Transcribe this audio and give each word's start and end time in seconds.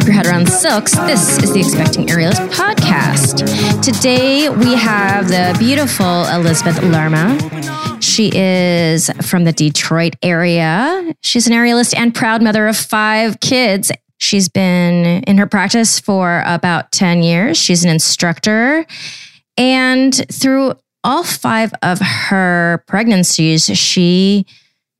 wrap 0.00 0.06
your 0.06 0.14
head 0.14 0.26
around 0.26 0.48
silks, 0.48 0.92
this 0.92 1.36
is 1.42 1.52
the 1.52 1.60
Expecting 1.60 2.06
Aerialist 2.06 2.48
podcast. 2.52 3.82
Today 3.82 4.48
we 4.48 4.74
have 4.74 5.28
the 5.28 5.54
beautiful 5.58 6.24
Elizabeth 6.28 6.82
Lerma. 6.82 7.38
She 8.00 8.30
is 8.34 9.10
from 9.20 9.44
the 9.44 9.52
Detroit 9.52 10.14
area. 10.22 11.14
She's 11.20 11.46
an 11.46 11.52
aerialist 11.52 11.94
and 11.94 12.14
proud 12.14 12.42
mother 12.42 12.66
of 12.66 12.78
five 12.78 13.40
kids. 13.40 13.92
She's 14.16 14.48
been 14.48 15.22
in 15.24 15.36
her 15.36 15.46
practice 15.46 16.00
for 16.00 16.42
about 16.46 16.92
10 16.92 17.22
years. 17.22 17.58
She's 17.58 17.84
an 17.84 17.90
instructor. 17.90 18.86
And 19.58 20.14
through 20.32 20.74
all 21.04 21.24
five 21.24 21.74
of 21.82 21.98
her 22.00 22.84
pregnancies, 22.86 23.66
she 23.66 24.46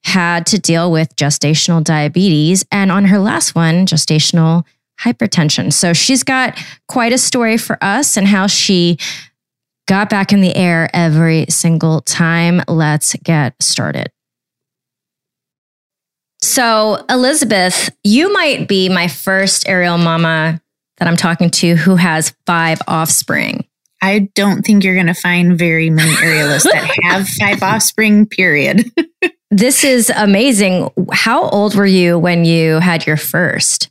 had 0.04 0.44
to 0.46 0.58
deal 0.58 0.92
with 0.92 1.16
gestational 1.16 1.82
diabetes 1.82 2.66
and 2.70 2.92
on 2.92 3.06
her 3.06 3.18
last 3.18 3.54
one, 3.54 3.86
gestational 3.86 4.64
hypertension. 5.02 5.72
So 5.72 5.92
she's 5.92 6.22
got 6.22 6.58
quite 6.88 7.12
a 7.12 7.18
story 7.18 7.56
for 7.56 7.78
us 7.82 8.16
and 8.16 8.26
how 8.26 8.46
she 8.46 8.98
got 9.88 10.10
back 10.10 10.32
in 10.32 10.40
the 10.40 10.54
air 10.54 10.90
every 10.94 11.46
single 11.48 12.00
time. 12.02 12.62
Let's 12.68 13.14
get 13.24 13.54
started. 13.60 14.10
So, 16.42 17.04
Elizabeth, 17.10 17.90
you 18.02 18.32
might 18.32 18.66
be 18.66 18.88
my 18.88 19.08
first 19.08 19.68
aerial 19.68 19.98
mama 19.98 20.60
that 20.96 21.08
I'm 21.08 21.16
talking 21.16 21.50
to 21.50 21.76
who 21.76 21.96
has 21.96 22.34
five 22.46 22.80
offspring. 22.88 23.66
I 24.02 24.30
don't 24.34 24.64
think 24.64 24.82
you're 24.82 24.94
going 24.94 25.06
to 25.06 25.14
find 25.14 25.58
very 25.58 25.90
many 25.90 26.12
aerialists 26.12 26.64
that 26.64 26.98
have 27.02 27.28
five 27.28 27.62
offspring, 27.62 28.26
period. 28.26 28.90
This 29.52 29.82
is 29.82 30.12
amazing. 30.14 30.90
How 31.10 31.48
old 31.48 31.74
were 31.74 31.84
you 31.84 32.16
when 32.16 32.44
you 32.44 32.78
had 32.78 33.04
your 33.04 33.16
first? 33.16 33.90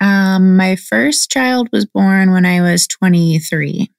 Um, 0.00 0.56
my 0.56 0.76
first 0.76 1.30
child 1.30 1.68
was 1.72 1.86
born 1.86 2.30
when 2.30 2.46
I 2.46 2.60
was 2.60 2.86
23. 2.86 3.90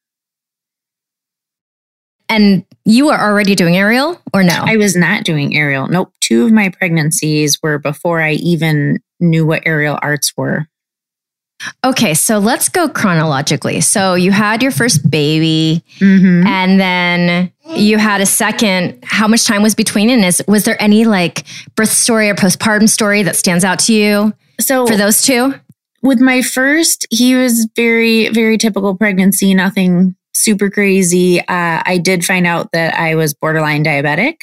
And 2.30 2.64
you 2.86 3.08
were 3.08 3.20
already 3.20 3.56
doing 3.56 3.76
aerial 3.76 4.22
or 4.34 4.44
no? 4.44 4.64
I 4.66 4.78
was 4.78 4.96
not 4.96 5.24
doing 5.24 5.56
aerial. 5.56 5.88
Nope. 5.88 6.14
Two 6.22 6.46
of 6.46 6.52
my 6.52 6.70
pregnancies 6.70 7.62
were 7.62 7.80
before 7.80 8.22
I 8.22 8.34
even 8.34 9.00
knew 9.20 9.46
what 9.46 9.64
aerial 9.66 9.98
arts 10.02 10.38
were. 10.38 10.68
Okay, 11.84 12.14
so 12.14 12.40
let's 12.40 12.70
go 12.70 12.88
chronologically. 12.88 13.82
So 13.82 14.14
you 14.14 14.32
had 14.32 14.64
your 14.64 14.72
first 14.72 15.10
baby, 15.10 15.84
mm-hmm. 16.00 16.48
and 16.48 16.80
then 16.80 17.52
you 17.76 17.98
had 17.98 18.22
a 18.22 18.26
second. 18.26 19.04
How 19.04 19.28
much 19.28 19.46
time 19.46 19.62
was 19.62 19.76
between? 19.76 20.10
And 20.10 20.24
is 20.24 20.42
was 20.48 20.64
there 20.64 20.82
any 20.82 21.04
like 21.04 21.46
birth 21.76 21.92
story 21.92 22.30
or 22.30 22.36
postpartum 22.36 22.88
story 22.88 23.24
that 23.24 23.36
stands 23.36 23.66
out 23.66 23.80
to 23.80 23.94
you? 23.94 24.34
So 24.62 24.88
for 24.88 24.96
those 24.96 25.22
two, 25.22 25.54
with 26.02 26.20
my 26.20 26.42
first, 26.42 27.08
he 27.10 27.36
was 27.36 27.68
very 27.76 28.30
very 28.30 28.58
typical 28.58 28.96
pregnancy. 28.96 29.54
Nothing 29.54 30.16
super 30.34 30.70
crazy. 30.70 31.40
Uh, 31.42 31.84
I 31.86 32.00
did 32.02 32.24
find 32.26 32.48
out 32.48 32.72
that 32.72 32.96
I 32.96 33.16
was 33.16 33.34
borderline 33.34 33.84
diabetic. 33.84 34.36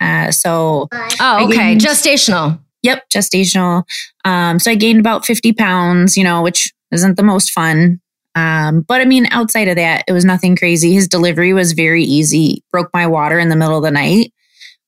Uh, 0.00 0.30
so 0.30 0.88
oh, 0.92 1.46
okay, 1.46 1.76
gestational. 1.76 2.60
Yep, 2.82 3.08
gestational. 3.08 3.84
Um, 4.24 4.58
so 4.58 4.70
I 4.70 4.74
gained 4.74 5.00
about 5.00 5.24
50 5.24 5.54
pounds, 5.54 6.16
you 6.16 6.24
know, 6.24 6.42
which 6.42 6.72
isn't 6.90 7.16
the 7.16 7.22
most 7.22 7.50
fun. 7.50 8.00
Um, 8.34 8.82
but 8.82 9.00
I 9.00 9.04
mean, 9.04 9.26
outside 9.30 9.68
of 9.68 9.76
that, 9.76 10.04
it 10.06 10.12
was 10.12 10.24
nothing 10.24 10.56
crazy. 10.56 10.92
His 10.92 11.08
delivery 11.08 11.52
was 11.52 11.72
very 11.72 12.04
easy. 12.04 12.62
Broke 12.70 12.90
my 12.92 13.06
water 13.06 13.38
in 13.38 13.48
the 13.48 13.56
middle 13.56 13.78
of 13.78 13.84
the 13.84 13.90
night, 13.90 14.32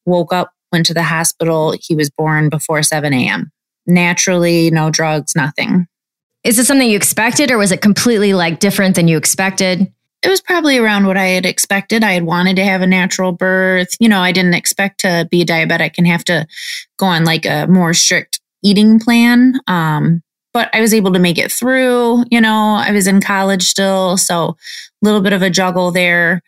woke 0.04 0.32
up, 0.32 0.52
went 0.72 0.86
to 0.86 0.94
the 0.94 1.04
hospital. 1.04 1.74
He 1.80 1.94
was 1.94 2.10
born 2.10 2.48
before 2.48 2.82
7 2.82 3.12
a.m. 3.14 3.50
Naturally, 3.86 4.70
no 4.70 4.90
drugs, 4.90 5.34
nothing. 5.36 5.86
Is 6.46 6.56
this 6.56 6.66
something 6.66 6.88
you 6.88 6.96
expected, 6.96 7.50
or 7.50 7.58
was 7.58 7.72
it 7.72 7.80
completely 7.80 8.32
like 8.32 8.60
different 8.60 8.96
than 8.96 9.08
you 9.08 9.16
expected? 9.16 9.92
it 10.22 10.28
was 10.28 10.40
probably 10.40 10.76
around 10.76 11.06
what 11.06 11.16
I 11.16 11.26
had 11.26 11.46
expected. 11.46 12.02
I 12.02 12.12
had 12.12 12.24
wanted 12.24 12.56
to 12.56 12.64
have 12.64 12.82
a 12.82 12.86
natural 12.86 13.30
birth. 13.30 13.96
You 14.00 14.08
know, 14.08 14.20
I 14.20 14.32
didn't 14.32 14.54
expect 14.54 15.00
to 15.00 15.28
be 15.30 15.44
diabetic 15.44 15.94
and 15.98 16.06
have 16.06 16.24
to 16.24 16.48
go 16.96 17.06
on 17.06 17.24
like 17.24 17.46
a 17.46 17.66
more 17.68 17.94
strict 17.94 18.40
eating 18.60 18.98
plan. 18.98 19.60
Um, 19.68 20.22
but 20.52 20.68
I 20.74 20.80
was 20.80 20.94
able 20.94 21.12
to 21.12 21.20
make 21.20 21.38
it 21.38 21.52
through. 21.52 22.24
You 22.30 22.40
know, 22.40 22.82
I 22.84 22.90
was 22.90 23.06
in 23.06 23.20
college 23.20 23.62
still, 23.64 24.16
so 24.16 24.34
a 24.44 24.56
little 25.02 25.20
bit 25.20 25.32
of 25.32 25.42
a 25.42 25.50
juggle 25.50 25.92
there, 25.92 26.42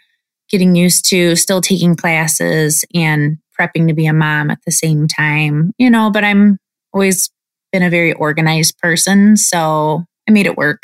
getting 0.48 0.74
used 0.74 1.04
to 1.10 1.36
still 1.36 1.60
taking 1.60 1.94
classes 1.94 2.84
and 2.94 3.38
prepping 3.58 3.86
to 3.86 3.94
be 3.94 4.06
a 4.06 4.12
mom 4.12 4.50
at 4.50 4.58
the 4.64 4.72
same 4.72 5.06
time. 5.06 5.72
You 5.78 5.88
know, 5.88 6.10
but 6.10 6.24
I'm 6.24 6.58
always 6.92 7.30
been 7.72 7.82
a 7.82 7.90
very 7.90 8.12
organized 8.12 8.78
person, 8.78 9.36
so 9.36 10.04
I 10.28 10.32
made 10.32 10.46
it 10.46 10.56
work. 10.56 10.82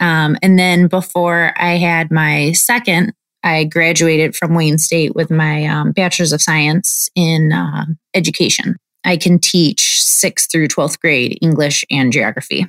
Um, 0.00 0.36
and 0.42 0.58
then 0.58 0.88
before 0.88 1.52
I 1.56 1.76
had 1.76 2.10
my 2.10 2.52
second, 2.52 3.12
I 3.44 3.64
graduated 3.64 4.36
from 4.36 4.54
Wayne 4.54 4.78
State 4.78 5.14
with 5.14 5.30
my 5.30 5.64
um, 5.66 5.92
bachelor's 5.92 6.32
of 6.32 6.42
science 6.42 7.10
in 7.14 7.52
uh, 7.52 7.86
education. 8.14 8.76
I 9.04 9.16
can 9.16 9.38
teach 9.38 10.02
sixth 10.02 10.50
through 10.50 10.68
12th 10.68 11.00
grade 11.00 11.38
English 11.40 11.84
and 11.90 12.12
geography. 12.12 12.66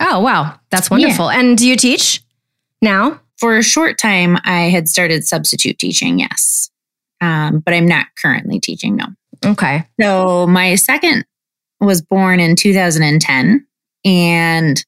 Oh, 0.00 0.20
wow. 0.20 0.58
That's 0.70 0.90
wonderful. 0.90 1.30
Yeah. 1.30 1.40
And 1.40 1.58
do 1.58 1.68
you 1.68 1.76
teach 1.76 2.22
now? 2.80 3.20
For 3.38 3.58
a 3.58 3.62
short 3.62 3.98
time, 3.98 4.38
I 4.44 4.70
had 4.70 4.88
started 4.88 5.26
substitute 5.26 5.78
teaching, 5.78 6.18
yes. 6.18 6.70
Um, 7.20 7.60
but 7.60 7.74
I'm 7.74 7.86
not 7.86 8.06
currently 8.22 8.60
teaching, 8.60 8.96
no. 8.96 9.06
Okay. 9.44 9.84
So 10.00 10.46
my 10.46 10.74
second 10.76 11.26
was 11.80 12.02
born 12.02 12.40
in 12.40 12.56
2010. 12.56 13.66
And 14.04 14.84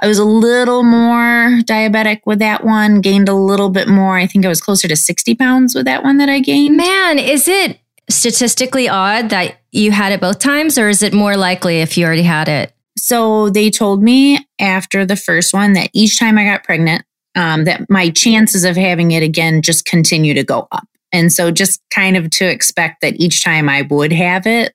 I 0.00 0.06
was 0.06 0.18
a 0.18 0.24
little 0.24 0.82
more 0.82 1.60
diabetic 1.62 2.20
with 2.24 2.38
that 2.38 2.64
one, 2.64 3.00
gained 3.00 3.28
a 3.28 3.34
little 3.34 3.70
bit 3.70 3.88
more. 3.88 4.16
I 4.16 4.26
think 4.26 4.44
I 4.44 4.48
was 4.48 4.60
closer 4.60 4.86
to 4.86 4.96
60 4.96 5.34
pounds 5.34 5.74
with 5.74 5.86
that 5.86 6.04
one 6.04 6.18
that 6.18 6.28
I 6.28 6.40
gained. 6.40 6.76
Man, 6.76 7.18
is 7.18 7.48
it 7.48 7.80
statistically 8.08 8.88
odd 8.88 9.30
that 9.30 9.56
you 9.72 9.90
had 9.90 10.12
it 10.12 10.20
both 10.20 10.38
times, 10.38 10.78
or 10.78 10.88
is 10.88 11.02
it 11.02 11.12
more 11.12 11.36
likely 11.36 11.80
if 11.80 11.98
you 11.98 12.06
already 12.06 12.22
had 12.22 12.48
it? 12.48 12.72
So 12.96 13.50
they 13.50 13.70
told 13.70 14.02
me 14.02 14.46
after 14.60 15.04
the 15.04 15.16
first 15.16 15.52
one 15.52 15.72
that 15.74 15.90
each 15.92 16.18
time 16.18 16.38
I 16.38 16.44
got 16.44 16.64
pregnant, 16.64 17.04
um, 17.34 17.64
that 17.64 17.88
my 17.88 18.10
chances 18.10 18.64
of 18.64 18.76
having 18.76 19.12
it 19.12 19.22
again 19.22 19.62
just 19.62 19.84
continue 19.84 20.34
to 20.34 20.44
go 20.44 20.68
up. 20.72 20.86
And 21.12 21.32
so 21.32 21.50
just 21.50 21.80
kind 21.90 22.16
of 22.16 22.30
to 22.30 22.44
expect 22.44 23.00
that 23.00 23.18
each 23.20 23.42
time 23.42 23.68
I 23.68 23.82
would 23.82 24.12
have 24.12 24.46
it. 24.46 24.74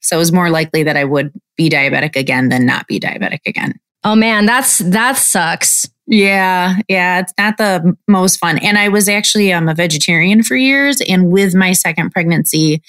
So 0.00 0.16
it 0.16 0.20
was 0.20 0.32
more 0.32 0.50
likely 0.50 0.82
that 0.84 0.96
I 0.96 1.04
would 1.04 1.32
be 1.56 1.68
diabetic 1.68 2.16
again 2.16 2.48
than 2.48 2.66
not 2.66 2.86
be 2.86 3.00
diabetic 3.00 3.40
again. 3.46 3.74
Oh 4.04 4.14
man, 4.14 4.46
that's 4.46 4.78
that 4.78 5.16
sucks. 5.16 5.88
Yeah, 6.06 6.78
yeah, 6.88 7.20
it's 7.20 7.34
not 7.36 7.58
the 7.58 7.94
most 8.06 8.38
fun. 8.38 8.56
And 8.58 8.78
I 8.78 8.88
was 8.88 9.08
actually 9.08 9.52
um, 9.52 9.68
a 9.68 9.74
vegetarian 9.74 10.42
for 10.42 10.56
years. 10.56 11.02
And 11.06 11.30
with 11.30 11.54
my 11.54 11.72
second 11.72 12.12
pregnancy, 12.12 12.80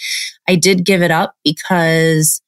I 0.47 0.55
did 0.55 0.85
give 0.85 1.01
it 1.01 1.11
up 1.11 1.35
because 1.43 2.41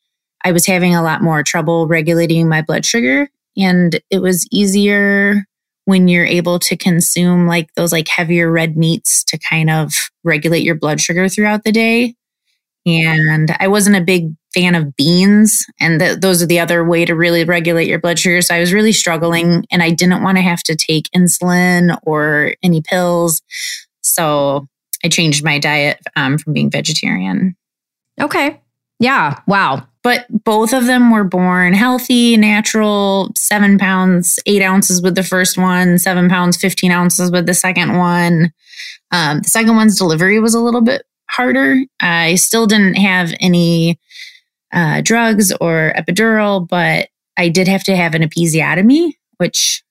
I 0.45 0.53
was 0.53 0.65
having 0.65 0.95
a 0.95 1.03
lot 1.03 1.21
more 1.21 1.43
trouble 1.43 1.87
regulating 1.87 2.47
my 2.47 2.61
blood 2.61 2.85
sugar. 2.85 3.29
And 3.57 3.99
it 4.09 4.19
was 4.19 4.47
easier 4.49 5.45
when 5.85 6.07
you're 6.07 6.25
able 6.25 6.57
to 6.59 6.77
consume 6.77 7.47
like 7.47 7.73
those 7.75 7.91
like 7.91 8.07
heavier 8.07 8.49
red 8.49 8.77
meats 8.77 9.25
to 9.25 9.37
kind 9.37 9.69
of 9.69 10.09
regulate 10.23 10.63
your 10.63 10.75
blood 10.75 11.01
sugar 11.01 11.27
throughout 11.27 11.65
the 11.65 11.71
day. 11.73 12.15
And 12.85 13.53
I 13.59 13.67
wasn't 13.67 13.97
a 13.97 14.01
big 14.01 14.33
fan 14.53 14.75
of 14.75 14.95
beans, 14.95 15.65
and 15.79 15.99
th- 15.99 16.19
those 16.19 16.41
are 16.41 16.45
the 16.45 16.59
other 16.59 16.83
way 16.83 17.05
to 17.05 17.15
really 17.15 17.43
regulate 17.43 17.87
your 17.87 17.99
blood 17.99 18.19
sugar. 18.19 18.41
So 18.41 18.55
I 18.55 18.59
was 18.59 18.73
really 18.73 18.91
struggling, 18.91 19.65
and 19.71 19.81
I 19.81 19.91
didn't 19.91 20.23
want 20.23 20.37
to 20.37 20.41
have 20.41 20.63
to 20.63 20.75
take 20.75 21.09
insulin 21.15 21.97
or 22.03 22.55
any 22.63 22.81
pills. 22.81 23.41
So 24.01 24.67
I 25.03 25.09
changed 25.09 25.43
my 25.43 25.59
diet 25.59 25.99
um, 26.15 26.37
from 26.37 26.53
being 26.53 26.69
vegetarian. 26.69 27.55
Okay. 28.19 28.59
Yeah. 28.99 29.39
Wow. 29.47 29.87
But 30.03 30.25
both 30.43 30.73
of 30.73 30.85
them 30.85 31.11
were 31.11 31.23
born 31.23 31.73
healthy, 31.73 32.37
natural, 32.37 33.31
seven 33.35 33.77
pounds, 33.77 34.39
eight 34.45 34.61
ounces 34.61 35.01
with 35.01 35.15
the 35.15 35.23
first 35.23 35.57
one, 35.57 35.97
seven 35.97 36.27
pounds, 36.27 36.57
15 36.57 36.91
ounces 36.91 37.31
with 37.31 37.45
the 37.45 37.53
second 37.53 37.97
one. 37.97 38.51
Um, 39.11 39.39
the 39.39 39.49
second 39.49 39.75
one's 39.75 39.97
delivery 39.97 40.39
was 40.39 40.53
a 40.53 40.59
little 40.59 40.81
bit 40.81 41.03
harder. 41.29 41.77
I 41.99 42.35
still 42.35 42.67
didn't 42.67 42.95
have 42.95 43.33
any 43.39 43.99
uh, 44.73 45.01
drugs 45.01 45.51
or 45.61 45.93
epidural, 45.95 46.67
but 46.67 47.09
I 47.37 47.49
did 47.49 47.67
have 47.67 47.83
to 47.85 47.95
have 47.95 48.15
an 48.15 48.21
episiotomy, 48.21 49.13
which 49.37 49.83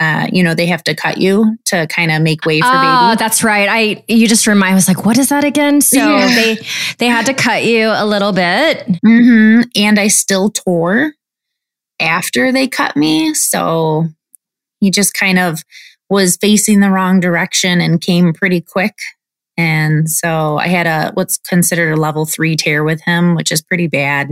uh, 0.00 0.28
you 0.32 0.44
know, 0.44 0.54
they 0.54 0.66
have 0.66 0.84
to 0.84 0.94
cut 0.94 1.18
you 1.18 1.56
to 1.64 1.86
kind 1.88 2.12
of 2.12 2.22
make 2.22 2.44
way 2.44 2.60
for 2.60 2.68
baby. 2.68 2.76
oh, 2.76 3.10
baby. 3.10 3.18
that's 3.18 3.42
right. 3.42 3.68
I 3.68 4.04
you 4.06 4.28
just 4.28 4.46
remind 4.46 4.72
I 4.72 4.74
was 4.76 4.86
like, 4.86 5.04
what 5.04 5.18
is 5.18 5.30
that 5.30 5.42
again? 5.42 5.80
So 5.80 5.98
yeah. 5.98 6.34
they 6.34 6.58
they 6.98 7.06
had 7.06 7.26
to 7.26 7.34
cut 7.34 7.64
you 7.64 7.88
a 7.88 8.06
little 8.06 8.32
bit. 8.32 8.86
Mm-hmm. 9.04 9.62
And 9.74 9.98
I 9.98 10.06
still 10.06 10.50
tore 10.50 11.14
after 11.98 12.52
they 12.52 12.68
cut 12.68 12.96
me. 12.96 13.34
So 13.34 14.06
he 14.78 14.92
just 14.92 15.14
kind 15.14 15.38
of 15.38 15.64
was 16.08 16.36
facing 16.36 16.78
the 16.78 16.90
wrong 16.90 17.18
direction 17.18 17.80
and 17.80 18.00
came 18.00 18.32
pretty 18.32 18.60
quick. 18.60 18.94
And 19.58 20.08
so 20.08 20.56
I 20.56 20.68
had 20.68 20.86
a 20.86 21.10
what's 21.14 21.36
considered 21.36 21.92
a 21.92 22.00
level 22.00 22.24
three 22.24 22.54
tear 22.54 22.84
with 22.84 23.02
him, 23.02 23.34
which 23.34 23.50
is 23.50 23.60
pretty 23.60 23.88
bad. 23.88 24.30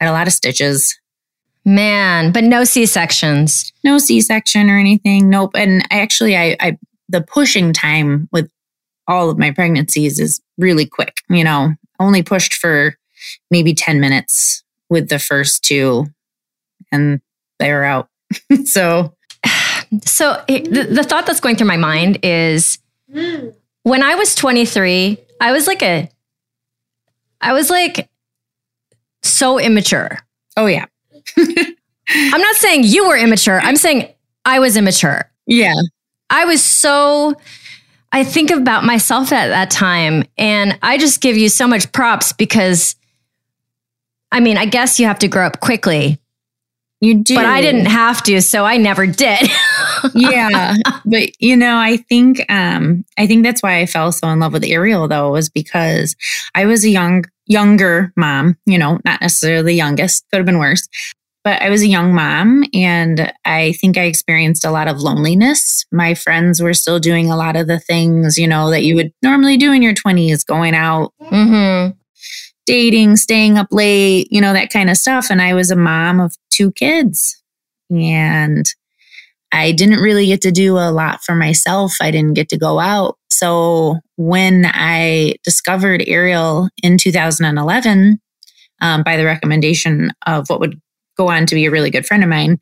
I 0.00 0.04
had 0.04 0.10
a 0.10 0.12
lot 0.12 0.28
of 0.28 0.32
stitches. 0.32 0.96
Man, 1.64 2.30
but 2.30 2.44
no 2.44 2.62
C 2.62 2.86
sections. 2.86 3.72
No 3.82 3.98
C 3.98 4.20
section 4.20 4.70
or 4.70 4.78
anything. 4.78 5.28
Nope. 5.28 5.50
And 5.56 5.84
actually, 5.90 6.36
I, 6.36 6.56
I, 6.60 6.78
the 7.08 7.20
pushing 7.20 7.72
time 7.72 8.28
with 8.30 8.48
all 9.08 9.28
of 9.28 9.36
my 9.38 9.50
pregnancies 9.50 10.20
is 10.20 10.40
really 10.56 10.86
quick. 10.86 11.22
You 11.28 11.42
know, 11.42 11.74
only 11.98 12.22
pushed 12.22 12.54
for 12.54 12.94
maybe 13.50 13.74
10 13.74 13.98
minutes 13.98 14.62
with 14.88 15.08
the 15.08 15.18
first 15.18 15.64
two 15.64 16.06
and 16.92 17.20
they 17.58 17.72
were 17.72 17.84
out. 17.84 18.08
so, 18.64 19.12
so 20.04 20.42
the, 20.46 20.88
the 20.88 21.02
thought 21.02 21.26
that's 21.26 21.40
going 21.40 21.56
through 21.56 21.66
my 21.66 21.76
mind 21.76 22.20
is 22.22 22.78
mm. 23.12 23.52
When 23.88 24.02
I 24.02 24.14
was 24.14 24.34
23, 24.34 25.18
I 25.40 25.52
was 25.52 25.66
like 25.66 25.82
a, 25.82 26.10
I 27.40 27.52
was 27.52 27.70
like 27.70 28.08
so 29.22 29.58
immature. 29.58 30.18
Oh, 30.56 30.66
yeah. 30.66 30.86
I'm 31.36 32.40
not 32.40 32.56
saying 32.56 32.84
you 32.84 33.08
were 33.08 33.16
immature. 33.16 33.60
I'm 33.60 33.76
saying 33.76 34.12
I 34.44 34.58
was 34.58 34.76
immature. 34.76 35.30
Yeah. 35.46 35.74
I 36.30 36.44
was 36.44 36.62
so, 36.62 37.34
I 38.12 38.24
think 38.24 38.50
about 38.50 38.84
myself 38.84 39.32
at 39.32 39.48
that 39.48 39.70
time, 39.70 40.24
and 40.36 40.78
I 40.82 40.98
just 40.98 41.20
give 41.20 41.36
you 41.36 41.48
so 41.48 41.66
much 41.66 41.90
props 41.92 42.32
because, 42.32 42.96
I 44.32 44.40
mean, 44.40 44.58
I 44.58 44.66
guess 44.66 44.98
you 45.00 45.06
have 45.06 45.18
to 45.20 45.28
grow 45.28 45.46
up 45.46 45.60
quickly. 45.60 46.18
You 47.00 47.22
do. 47.22 47.36
But 47.36 47.44
I 47.44 47.60
didn't 47.60 47.86
have 47.86 48.22
to, 48.24 48.42
so 48.42 48.64
I 48.64 48.76
never 48.76 49.06
did. 49.06 49.48
yeah. 50.14 50.74
But 51.04 51.30
you 51.38 51.56
know, 51.56 51.76
I 51.76 51.96
think 51.96 52.44
um 52.50 53.04
I 53.16 53.26
think 53.26 53.44
that's 53.44 53.62
why 53.62 53.78
I 53.78 53.86
fell 53.86 54.10
so 54.10 54.28
in 54.28 54.40
love 54.40 54.52
with 54.52 54.64
aerial 54.64 55.06
though, 55.06 55.32
was 55.32 55.48
because 55.48 56.16
I 56.54 56.66
was 56.66 56.84
a 56.84 56.90
young 56.90 57.24
younger 57.46 58.12
mom, 58.16 58.56
you 58.66 58.78
know, 58.78 58.98
not 59.04 59.20
necessarily 59.20 59.62
the 59.62 59.74
youngest, 59.74 60.24
could 60.30 60.38
have 60.38 60.46
been 60.46 60.58
worse. 60.58 60.86
But 61.44 61.62
I 61.62 61.70
was 61.70 61.82
a 61.82 61.86
young 61.86 62.14
mom 62.14 62.64
and 62.74 63.32
I 63.44 63.72
think 63.72 63.96
I 63.96 64.02
experienced 64.02 64.64
a 64.64 64.70
lot 64.70 64.88
of 64.88 65.00
loneliness. 65.00 65.86
My 65.92 66.14
friends 66.14 66.60
were 66.60 66.74
still 66.74 66.98
doing 66.98 67.30
a 67.30 67.36
lot 67.36 67.56
of 67.56 67.68
the 67.68 67.78
things, 67.78 68.36
you 68.36 68.46
know, 68.46 68.70
that 68.70 68.82
you 68.82 68.96
would 68.96 69.12
normally 69.22 69.56
do 69.56 69.72
in 69.72 69.80
your 69.80 69.94
20s, 69.94 70.44
going 70.44 70.74
out, 70.74 71.12
mm-hmm. 71.22 71.96
dating, 72.66 73.16
staying 73.16 73.56
up 73.56 73.68
late, 73.70 74.28
you 74.30 74.40
know, 74.40 74.52
that 74.52 74.70
kind 74.70 74.90
of 74.90 74.96
stuff. 74.96 75.28
And 75.30 75.40
I 75.40 75.54
was 75.54 75.70
a 75.70 75.76
mom 75.76 76.20
of 76.20 76.36
two 76.58 76.72
kids. 76.72 77.40
And 77.90 78.66
I 79.52 79.72
didn't 79.72 80.00
really 80.00 80.26
get 80.26 80.42
to 80.42 80.52
do 80.52 80.76
a 80.76 80.90
lot 80.90 81.22
for 81.22 81.34
myself. 81.34 81.94
I 82.00 82.10
didn't 82.10 82.34
get 82.34 82.48
to 82.50 82.58
go 82.58 82.78
out. 82.78 83.16
So 83.30 83.98
when 84.16 84.66
I 84.66 85.36
discovered 85.44 86.04
aerial 86.06 86.68
in 86.82 86.98
2011, 86.98 88.20
um, 88.80 89.02
by 89.02 89.16
the 89.16 89.24
recommendation 89.24 90.10
of 90.26 90.48
what 90.50 90.60
would 90.60 90.80
go 91.16 91.28
on 91.28 91.46
to 91.46 91.54
be 91.54 91.66
a 91.66 91.70
really 91.70 91.90
good 91.90 92.06
friend 92.06 92.22
of 92.22 92.28
mine, 92.28 92.60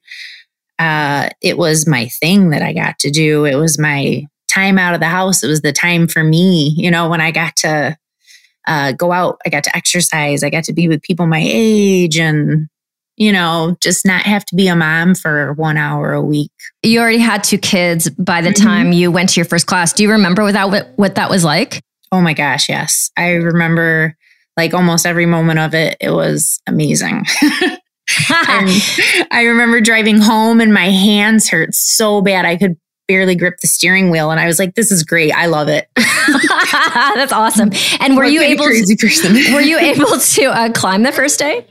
uh, 0.78 1.30
it 1.42 1.58
was 1.58 1.88
my 1.88 2.06
thing 2.06 2.50
that 2.50 2.62
I 2.62 2.72
got 2.72 2.98
to 3.00 3.10
do. 3.10 3.44
It 3.44 3.56
was 3.56 3.78
my 3.78 4.26
time 4.48 4.78
out 4.78 4.94
of 4.94 5.00
the 5.00 5.06
house. 5.06 5.42
It 5.42 5.48
was 5.48 5.62
the 5.62 5.72
time 5.72 6.06
for 6.06 6.22
me, 6.22 6.74
you 6.76 6.90
know, 6.90 7.08
when 7.08 7.20
I 7.20 7.30
got 7.30 7.56
to 7.56 7.96
uh, 8.66 8.92
go 8.92 9.12
out, 9.12 9.40
I 9.44 9.48
got 9.48 9.64
to 9.64 9.76
exercise, 9.76 10.42
I 10.42 10.50
got 10.50 10.64
to 10.64 10.72
be 10.72 10.88
with 10.88 11.02
people 11.02 11.26
my 11.26 11.42
age 11.42 12.18
and 12.18 12.68
you 13.16 13.32
know, 13.32 13.76
just 13.80 14.04
not 14.06 14.22
have 14.22 14.44
to 14.46 14.54
be 14.54 14.68
a 14.68 14.76
mom 14.76 15.14
for 15.14 15.52
one 15.54 15.76
hour 15.76 16.12
a 16.12 16.22
week. 16.22 16.52
You 16.82 17.00
already 17.00 17.18
had 17.18 17.42
two 17.42 17.58
kids 17.58 18.10
by 18.10 18.40
the 18.40 18.50
mm-hmm. 18.50 18.64
time 18.64 18.92
you 18.92 19.10
went 19.10 19.30
to 19.30 19.40
your 19.40 19.46
first 19.46 19.66
class. 19.66 19.92
Do 19.92 20.02
you 20.02 20.10
remember 20.10 20.42
what 20.42 20.92
what 20.96 21.14
that 21.14 21.30
was 21.30 21.44
like? 21.44 21.82
Oh 22.12 22.20
my 22.20 22.34
gosh, 22.34 22.68
yes. 22.68 23.10
I 23.16 23.32
remember 23.32 24.16
like 24.56 24.74
almost 24.74 25.06
every 25.06 25.26
moment 25.26 25.58
of 25.58 25.74
it. 25.74 25.96
It 26.00 26.10
was 26.10 26.60
amazing. 26.66 27.24
I, 29.30 29.42
remember 29.46 29.80
driving 29.80 30.20
home 30.20 30.60
and 30.60 30.72
my 30.72 30.90
hands 30.90 31.48
hurt 31.48 31.74
so 31.74 32.22
bad 32.22 32.44
I 32.44 32.56
could 32.56 32.76
barely 33.08 33.34
grip 33.34 33.56
the 33.60 33.66
steering 33.66 34.10
wheel 34.10 34.30
and 34.30 34.38
I 34.38 34.46
was 34.46 34.60
like 34.60 34.74
this 34.74 34.92
is 34.92 35.02
great 35.02 35.32
I 35.32 35.46
love 35.46 35.68
it 35.68 35.88
that's 35.96 37.32
awesome 37.32 37.70
and 38.00 38.16
were 38.16 38.24
what 38.24 38.32
you 38.32 38.42
able 38.42 38.64
crazy 38.64 38.94
to, 38.94 39.06
person 39.06 39.32
were 39.52 39.60
you 39.60 39.78
able 39.78 40.18
to 40.18 40.44
uh, 40.46 40.72
climb 40.72 41.02
the 41.02 41.12
first 41.12 41.38
day 41.38 41.66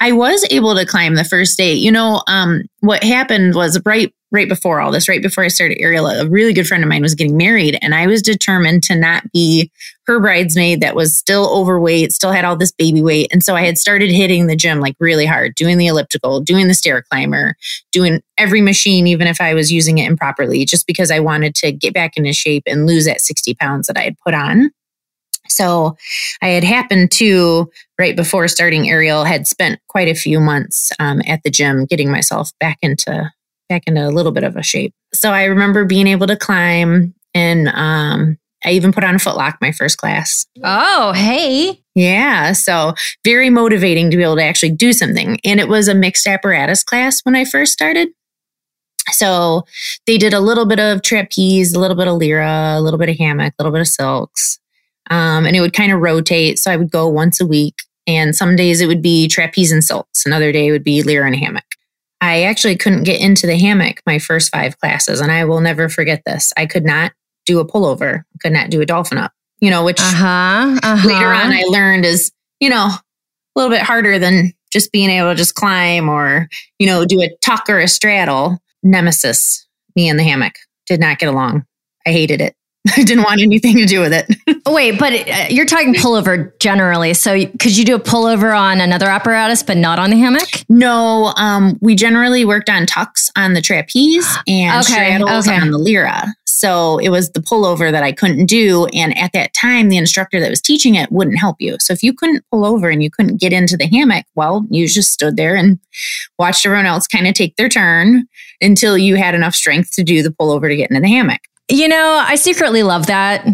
I 0.00 0.12
was 0.12 0.46
able 0.50 0.74
to 0.74 0.86
climb 0.86 1.14
the 1.14 1.24
first 1.24 1.56
day. 1.56 1.74
You 1.74 1.92
know, 1.92 2.22
um, 2.26 2.62
what 2.80 3.02
happened 3.02 3.54
was 3.54 3.80
right 3.84 4.12
right 4.30 4.48
before 4.48 4.80
all 4.80 4.92
this, 4.92 5.08
right 5.08 5.22
before 5.22 5.42
I 5.44 5.48
started 5.48 5.80
aerial, 5.80 6.06
a 6.06 6.28
really 6.28 6.52
good 6.52 6.66
friend 6.66 6.84
of 6.84 6.88
mine 6.88 7.02
was 7.02 7.14
getting 7.14 7.36
married, 7.36 7.78
and 7.80 7.94
I 7.94 8.06
was 8.06 8.20
determined 8.20 8.82
to 8.84 8.94
not 8.94 9.24
be 9.32 9.70
her 10.06 10.20
bridesmaid 10.20 10.80
that 10.80 10.94
was 10.94 11.16
still 11.16 11.48
overweight, 11.50 12.12
still 12.12 12.32
had 12.32 12.44
all 12.44 12.56
this 12.56 12.72
baby 12.72 13.02
weight. 13.02 13.28
And 13.32 13.42
so 13.42 13.54
I 13.54 13.62
had 13.62 13.78
started 13.78 14.10
hitting 14.10 14.46
the 14.46 14.56
gym 14.56 14.80
like 14.80 14.96
really 15.00 15.26
hard, 15.26 15.54
doing 15.54 15.78
the 15.78 15.86
elliptical, 15.86 16.40
doing 16.40 16.68
the 16.68 16.74
stair 16.74 17.02
climber, 17.10 17.56
doing 17.92 18.22
every 18.36 18.60
machine, 18.60 19.06
even 19.06 19.26
if 19.26 19.40
I 19.40 19.54
was 19.54 19.72
using 19.72 19.98
it 19.98 20.08
improperly, 20.10 20.64
just 20.64 20.86
because 20.86 21.10
I 21.10 21.20
wanted 21.20 21.54
to 21.56 21.72
get 21.72 21.94
back 21.94 22.16
into 22.16 22.32
shape 22.32 22.64
and 22.66 22.86
lose 22.86 23.06
that 23.06 23.20
60 23.20 23.54
pounds 23.54 23.86
that 23.86 23.98
I 23.98 24.02
had 24.02 24.18
put 24.18 24.34
on. 24.34 24.70
So 25.48 25.96
I 26.42 26.48
had 26.48 26.64
happened 26.64 27.10
to, 27.12 27.70
right 27.98 28.16
before 28.16 28.48
starting 28.48 28.88
aerial, 28.88 29.24
had 29.24 29.46
spent 29.46 29.80
quite 29.88 30.08
a 30.08 30.14
few 30.14 30.40
months 30.40 30.92
um, 30.98 31.22
at 31.26 31.42
the 31.42 31.50
gym 31.50 31.86
getting 31.86 32.10
myself 32.10 32.50
back 32.60 32.78
into 32.82 33.30
back 33.68 33.82
into 33.86 34.06
a 34.06 34.10
little 34.10 34.32
bit 34.32 34.44
of 34.44 34.56
a 34.56 34.62
shape. 34.62 34.94
So 35.12 35.30
I 35.30 35.44
remember 35.44 35.84
being 35.84 36.06
able 36.06 36.26
to 36.26 36.36
climb 36.36 37.14
and 37.34 37.68
um, 37.68 38.38
I 38.64 38.70
even 38.72 38.92
put 38.92 39.04
on 39.04 39.14
a 39.14 39.18
footlock 39.18 39.58
my 39.60 39.72
first 39.72 39.98
class. 39.98 40.46
Oh, 40.64 41.12
hey. 41.12 41.82
Yeah. 41.94 42.52
So 42.52 42.94
very 43.24 43.50
motivating 43.50 44.10
to 44.10 44.16
be 44.16 44.22
able 44.22 44.36
to 44.36 44.42
actually 44.42 44.72
do 44.72 44.92
something. 44.92 45.38
And 45.44 45.60
it 45.60 45.68
was 45.68 45.88
a 45.88 45.94
mixed 45.94 46.26
apparatus 46.26 46.82
class 46.82 47.20
when 47.22 47.36
I 47.36 47.44
first 47.44 47.72
started. 47.72 48.08
So 49.10 49.64
they 50.06 50.18
did 50.18 50.34
a 50.34 50.40
little 50.40 50.66
bit 50.66 50.80
of 50.80 51.02
trapeze, 51.02 51.72
a 51.72 51.80
little 51.80 51.96
bit 51.96 52.08
of 52.08 52.18
lyra, 52.18 52.74
a 52.76 52.80
little 52.80 52.98
bit 52.98 53.08
of 53.08 53.16
hammock, 53.16 53.54
a 53.58 53.62
little 53.62 53.72
bit 53.72 53.80
of 53.80 53.88
silks. 53.88 54.58
Um, 55.10 55.46
and 55.46 55.56
it 55.56 55.60
would 55.60 55.72
kind 55.72 55.92
of 55.92 56.00
rotate. 56.00 56.58
So 56.58 56.70
I 56.70 56.76
would 56.76 56.90
go 56.90 57.08
once 57.08 57.40
a 57.40 57.46
week. 57.46 57.82
And 58.06 58.34
some 58.34 58.56
days 58.56 58.80
it 58.80 58.86
would 58.86 59.02
be 59.02 59.28
trapeze 59.28 59.70
and 59.70 59.84
silks. 59.84 60.24
Another 60.24 60.50
day 60.50 60.70
would 60.70 60.84
be 60.84 61.02
lyra 61.02 61.26
and 61.26 61.36
hammock. 61.36 61.64
I 62.20 62.42
actually 62.44 62.76
couldn't 62.76 63.04
get 63.04 63.20
into 63.20 63.46
the 63.46 63.58
hammock 63.58 64.00
my 64.06 64.18
first 64.18 64.50
five 64.50 64.78
classes. 64.78 65.20
And 65.20 65.30
I 65.30 65.44
will 65.44 65.60
never 65.60 65.88
forget 65.88 66.22
this. 66.24 66.52
I 66.56 66.66
could 66.66 66.84
not 66.84 67.12
do 67.46 67.60
a 67.60 67.66
pullover, 67.66 68.22
could 68.40 68.52
not 68.52 68.70
do 68.70 68.80
a 68.80 68.86
dolphin 68.86 69.18
up, 69.18 69.32
you 69.60 69.70
know, 69.70 69.84
which 69.84 70.00
uh-huh, 70.00 70.78
uh-huh. 70.82 71.08
later 71.08 71.28
on 71.28 71.52
I 71.52 71.64
learned 71.68 72.04
is, 72.04 72.32
you 72.60 72.70
know, 72.70 72.86
a 72.86 73.00
little 73.54 73.70
bit 73.70 73.82
harder 73.82 74.18
than 74.18 74.52
just 74.70 74.92
being 74.92 75.10
able 75.10 75.30
to 75.30 75.34
just 75.34 75.54
climb 75.54 76.08
or, 76.08 76.48
you 76.78 76.86
know, 76.86 77.04
do 77.04 77.20
a 77.22 77.30
tuck 77.40 77.68
or 77.68 77.78
a 77.78 77.88
straddle. 77.88 78.58
Nemesis, 78.82 79.66
me 79.96 80.08
in 80.08 80.16
the 80.16 80.22
hammock, 80.22 80.54
did 80.86 81.00
not 81.00 81.18
get 81.18 81.28
along. 81.28 81.64
I 82.06 82.10
hated 82.10 82.40
it. 82.40 82.54
I 82.96 83.02
didn't 83.04 83.24
want 83.24 83.40
anything 83.40 83.76
to 83.76 83.86
do 83.86 84.00
with 84.00 84.12
it. 84.12 84.26
Wait, 84.66 84.98
but 84.98 85.12
uh, 85.12 85.46
you're 85.48 85.66
talking 85.66 85.94
pullover 85.94 86.58
generally. 86.58 87.14
So 87.14 87.46
could 87.58 87.76
you 87.76 87.84
do 87.84 87.94
a 87.96 88.00
pullover 88.00 88.58
on 88.58 88.80
another 88.80 89.06
apparatus, 89.06 89.62
but 89.62 89.76
not 89.76 89.98
on 89.98 90.10
the 90.10 90.16
hammock? 90.16 90.48
No, 90.68 91.32
um, 91.36 91.78
we 91.80 91.94
generally 91.94 92.44
worked 92.44 92.70
on 92.70 92.86
tucks 92.86 93.30
on 93.36 93.54
the 93.54 93.60
trapeze 93.60 94.28
and 94.46 94.84
okay, 94.84 94.92
straddles 94.92 95.48
okay. 95.48 95.58
on 95.58 95.70
the 95.70 95.78
lyra. 95.78 96.26
So 96.58 96.98
it 96.98 97.10
was 97.10 97.30
the 97.30 97.40
pullover 97.40 97.92
that 97.92 98.02
I 98.02 98.10
couldn't 98.10 98.46
do. 98.46 98.86
And 98.86 99.16
at 99.16 99.32
that 99.32 99.54
time, 99.54 99.90
the 99.90 99.96
instructor 99.96 100.40
that 100.40 100.50
was 100.50 100.60
teaching 100.60 100.96
it 100.96 101.12
wouldn't 101.12 101.38
help 101.38 101.54
you. 101.60 101.76
So 101.78 101.92
if 101.92 102.02
you 102.02 102.12
couldn't 102.12 102.44
pull 102.50 102.64
over 102.64 102.90
and 102.90 103.00
you 103.00 103.12
couldn't 103.12 103.40
get 103.40 103.52
into 103.52 103.76
the 103.76 103.86
hammock, 103.86 104.26
well, 104.34 104.66
you 104.68 104.88
just 104.88 105.12
stood 105.12 105.36
there 105.36 105.54
and 105.54 105.78
watched 106.36 106.66
everyone 106.66 106.86
else 106.86 107.06
kind 107.06 107.28
of 107.28 107.34
take 107.34 107.54
their 107.54 107.68
turn 107.68 108.26
until 108.60 108.98
you 108.98 109.14
had 109.14 109.36
enough 109.36 109.54
strength 109.54 109.92
to 109.92 110.02
do 110.02 110.20
the 110.20 110.30
pullover 110.30 110.68
to 110.68 110.74
get 110.74 110.90
into 110.90 111.00
the 111.00 111.08
hammock. 111.08 111.42
You 111.70 111.88
know, 111.88 112.22
I 112.26 112.36
secretly 112.36 112.82
love 112.82 113.06
that. 113.06 113.46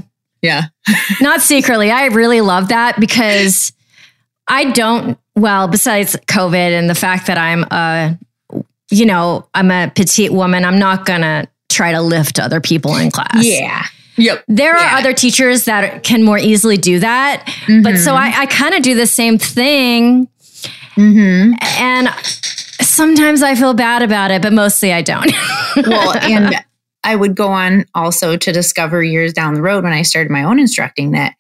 Yeah. 0.43 0.65
Not 1.21 1.41
secretly. 1.41 1.91
I 1.91 2.07
really 2.07 2.41
love 2.41 2.69
that 2.69 3.01
because 3.01 3.73
I 4.47 4.71
don't, 4.71 5.19
well, 5.35 5.69
besides 5.69 6.17
COVID 6.27 6.55
and 6.55 6.89
the 6.89 6.95
fact 6.95 7.27
that 7.27 7.39
I'm 7.39 7.65
a, 7.65 8.19
you 8.91 9.07
know, 9.07 9.49
I'm 9.55 9.71
a 9.71 9.91
petite 9.95 10.33
woman, 10.33 10.65
I'm 10.65 10.79
not 10.79 11.07
going 11.07 11.23
to 11.23 11.49
try 11.71 11.93
to 11.93 12.01
lift 12.01 12.39
other 12.39 12.61
people 12.61 12.95
in 12.97 13.11
class. 13.11 13.45
Yeah. 13.45 13.85
Yep. 14.17 14.45
There 14.47 14.77
yeah. 14.77 14.95
are 14.95 14.99
other 14.99 15.13
teachers 15.13 15.65
that 15.65 16.03
can 16.03 16.23
more 16.23 16.39
easily 16.39 16.77
do 16.77 17.01
that. 17.01 17.45
Mm-hmm. 17.47 17.83
But 17.83 17.97
so 17.99 18.15
I, 18.15 18.33
I 18.37 18.47
kind 18.47 18.75
of 18.75 18.83
do 18.83 18.95
the 18.95 19.07
same 19.07 19.39
thing. 19.39 20.29
Mm-hmm. 20.97 21.55
And 21.61 22.09
sometimes 22.81 23.43
I 23.43 23.55
feel 23.57 23.75
bad 23.75 24.03
about 24.03 24.31
it, 24.31 24.43
but 24.43 24.53
mostly 24.53 24.93
I 24.93 25.03
don't. 25.03 25.33
well, 25.87 26.17
and 26.19 26.55
I 27.05 27.15
would 27.15 27.37
go 27.37 27.49
on 27.49 27.85
also 27.95 28.37
to 28.37 28.53
discover 28.53 29.03
years 29.03 29.33
down 29.33 29.55
the 29.55 29.63
road 29.63 29.85
when 29.85 29.93
I 29.93 30.03
started 30.03 30.33
my 30.33 30.43
own 30.43 30.59
instructing 30.59 31.13
that 31.13 31.37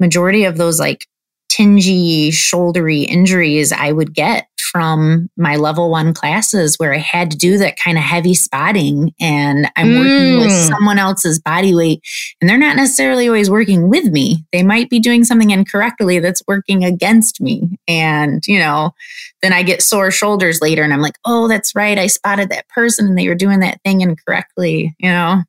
majority 0.00 0.44
of 0.44 0.56
those 0.56 0.80
like 0.80 1.06
tingy, 1.50 2.28
shouldery 2.28 3.06
injuries 3.06 3.72
I 3.72 3.92
would 3.92 4.14
get 4.14 4.48
from 4.74 5.30
my 5.36 5.54
level 5.54 5.88
one 5.88 6.12
classes 6.12 6.76
where 6.80 6.92
I 6.92 6.98
had 6.98 7.30
to 7.30 7.36
do 7.36 7.58
that 7.58 7.78
kind 7.78 7.96
of 7.96 8.02
heavy 8.02 8.34
spotting 8.34 9.14
and 9.20 9.70
I'm 9.76 9.86
mm. 9.86 9.98
working 9.98 10.38
with 10.40 10.50
mm. 10.50 10.68
someone 10.68 10.98
else's 10.98 11.38
body 11.38 11.72
weight 11.72 12.02
and 12.40 12.50
they're 12.50 12.58
not 12.58 12.74
necessarily 12.74 13.28
always 13.28 13.48
working 13.48 13.88
with 13.88 14.06
me. 14.06 14.44
They 14.52 14.64
might 14.64 14.90
be 14.90 14.98
doing 14.98 15.22
something 15.22 15.50
incorrectly 15.50 16.18
that's 16.18 16.42
working 16.48 16.82
against 16.82 17.40
me. 17.40 17.78
And, 17.86 18.44
you 18.48 18.58
know, 18.58 18.94
then 19.42 19.52
I 19.52 19.62
get 19.62 19.80
sore 19.80 20.10
shoulders 20.10 20.60
later 20.60 20.82
and 20.82 20.92
I'm 20.92 21.02
like, 21.02 21.18
oh, 21.24 21.46
that's 21.46 21.76
right. 21.76 21.96
I 21.96 22.08
spotted 22.08 22.48
that 22.48 22.68
person 22.68 23.06
and 23.06 23.16
they 23.16 23.28
were 23.28 23.36
doing 23.36 23.60
that 23.60 23.80
thing 23.84 24.00
incorrectly, 24.00 24.96
you 24.98 25.08
know? 25.08 25.44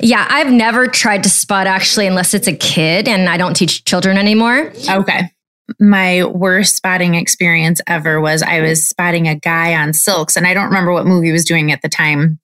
Yeah, 0.00 0.26
I've 0.28 0.52
never 0.52 0.86
tried 0.86 1.22
to 1.24 1.28
spot 1.28 1.66
actually, 1.66 2.06
unless 2.06 2.34
it's 2.34 2.48
a 2.48 2.56
kid, 2.56 3.08
and 3.08 3.28
I 3.28 3.36
don't 3.36 3.54
teach 3.54 3.84
children 3.84 4.16
anymore. 4.16 4.72
Okay. 4.88 5.30
My 5.78 6.24
worst 6.24 6.76
spotting 6.76 7.14
experience 7.14 7.80
ever 7.86 8.20
was 8.20 8.42
I 8.42 8.60
was 8.60 8.88
spotting 8.88 9.28
a 9.28 9.34
guy 9.34 9.74
on 9.74 9.92
silks, 9.92 10.36
and 10.36 10.46
I 10.46 10.54
don't 10.54 10.66
remember 10.66 10.92
what 10.92 11.06
movie 11.06 11.26
he 11.26 11.32
was 11.32 11.44
doing 11.44 11.72
at 11.72 11.82
the 11.82 11.88
time, 11.88 12.38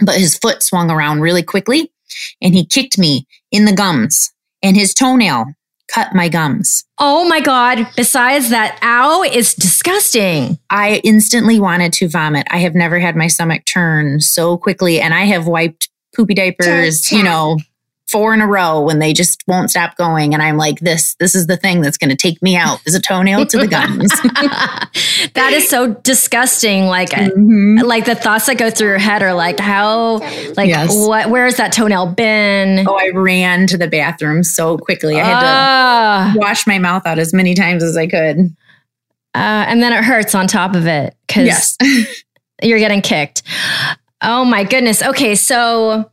but 0.00 0.16
his 0.16 0.36
foot 0.36 0.62
swung 0.62 0.90
around 0.90 1.20
really 1.20 1.42
quickly 1.42 1.92
and 2.40 2.54
he 2.54 2.64
kicked 2.64 2.98
me 2.98 3.26
in 3.50 3.64
the 3.64 3.72
gums, 3.72 4.32
and 4.62 4.76
his 4.76 4.94
toenail 4.94 5.46
cut 5.92 6.14
my 6.14 6.28
gums. 6.28 6.84
Oh 6.98 7.28
my 7.28 7.40
God. 7.40 7.86
Besides 7.96 8.50
that, 8.50 8.78
ow, 8.82 9.22
is 9.22 9.54
disgusting. 9.54 10.58
I 10.68 11.00
instantly 11.04 11.60
wanted 11.60 11.92
to 11.94 12.08
vomit. 12.08 12.46
I 12.50 12.58
have 12.58 12.74
never 12.74 12.98
had 12.98 13.14
my 13.14 13.28
stomach 13.28 13.64
turn 13.64 14.20
so 14.20 14.56
quickly, 14.56 15.00
and 15.00 15.14
I 15.14 15.24
have 15.24 15.46
wiped 15.46 15.88
poopy 16.16 16.34
diapers, 16.34 17.12
you 17.12 17.22
know, 17.22 17.58
four 18.08 18.32
in 18.32 18.40
a 18.40 18.46
row 18.46 18.80
when 18.80 19.00
they 19.00 19.12
just 19.12 19.42
won't 19.48 19.70
stop 19.70 19.96
going. 19.96 20.32
And 20.32 20.42
I'm 20.42 20.56
like, 20.56 20.78
this, 20.78 21.16
this 21.16 21.34
is 21.34 21.48
the 21.48 21.56
thing 21.56 21.80
that's 21.80 21.98
going 21.98 22.10
to 22.10 22.16
take 22.16 22.40
me 22.40 22.56
out 22.56 22.80
is 22.86 22.94
a 22.94 23.00
toenail 23.00 23.46
to 23.46 23.58
the 23.58 23.66
gums. 23.66 24.10
that 25.34 25.52
is 25.52 25.68
so 25.68 25.94
disgusting. 25.94 26.86
Like, 26.86 27.10
mm-hmm. 27.10 27.84
like 27.84 28.04
the 28.04 28.14
thoughts 28.14 28.46
that 28.46 28.58
go 28.58 28.70
through 28.70 28.88
your 28.88 28.98
head 28.98 29.22
are 29.22 29.34
like, 29.34 29.58
how, 29.58 30.18
like, 30.56 30.68
yes. 30.68 30.94
what, 30.94 31.30
where 31.30 31.46
has 31.46 31.56
that 31.56 31.72
toenail 31.72 32.06
been? 32.06 32.86
Oh, 32.88 32.96
I 32.96 33.10
ran 33.10 33.66
to 33.68 33.76
the 33.76 33.88
bathroom 33.88 34.44
so 34.44 34.78
quickly. 34.78 35.20
I 35.20 35.24
had 35.24 35.36
uh, 35.36 35.40
to 35.40 35.46
ah. 35.46 36.32
wash 36.36 36.66
my 36.66 36.78
mouth 36.78 37.06
out 37.06 37.18
as 37.18 37.34
many 37.34 37.54
times 37.54 37.82
as 37.82 37.96
I 37.96 38.06
could. 38.06 38.54
Uh, 39.34 39.66
and 39.68 39.82
then 39.82 39.92
it 39.92 40.02
hurts 40.04 40.34
on 40.34 40.46
top 40.46 40.74
of 40.74 40.86
it 40.86 41.14
because 41.26 41.46
yes. 41.46 41.76
you're 42.62 42.78
getting 42.78 43.02
kicked. 43.02 43.42
Oh 44.22 44.44
my 44.44 44.64
goodness. 44.64 45.02
Okay, 45.02 45.34
so 45.34 46.10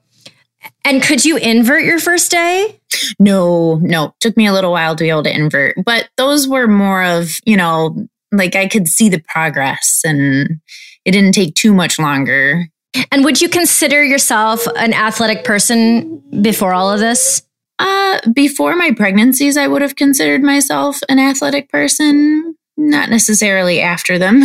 and 0.86 1.02
could 1.02 1.24
you 1.24 1.38
invert 1.38 1.84
your 1.84 2.00
first 2.00 2.32
day? 2.32 2.80
No, 3.20 3.76
no. 3.82 4.14
Took 4.20 4.38
me 4.38 4.48
a 4.48 4.54
little 4.54 4.72
while 4.72 4.96
to 4.96 5.04
be 5.04 5.10
able 5.10 5.24
to 5.24 5.34
invert, 5.34 5.78
but 5.86 6.10
those 6.18 6.48
were 6.48 6.68
more 6.68 7.04
of, 7.04 7.40
you 7.46 7.58
know, 7.58 8.08
like 8.32 8.56
I 8.56 8.68
could 8.68 8.88
see 8.88 9.10
the 9.10 9.24
progress 9.28 10.02
and 10.04 10.60
it 11.06 11.12
didn't 11.12 11.34
take 11.34 11.56
too 11.56 11.74
much 11.74 12.00
longer. 12.00 12.68
And 13.12 13.24
would 13.24 13.42
you 13.42 13.50
consider 13.50 14.04
yourself 14.04 14.68
an 14.76 14.94
athletic 14.94 15.44
person 15.44 16.22
before 16.42 16.74
all 16.74 16.92
of 16.92 17.00
this? 17.00 17.42
Uh, 17.80 18.20
before 18.34 18.76
my 18.76 18.92
pregnancies, 18.92 19.58
I 19.58 19.68
would 19.68 19.82
have 19.82 19.96
considered 19.96 20.44
myself 20.44 21.00
an 21.10 21.20
athletic 21.20 21.70
person 21.70 22.56
not 22.90 23.10
necessarily 23.10 23.82
after 23.82 24.18
them. 24.18 24.44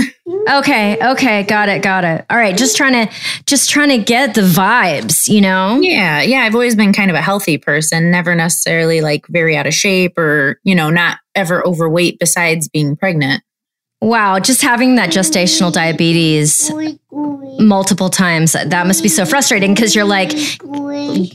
Okay, 0.49 0.97
okay, 1.03 1.43
got 1.43 1.69
it, 1.69 1.83
got 1.83 2.05
it. 2.05 2.25
All 2.31 2.37
right, 2.37 2.57
just 2.57 2.77
trying 2.77 3.07
to 3.07 3.15
just 3.47 3.71
trying 3.71 3.91
to 3.91 3.99
get 3.99 4.35
the 4.35 4.43
vibes, 4.43 5.29
you 5.29 5.41
know? 5.41 5.79
Yeah, 5.81 6.23
yeah, 6.23 6.41
I've 6.41 6.55
always 6.55 6.75
been 6.75 6.93
kind 6.93 7.11
of 7.11 7.17
a 7.17 7.23
healthy 7.23 7.59
person, 7.59 8.11
never 8.11 8.35
necessarily 8.35 9.01
like 9.01 9.27
very 9.29 9.57
out 9.57 9.67
of 9.67 9.75
shape 9.75 10.17
or, 10.19 10.61
you 10.65 10.75
know, 10.75 10.91
not 10.91 11.19
ever 11.35 11.67
overweight 11.67 12.19
besides 12.19 12.69
being 12.69 12.97
pregnant. 12.97 13.43
Wow, 14.01 14.39
just 14.39 14.63
having 14.63 14.95
that 14.95 15.11
gestational 15.11 15.73
diabetes 15.73 16.71
multiple 17.59 18.09
times, 18.09 18.53
that 18.53 18.87
must 18.87 19.03
be 19.03 19.09
so 19.09 19.27
frustrating 19.27 19.75
because 19.75 19.95
you're 19.95 20.05
like 20.05 20.31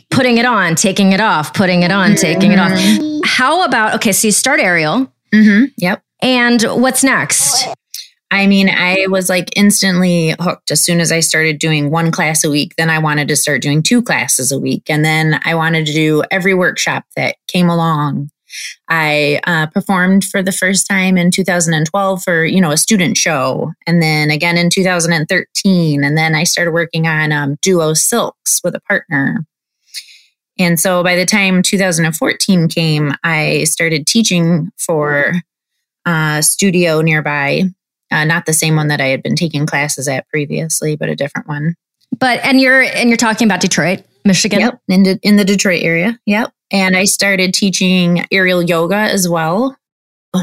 putting 0.10 0.38
it 0.38 0.46
on, 0.46 0.76
taking 0.76 1.12
it 1.12 1.20
off, 1.20 1.54
putting 1.54 1.84
it 1.84 1.92
on, 1.92 2.16
taking 2.16 2.54
it 2.54 2.60
off. 2.60 2.72
Mm-hmm. 2.72 3.20
How 3.26 3.66
about, 3.66 3.96
okay, 3.96 4.14
so 4.14 4.28
you 4.28 4.32
start 4.32 4.62
aerial. 4.62 5.12
Mm-hmm, 5.34 5.66
yep. 5.78 6.03
And 6.24 6.64
what's 6.82 7.04
next? 7.04 7.68
I 8.32 8.48
mean, 8.48 8.70
I 8.70 9.08
was 9.10 9.28
like 9.28 9.50
instantly 9.58 10.34
hooked 10.40 10.72
as 10.72 10.82
soon 10.82 11.02
as 11.02 11.12
I 11.12 11.20
started 11.20 11.60
doing 11.60 11.92
one 11.92 12.12
class 12.12 12.46
a 12.46 12.50
week. 12.50 12.76
Then 12.78 12.90
I 12.90 12.98
wanted 12.98 13.28
to 13.28 13.36
start 13.36 13.62
doing 13.62 13.84
two 13.84 14.02
classes 14.02 14.50
a 14.50 14.58
week. 14.58 14.84
And 14.90 15.04
then 15.04 15.42
I 15.44 15.54
wanted 15.54 15.86
to 15.86 15.94
do 15.94 16.24
every 16.32 16.54
workshop 16.54 17.04
that 17.18 17.36
came 17.48 17.70
along. 17.70 18.32
I 18.88 19.42
uh, 19.46 19.68
performed 19.68 20.24
for 20.24 20.42
the 20.42 20.54
first 20.54 20.88
time 20.88 21.18
in 21.18 21.30
2012 21.30 22.24
for, 22.24 22.46
you 22.46 22.62
know, 22.62 22.72
a 22.72 22.78
student 22.78 23.18
show. 23.18 23.74
And 23.86 24.02
then 24.02 24.32
again 24.32 24.58
in 24.58 24.70
2013. 24.70 26.04
And 26.06 26.18
then 26.18 26.36
I 26.36 26.46
started 26.46 26.72
working 26.72 27.06
on 27.06 27.34
um, 27.34 27.58
Duo 27.62 27.94
Silks 27.94 28.62
with 28.64 28.76
a 28.76 28.82
partner. 28.82 29.46
And 30.58 30.80
so 30.80 31.04
by 31.04 31.18
the 31.18 31.26
time 31.26 31.62
2014 31.62 32.70
came, 32.70 33.12
I 33.24 33.66
started 33.66 34.08
teaching 34.08 34.72
for 34.78 35.34
uh, 36.06 36.42
studio 36.42 37.02
nearby. 37.02 37.64
Uh, 38.12 38.26
not 38.26 38.46
the 38.46 38.54
same 38.54 38.76
one 38.76 38.90
that 38.90 39.02
I 39.02 39.08
had 39.08 39.24
been 39.24 39.36
taking 39.36 39.66
classes 39.66 40.08
at 40.08 40.28
previously, 40.28 40.96
but 40.96 41.10
a 41.10 41.16
different 41.16 41.48
one. 41.48 41.76
But 42.20 42.40
and 42.44 42.62
you're 42.62 42.82
and 42.82 43.10
you're 43.10 43.18
talking 43.18 43.48
about 43.48 43.62
Detroit, 43.62 44.04
Michigan. 44.24 44.60
Yep, 44.60 44.82
in 44.88 45.04
the, 45.04 45.20
in 45.24 45.36
the 45.38 45.46
Detroit 45.46 45.82
area. 45.84 46.20
Yep. 46.26 46.52
And 46.72 46.96
I 46.96 47.06
started 47.06 47.54
teaching 47.54 48.26
aerial 48.32 48.62
yoga 48.62 48.96
as 48.96 49.28
well. 49.28 49.78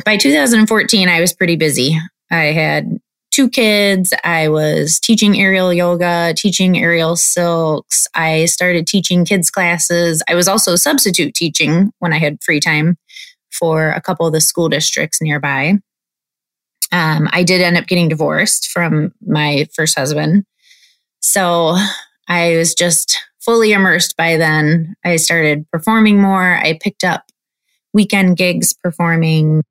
By 0.04 0.16
2014, 0.16 1.08
I 1.08 1.20
was 1.20 1.32
pretty 1.32 1.56
busy. 1.56 1.98
I 2.30 2.44
had 2.46 2.98
two 3.32 3.48
kids. 3.48 4.12
I 4.22 4.48
was 4.48 5.00
teaching 5.00 5.40
aerial 5.40 5.72
yoga, 5.72 6.34
teaching 6.36 6.78
aerial 6.78 7.16
silks. 7.16 8.06
I 8.14 8.44
started 8.44 8.86
teaching 8.86 9.24
kids 9.24 9.50
classes. 9.50 10.22
I 10.28 10.34
was 10.34 10.48
also 10.48 10.76
substitute 10.76 11.34
teaching 11.34 11.92
when 11.98 12.12
I 12.12 12.18
had 12.18 12.42
free 12.42 12.60
time 12.60 12.96
for 13.50 13.90
a 13.90 14.00
couple 14.00 14.26
of 14.26 14.32
the 14.32 14.40
school 14.40 14.68
districts 14.68 15.20
nearby. 15.20 15.74
Um, 16.92 17.28
I 17.32 17.42
did 17.42 17.60
end 17.60 17.76
up 17.76 17.86
getting 17.86 18.08
divorced 18.08 18.68
from 18.70 19.12
my 19.24 19.68
first 19.74 19.98
husband. 19.98 20.44
So 21.20 21.76
I 22.28 22.56
was 22.56 22.74
just 22.74 23.20
fully 23.40 23.72
immersed 23.72 24.16
by 24.16 24.36
then. 24.36 24.94
I 25.04 25.16
started 25.16 25.70
performing 25.70 26.20
more. 26.20 26.56
I 26.56 26.78
picked 26.80 27.04
up 27.04 27.24
weekend 27.92 28.36
gigs 28.36 28.72
performing. 28.72 29.62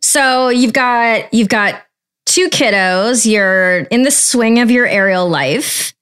So 0.00 0.48
you've 0.48 0.72
got 0.72 1.32
you've 1.32 1.48
got 1.48 1.82
two 2.26 2.48
kiddos, 2.48 3.30
you're 3.30 3.80
in 3.90 4.02
the 4.02 4.10
swing 4.10 4.60
of 4.60 4.70
your 4.70 4.86
aerial 4.86 5.28
life. 5.28 5.94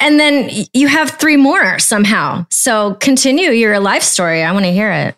And 0.00 0.18
then 0.18 0.50
you 0.74 0.88
have 0.88 1.12
three 1.12 1.36
more 1.36 1.78
somehow. 1.78 2.44
So 2.50 2.94
continue 2.94 3.50
your 3.50 3.78
life 3.78 4.02
story. 4.02 4.42
I 4.42 4.50
want 4.50 4.64
to 4.64 4.72
hear 4.72 4.90
it. 4.90 5.14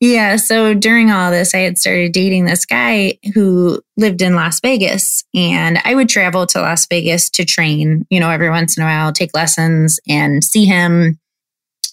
Yeah. 0.00 0.36
So 0.36 0.72
during 0.72 1.10
all 1.10 1.30
this, 1.30 1.54
I 1.54 1.58
had 1.58 1.76
started 1.76 2.12
dating 2.12 2.46
this 2.46 2.64
guy 2.64 3.18
who 3.34 3.82
lived 3.98 4.22
in 4.22 4.34
Las 4.34 4.58
Vegas. 4.60 5.24
And 5.34 5.78
I 5.84 5.94
would 5.94 6.08
travel 6.08 6.46
to 6.46 6.60
Las 6.62 6.86
Vegas 6.86 7.28
to 7.30 7.44
train, 7.44 8.06
you 8.08 8.18
know, 8.18 8.30
every 8.30 8.48
once 8.48 8.78
in 8.78 8.82
a 8.82 8.86
while, 8.86 9.12
take 9.12 9.34
lessons 9.34 10.00
and 10.08 10.42
see 10.42 10.64
him. 10.64 11.18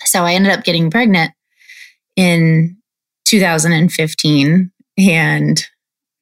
So 0.05 0.23
I 0.23 0.33
ended 0.33 0.53
up 0.53 0.63
getting 0.63 0.89
pregnant 0.89 1.33
in 2.15 2.77
2015. 3.25 4.71
And 4.97 5.65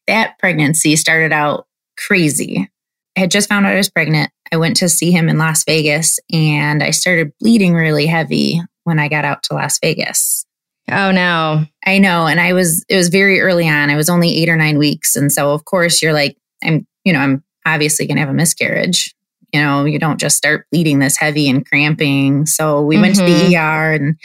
that 0.07 0.39
pregnancy 0.39 0.95
started 0.95 1.31
out 1.31 1.67
crazy. 1.97 2.67
I 3.15 3.21
had 3.21 3.31
just 3.31 3.47
found 3.47 3.65
out 3.65 3.73
I 3.73 3.77
was 3.77 3.91
pregnant. 3.91 4.31
I 4.51 4.57
went 4.57 4.77
to 4.77 4.89
see 4.89 5.11
him 5.11 5.29
in 5.29 5.37
Las 5.37 5.63
Vegas 5.65 6.19
and 6.33 6.83
I 6.83 6.89
started 6.89 7.31
bleeding 7.39 7.73
really 7.73 8.07
heavy 8.07 8.59
when 8.83 8.99
I 8.99 9.07
got 9.07 9.23
out 9.23 9.43
to 9.43 9.53
Las 9.53 9.79
Vegas. 9.79 10.45
Oh 10.91 11.11
no. 11.11 11.65
I 11.85 11.99
know. 11.99 12.27
And 12.27 12.39
I 12.39 12.53
was, 12.53 12.85
it 12.89 12.95
was 12.95 13.09
very 13.09 13.41
early 13.41 13.67
on. 13.67 13.89
I 13.89 13.95
was 13.95 14.09
only 14.09 14.35
eight 14.37 14.49
or 14.49 14.55
nine 14.55 14.77
weeks. 14.77 15.15
And 15.15 15.31
so, 15.31 15.51
of 15.51 15.65
course, 15.65 16.01
you're 16.01 16.13
like, 16.13 16.37
I'm, 16.63 16.85
you 17.03 17.13
know, 17.13 17.19
I'm 17.19 17.43
obviously 17.65 18.05
going 18.05 18.17
to 18.17 18.21
have 18.21 18.29
a 18.29 18.33
miscarriage. 18.33 19.13
You 19.53 19.61
know, 19.61 19.85
you 19.85 19.99
don't 19.99 20.19
just 20.19 20.37
start 20.37 20.67
bleeding 20.71 20.99
this 20.99 21.17
heavy 21.17 21.49
and 21.49 21.65
cramping. 21.65 22.45
So 22.45 22.81
we 22.81 22.95
mm-hmm. 22.95 23.01
went 23.01 23.15
to 23.15 23.23
the. 23.23 23.55
ER 23.55 23.93
and 23.93 24.17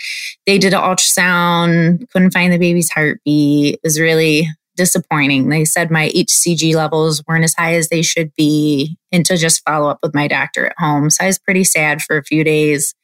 they 0.47 0.59
did 0.59 0.75
an 0.75 0.81
ultrasound, 0.81 2.09
couldn't 2.11 2.33
find 2.33 2.52
the 2.52 2.59
baby's 2.59 2.90
heartbeat. 2.90 3.75
It 3.75 3.81
was 3.85 4.00
really 4.00 4.49
disappointing. 4.76 5.50
They 5.50 5.64
said 5.64 5.90
my 5.90 6.09
HCG 6.09 6.75
levels 6.75 7.23
weren't 7.29 7.45
as 7.45 7.55
high 7.55 7.75
as 7.75 7.90
they 7.90 8.02
should 8.02 8.35
be, 8.35 8.97
and 9.12 9.26
to 9.26 9.37
just 9.37 9.62
follow 9.64 9.90
up 9.90 9.99
with 10.02 10.14
my 10.14 10.26
doctor 10.26 10.67
at 10.67 10.75
home. 10.79 11.11
So 11.11 11.25
I 11.25 11.26
was 11.26 11.38
pretty 11.38 11.64
sad 11.64 12.02
for 12.02 12.17
a 12.17 12.25
few 12.25 12.45
days. 12.45 12.95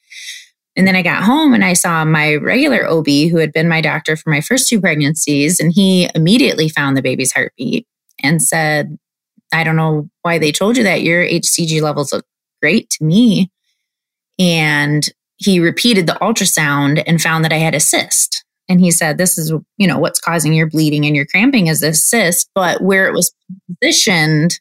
And 0.76 0.86
then 0.86 0.94
I 0.94 1.02
got 1.02 1.24
home 1.24 1.54
and 1.54 1.64
I 1.64 1.72
saw 1.72 2.04
my 2.04 2.34
regular 2.34 2.86
OB 2.86 3.06
who 3.06 3.38
had 3.38 3.52
been 3.52 3.68
my 3.68 3.80
doctor 3.80 4.14
for 4.14 4.30
my 4.30 4.42
first 4.42 4.68
two 4.68 4.80
pregnancies. 4.80 5.58
And 5.58 5.72
he 5.72 6.08
immediately 6.14 6.68
found 6.68 6.96
the 6.96 7.02
baby's 7.02 7.32
heartbeat 7.32 7.86
and 8.22 8.42
said, 8.42 8.98
I 9.52 9.64
don't 9.64 9.76
know 9.76 10.10
why 10.22 10.38
they 10.38 10.52
told 10.52 10.76
you 10.76 10.82
that. 10.84 11.02
Your 11.02 11.24
HCG 11.24 11.80
levels 11.80 12.12
look 12.12 12.26
great 12.60 12.90
to 12.90 13.04
me. 13.04 13.50
And 14.38 15.06
he 15.38 15.60
repeated 15.60 16.06
the 16.06 16.18
ultrasound 16.20 17.02
and 17.06 17.22
found 17.22 17.44
that 17.44 17.52
I 17.52 17.58
had 17.58 17.74
a 17.74 17.80
cyst. 17.80 18.44
and 18.68 18.80
he 18.80 18.90
said, 18.90 19.16
This 19.16 19.38
is, 19.38 19.52
you 19.78 19.86
know, 19.86 19.98
what's 19.98 20.20
causing 20.20 20.52
your 20.52 20.68
bleeding 20.68 21.06
and 21.06 21.14
your 21.16 21.26
cramping 21.26 21.68
is 21.68 21.80
this 21.80 22.04
cyst. 22.04 22.50
But 22.54 22.82
where 22.82 23.06
it 23.06 23.12
was 23.12 23.32
positioned, 23.80 24.60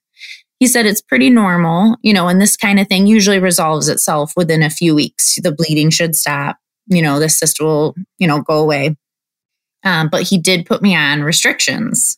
he 0.60 0.68
said 0.68 0.86
it's 0.86 1.02
pretty 1.02 1.30
normal, 1.30 1.98
you 2.02 2.14
know, 2.14 2.28
and 2.28 2.42
this 2.42 2.56
kind 2.56 2.80
of 2.80 2.88
thing 2.88 3.08
usually 3.08 3.40
resolves 3.40 3.90
itself 3.90 4.34
within 4.36 4.64
a 4.64 4.70
few 4.70 4.96
weeks. 4.96 5.38
The 5.42 5.52
bleeding 5.52 5.90
should 5.90 6.16
stop, 6.16 6.58
you 6.88 7.02
know, 7.02 7.20
the 7.20 7.30
cyst 7.30 7.60
will, 7.60 7.96
you 8.18 8.28
know, 8.28 8.42
go 8.42 8.62
away. 8.62 8.96
Um, 9.84 10.10
but 10.10 10.24
he 10.24 10.38
did 10.38 10.66
put 10.66 10.82
me 10.82 10.96
on 10.96 11.24
restrictions. 11.24 12.18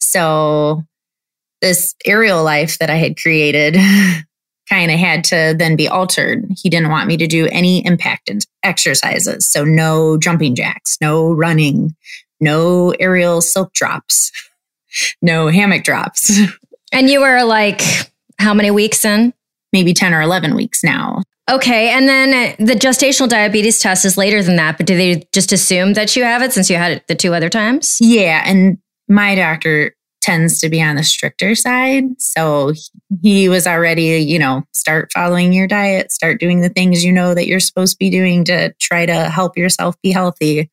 So 0.00 0.84
this 1.60 1.94
aerial 2.04 2.42
life 2.42 2.78
that 2.78 2.90
I 2.90 2.96
had 2.96 3.16
created 3.16 3.76
kind 4.68 4.90
of 4.90 4.98
had 4.98 5.24
to 5.24 5.54
then 5.56 5.76
be 5.76 5.88
altered. 5.88 6.44
He 6.60 6.68
didn't 6.68 6.90
want 6.90 7.06
me 7.06 7.16
to 7.16 7.26
do 7.26 7.48
any 7.50 7.84
impacted 7.86 8.44
exercises. 8.62 9.46
So 9.46 9.64
no 9.64 10.18
jumping 10.18 10.54
jacks, 10.54 10.98
no 11.00 11.32
running, 11.32 11.94
no 12.40 12.90
aerial 12.98 13.40
silk 13.40 13.72
drops, 13.72 14.32
no 15.22 15.46
hammock 15.48 15.84
drops. 15.84 16.40
And 16.92 17.08
you 17.08 17.20
were 17.20 17.42
like, 17.42 17.82
how 18.38 18.54
many 18.54 18.70
weeks 18.70 19.04
in? 19.04 19.32
Maybe 19.72 19.94
10 19.94 20.12
or 20.12 20.20
11 20.20 20.54
weeks 20.54 20.84
now. 20.84 21.22
Okay. 21.50 21.90
And 21.90 22.06
then 22.06 22.54
uh, 22.60 22.64
the 22.64 22.74
gestational 22.74 23.28
diabetes 23.28 23.80
test 23.80 24.04
is 24.04 24.16
later 24.16 24.42
than 24.42 24.56
that, 24.56 24.76
but 24.76 24.86
do 24.86 24.96
they 24.96 25.26
just 25.32 25.52
assume 25.52 25.94
that 25.94 26.14
you 26.14 26.22
have 26.22 26.42
it 26.42 26.52
since 26.52 26.70
you 26.70 26.76
had 26.76 26.92
it 26.92 27.06
the 27.08 27.14
two 27.14 27.34
other 27.34 27.48
times? 27.48 27.98
Yeah. 28.00 28.42
And 28.44 28.78
my 29.08 29.34
doctor 29.34 29.96
tends 30.20 30.60
to 30.60 30.68
be 30.68 30.80
on 30.80 30.96
the 30.96 31.02
stricter 31.02 31.54
side. 31.56 32.04
So 32.18 32.74
he 33.22 33.48
was 33.48 33.66
already, 33.66 34.18
you 34.18 34.38
know, 34.38 34.62
start 34.72 35.10
following 35.12 35.52
your 35.52 35.66
diet, 35.66 36.12
start 36.12 36.38
doing 36.38 36.60
the 36.60 36.68
things 36.68 37.04
you 37.04 37.12
know 37.12 37.34
that 37.34 37.48
you're 37.48 37.58
supposed 37.58 37.94
to 37.94 37.98
be 37.98 38.08
doing 38.08 38.44
to 38.44 38.72
try 38.74 39.04
to 39.04 39.28
help 39.28 39.56
yourself 39.56 39.96
be 40.00 40.12
healthy. 40.12 40.70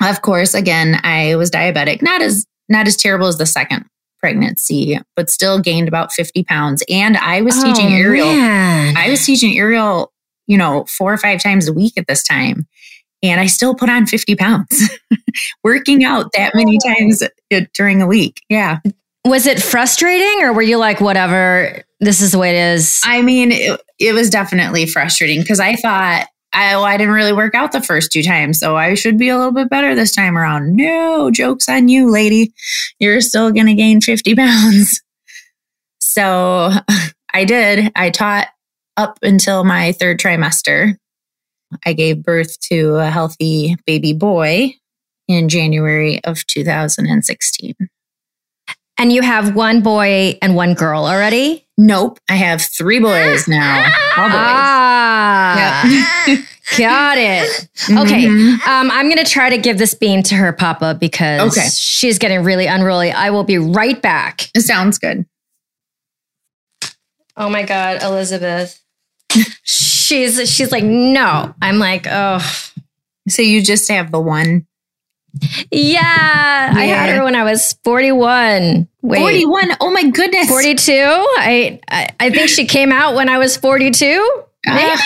Of 0.00 0.22
course, 0.22 0.54
again, 0.54 1.00
I 1.02 1.34
was 1.34 1.50
diabetic, 1.50 2.00
not 2.00 2.22
as 2.22 2.46
not 2.68 2.86
as 2.86 2.96
terrible 2.96 3.26
as 3.26 3.38
the 3.38 3.46
second 3.46 3.86
pregnancy, 4.20 4.98
but 5.16 5.30
still 5.30 5.58
gained 5.58 5.88
about 5.88 6.12
50 6.12 6.44
pounds. 6.44 6.82
And 6.88 7.16
I 7.16 7.42
was 7.42 7.56
oh, 7.58 7.64
teaching 7.64 7.92
aerial. 7.92 8.26
Man. 8.26 8.96
I 8.96 9.10
was 9.10 9.24
teaching 9.24 9.56
aerial, 9.58 10.12
you 10.46 10.58
know, 10.58 10.84
four 10.84 11.12
or 11.12 11.18
five 11.18 11.42
times 11.42 11.68
a 11.68 11.72
week 11.72 11.94
at 11.96 12.06
this 12.06 12.22
time 12.22 12.66
and 13.22 13.40
I 13.40 13.46
still 13.46 13.74
put 13.74 13.88
on 13.88 14.06
50 14.06 14.36
pounds 14.36 14.90
working 15.64 16.04
out 16.04 16.32
that 16.32 16.54
many 16.54 16.78
oh. 16.82 16.94
times 16.94 17.22
uh, 17.22 17.60
during 17.74 18.02
a 18.02 18.06
week. 18.06 18.42
Yeah. 18.48 18.78
Was 19.26 19.46
it 19.46 19.62
frustrating 19.62 20.42
or 20.42 20.52
were 20.52 20.62
you 20.62 20.78
like, 20.78 21.00
whatever, 21.00 21.82
this 22.00 22.20
is 22.20 22.32
the 22.32 22.38
way 22.38 22.56
it 22.56 22.74
is? 22.74 23.02
I 23.04 23.20
mean, 23.20 23.52
it, 23.52 23.80
it 23.98 24.12
was 24.14 24.30
definitely 24.30 24.86
frustrating 24.86 25.40
because 25.40 25.60
I 25.60 25.76
thought, 25.76 26.26
I, 26.52 26.74
well, 26.74 26.84
I 26.84 26.96
didn't 26.96 27.14
really 27.14 27.32
work 27.32 27.54
out 27.54 27.72
the 27.72 27.80
first 27.80 28.10
two 28.12 28.22
times, 28.22 28.58
so 28.58 28.76
I 28.76 28.94
should 28.94 29.18
be 29.18 29.28
a 29.28 29.36
little 29.36 29.52
bit 29.52 29.70
better 29.70 29.94
this 29.94 30.14
time 30.14 30.36
around. 30.36 30.74
No, 30.74 31.30
joke's 31.30 31.68
on 31.68 31.88
you, 31.88 32.10
lady. 32.10 32.52
You're 32.98 33.20
still 33.20 33.52
going 33.52 33.66
to 33.66 33.74
gain 33.74 34.00
50 34.00 34.34
pounds. 34.36 35.00
So 36.00 36.70
I 37.34 37.44
did. 37.44 37.92
I 37.94 38.10
taught 38.10 38.48
up 38.96 39.18
until 39.22 39.64
my 39.64 39.92
third 39.92 40.18
trimester 40.18 40.96
I 41.84 41.92
gave 41.92 42.22
birth 42.22 42.58
to 42.68 42.96
a 42.96 43.10
healthy 43.10 43.76
baby 43.86 44.12
boy 44.12 44.74
in 45.28 45.48
January 45.48 46.22
of 46.24 46.46
2016. 46.46 47.74
And 48.98 49.12
you 49.12 49.22
have 49.22 49.54
one 49.54 49.80
boy 49.80 50.38
and 50.42 50.54
one 50.54 50.74
girl 50.74 51.06
already? 51.06 51.66
Nope. 51.80 52.18
I 52.28 52.34
have 52.34 52.62
three 52.62 53.00
boys 53.00 53.48
now. 53.48 53.84
All 54.16 54.28
boys. 54.28 54.36
Ah, 54.36 55.86
yeah. 56.26 56.36
got 56.78 57.18
it. 57.18 57.68
Okay. 57.90 58.26
Mm-hmm. 58.26 58.70
Um, 58.70 58.90
I'm 58.90 59.06
going 59.06 59.24
to 59.24 59.30
try 59.30 59.50
to 59.50 59.58
give 59.58 59.78
this 59.78 59.94
bean 59.94 60.22
to 60.24 60.34
her 60.36 60.52
papa 60.52 60.96
because 61.00 61.56
okay. 61.56 61.68
she's 61.70 62.18
getting 62.18 62.44
really 62.44 62.66
unruly. 62.66 63.10
I 63.10 63.30
will 63.30 63.42
be 63.42 63.58
right 63.58 64.00
back. 64.00 64.50
It 64.54 64.60
sounds 64.60 64.98
good. 64.98 65.26
Oh 67.36 67.48
my 67.48 67.62
God, 67.62 68.02
Elizabeth 68.02 68.80
she's 69.62 70.50
she's 70.50 70.72
like, 70.72 70.84
no. 70.84 71.54
I'm 71.62 71.78
like, 71.78 72.06
oh. 72.08 72.38
So 73.28 73.42
you 73.42 73.62
just 73.62 73.88
have 73.88 74.10
the 74.10 74.20
one? 74.20 74.66
Yeah, 75.70 76.00
yeah. 76.00 76.72
I 76.74 76.84
had 76.84 77.16
her 77.16 77.24
when 77.24 77.34
I 77.34 77.44
was 77.44 77.74
41. 77.84 78.88
Wait, 79.02 79.18
41. 79.18 79.70
Oh 79.80 79.90
my 79.90 80.08
goodness. 80.10 80.48
42. 80.48 80.92
I, 80.92 81.80
I, 81.88 82.10
I 82.18 82.30
think 82.30 82.48
she 82.48 82.66
came 82.66 82.92
out 82.92 83.14
when 83.14 83.28
I 83.28 83.38
was 83.38 83.56
42. 83.56 84.42
Ah. 84.66 84.74
Maybe. 84.74 84.90
Uh, 84.90 84.98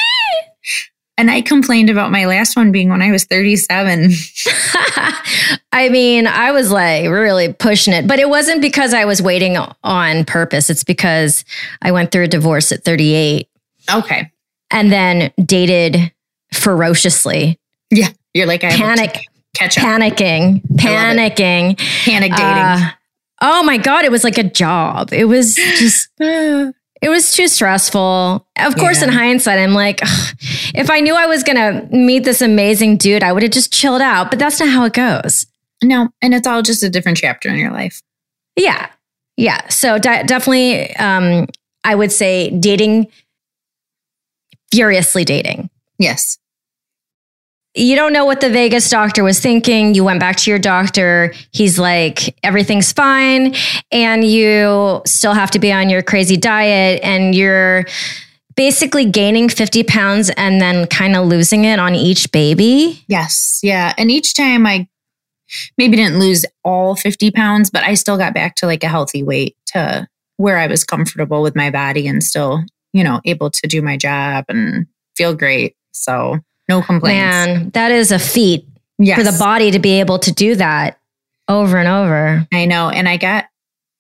and 1.17 1.31
I 1.31 1.43
complained 1.43 1.91
about 1.91 2.11
my 2.11 2.27
last 2.27 2.57
one 2.57 2.73
being 2.73 2.89
when 2.89 3.01
I 3.01 3.13
was 3.13 3.25
37. 3.25 4.11
I 5.73 5.89
mean, 5.89 6.27
I 6.27 6.51
was 6.51 6.73
like 6.73 7.09
really 7.09 7.53
pushing 7.53 7.95
it, 7.95 8.09
but 8.09 8.19
it 8.19 8.29
wasn't 8.29 8.61
because 8.61 8.93
I 8.93 9.05
was 9.05 9.23
waiting 9.23 9.57
on 9.57 10.25
purpose. 10.25 10.71
It's 10.71 10.83
because 10.83 11.45
I 11.83 11.93
went 11.93 12.11
through 12.11 12.25
a 12.25 12.29
divorce 12.29 12.73
at 12.73 12.85
38. 12.85 13.49
Okay. 13.93 14.33
And 14.73 14.91
then 14.91 15.33
dated 15.45 16.13
ferociously. 16.53 17.61
Yeah. 17.91 18.09
You're 18.33 18.47
like, 18.47 18.65
I 18.65 18.71
panic, 18.71 19.21
catch 19.55 19.79
up. 19.79 19.85
Panicking, 19.85 20.63
panicking, 20.77 21.79
panic 22.05 22.33
dating. 22.33 22.47
Uh, 22.47 22.91
oh 23.41 23.63
my 23.63 23.79
God. 23.79 24.05
It 24.05 24.11
was 24.11 24.25
like 24.25 24.39
a 24.39 24.45
job. 24.45 25.13
It 25.13 25.25
was 25.25 25.55
just, 25.55 26.09
it 26.21 27.09
was 27.09 27.33
too 27.33 27.49
stressful. 27.49 28.47
Of 28.59 28.77
course, 28.77 29.01
yeah. 29.01 29.09
in 29.09 29.13
hindsight, 29.13 29.59
I'm 29.59 29.75
like, 29.75 30.01
if 30.75 30.91
I 30.91 31.01
knew 31.01 31.15
I 31.15 31.27
was 31.27 31.43
going 31.43 31.57
to 31.57 31.97
meet 31.97 32.25
this 32.25 32.43
amazing 32.43 32.99
dude, 32.99 33.23
I 33.23 33.33
would 33.33 33.43
have 33.43 33.53
just 33.53 33.73
chilled 33.73 34.03
out. 34.03 34.31
But 34.31 34.39
that's 34.39 34.61
not 34.61 34.69
how 34.69 34.85
it 34.85 34.93
goes. 34.93 35.47
No. 35.83 36.09
And 36.23 36.35
it's 36.35 36.47
all 36.47 36.63
just 36.63 36.83
a 36.83 36.91
different 36.91 37.19
chapter 37.19 37.49
in 37.49 37.57
your 37.57 37.73
life. 37.73 38.03
Yeah. 38.57 38.91
Yeah. 39.37 39.69
So 39.69 39.99
de- 39.99 40.25
definitely, 40.25 40.95
um, 40.97 41.47
I 41.83 41.95
would 41.95 42.13
say 42.13 42.51
dating 42.51 43.09
furiously 44.75 45.25
dating. 45.25 45.71
Yes. 45.99 46.39
You 47.75 47.97
don't 47.97 48.13
know 48.13 48.25
what 48.25 48.41
the 48.41 48.51
Vegas 48.51 48.89
doctor 48.89 49.25
was 49.25 49.41
thinking. 49.41 49.95
You 49.95 50.05
went 50.05 50.21
back 50.21 50.37
to 50.37 50.51
your 50.51 50.59
doctor. 50.59 51.35
He's 51.53 51.79
like, 51.79 52.37
everything's 52.43 52.93
fine. 52.93 53.55
And 53.91 54.25
you 54.25 55.03
still 55.07 55.35
have 55.35 55.51
to 55.53 55.59
be 55.59 55.73
on 55.73 55.91
your 55.91 56.03
crazy 56.03 56.37
diet 56.37 57.01
and 57.03 57.35
you're 57.35 57.85
basically 58.55 59.05
gaining 59.05 59.49
50 59.49 59.83
pounds 59.83 60.31
and 60.37 60.61
then 60.61 60.87
kind 60.87 61.17
of 61.17 61.27
losing 61.27 61.65
it 61.65 61.81
on 61.81 61.97
each 61.97 62.31
baby. 62.31 63.05
Yes. 63.09 63.59
Yeah. 63.63 63.93
And 63.99 64.11
each 64.11 64.35
time 64.35 64.67
I 64.67 64.89
maybe 65.77 65.97
didn't 65.97 66.21
lose 66.21 66.45
all 66.63 66.95
50 66.95 67.33
pounds, 67.33 67.71
but 67.71 67.83
I 67.83 67.95
still 67.95 68.17
got 68.17 68.35
back 68.35 68.55
to 68.57 68.67
like 68.67 68.85
a 68.85 68.89
healthy 68.89 69.25
weight 69.25 69.57
to 69.67 70.07
where 70.37 70.59
I 70.59 70.69
was 70.69 70.85
comfortable 70.85 71.43
with 71.43 71.57
my 71.57 71.71
body 71.71 72.07
and 72.07 72.23
still 72.23 72.63
you 72.95 73.05
know, 73.05 73.21
able 73.27 73.51
to 73.51 73.67
do 73.67 73.83
my 73.83 73.99
job 73.99 74.47
and 74.49 74.87
feel 75.17 75.35
great. 75.35 75.77
So 75.93 76.39
no 76.69 76.83
complaints. 76.83 77.15
Man, 77.15 77.71
that 77.71 77.91
is 77.91 78.13
a 78.13 78.19
feat 78.19 78.67
yes. 78.99 79.19
for 79.19 79.25
the 79.25 79.37
body 79.39 79.71
to 79.71 79.79
be 79.79 80.01
able 80.01 80.19
to 80.21 80.33
do 80.33 80.55
that 80.57 80.99
over 81.49 81.77
and 81.77 81.89
over. 81.89 82.47
I 82.53 82.65
know. 82.65 82.89
And 82.89 83.09
I 83.09 83.17
got 83.17 83.47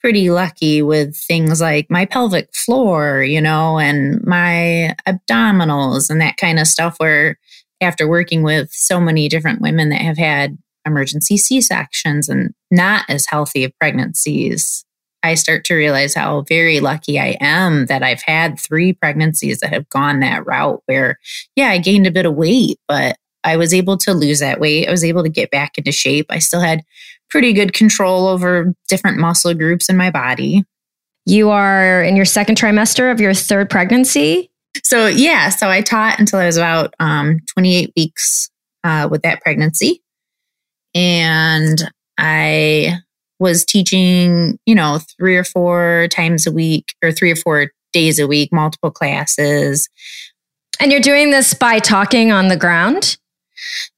pretty 0.00 0.30
lucky 0.30 0.82
with 0.82 1.16
things 1.16 1.60
like 1.60 1.90
my 1.90 2.04
pelvic 2.04 2.54
floor, 2.54 3.22
you 3.22 3.40
know, 3.40 3.78
and 3.78 4.22
my 4.24 4.94
abdominals 5.08 6.10
and 6.10 6.20
that 6.20 6.36
kind 6.36 6.58
of 6.58 6.66
stuff 6.66 6.96
where 6.98 7.38
after 7.80 8.08
working 8.08 8.42
with 8.42 8.70
so 8.70 9.00
many 9.00 9.28
different 9.28 9.60
women 9.60 9.88
that 9.88 10.00
have 10.00 10.18
had 10.18 10.58
emergency 10.86 11.36
C-sections 11.36 12.28
and 12.28 12.52
not 12.70 13.04
as 13.08 13.26
healthy 13.26 13.64
of 13.64 13.72
pregnancies, 13.78 14.84
I 15.24 15.34
start 15.34 15.64
to 15.64 15.74
realize 15.74 16.14
how 16.14 16.42
very 16.42 16.80
lucky 16.80 17.18
I 17.18 17.38
am 17.40 17.86
that 17.86 18.02
I've 18.02 18.20
had 18.20 18.60
three 18.60 18.92
pregnancies 18.92 19.60
that 19.60 19.72
have 19.72 19.88
gone 19.88 20.20
that 20.20 20.46
route 20.46 20.82
where, 20.84 21.18
yeah, 21.56 21.68
I 21.68 21.78
gained 21.78 22.06
a 22.06 22.10
bit 22.10 22.26
of 22.26 22.34
weight, 22.34 22.78
but 22.86 23.16
I 23.42 23.56
was 23.56 23.72
able 23.72 23.96
to 23.98 24.12
lose 24.12 24.40
that 24.40 24.60
weight. 24.60 24.86
I 24.86 24.90
was 24.90 25.02
able 25.02 25.22
to 25.22 25.30
get 25.30 25.50
back 25.50 25.78
into 25.78 25.92
shape. 25.92 26.26
I 26.28 26.40
still 26.40 26.60
had 26.60 26.82
pretty 27.30 27.54
good 27.54 27.72
control 27.72 28.26
over 28.26 28.74
different 28.88 29.18
muscle 29.18 29.54
groups 29.54 29.88
in 29.88 29.96
my 29.96 30.10
body. 30.10 30.62
You 31.24 31.48
are 31.48 32.02
in 32.02 32.16
your 32.16 32.26
second 32.26 32.58
trimester 32.58 33.10
of 33.10 33.18
your 33.18 33.32
third 33.32 33.70
pregnancy? 33.70 34.50
So, 34.82 35.06
yeah, 35.06 35.48
so 35.48 35.70
I 35.70 35.80
taught 35.80 36.20
until 36.20 36.38
I 36.38 36.46
was 36.46 36.58
about 36.58 36.92
um, 37.00 37.40
28 37.54 37.94
weeks 37.96 38.50
uh, 38.84 39.08
with 39.10 39.22
that 39.22 39.40
pregnancy. 39.40 40.02
And 40.94 41.90
I 42.18 42.98
was 43.38 43.64
teaching, 43.64 44.58
you 44.66 44.74
know, 44.74 45.00
three 45.18 45.36
or 45.36 45.44
four 45.44 46.08
times 46.10 46.46
a 46.46 46.52
week 46.52 46.94
or 47.02 47.12
three 47.12 47.30
or 47.30 47.36
four 47.36 47.70
days 47.92 48.18
a 48.18 48.26
week, 48.26 48.52
multiple 48.52 48.90
classes. 48.90 49.88
And 50.80 50.90
you're 50.90 51.00
doing 51.00 51.30
this 51.30 51.54
by 51.54 51.78
talking 51.78 52.32
on 52.32 52.48
the 52.48 52.56
ground? 52.56 53.16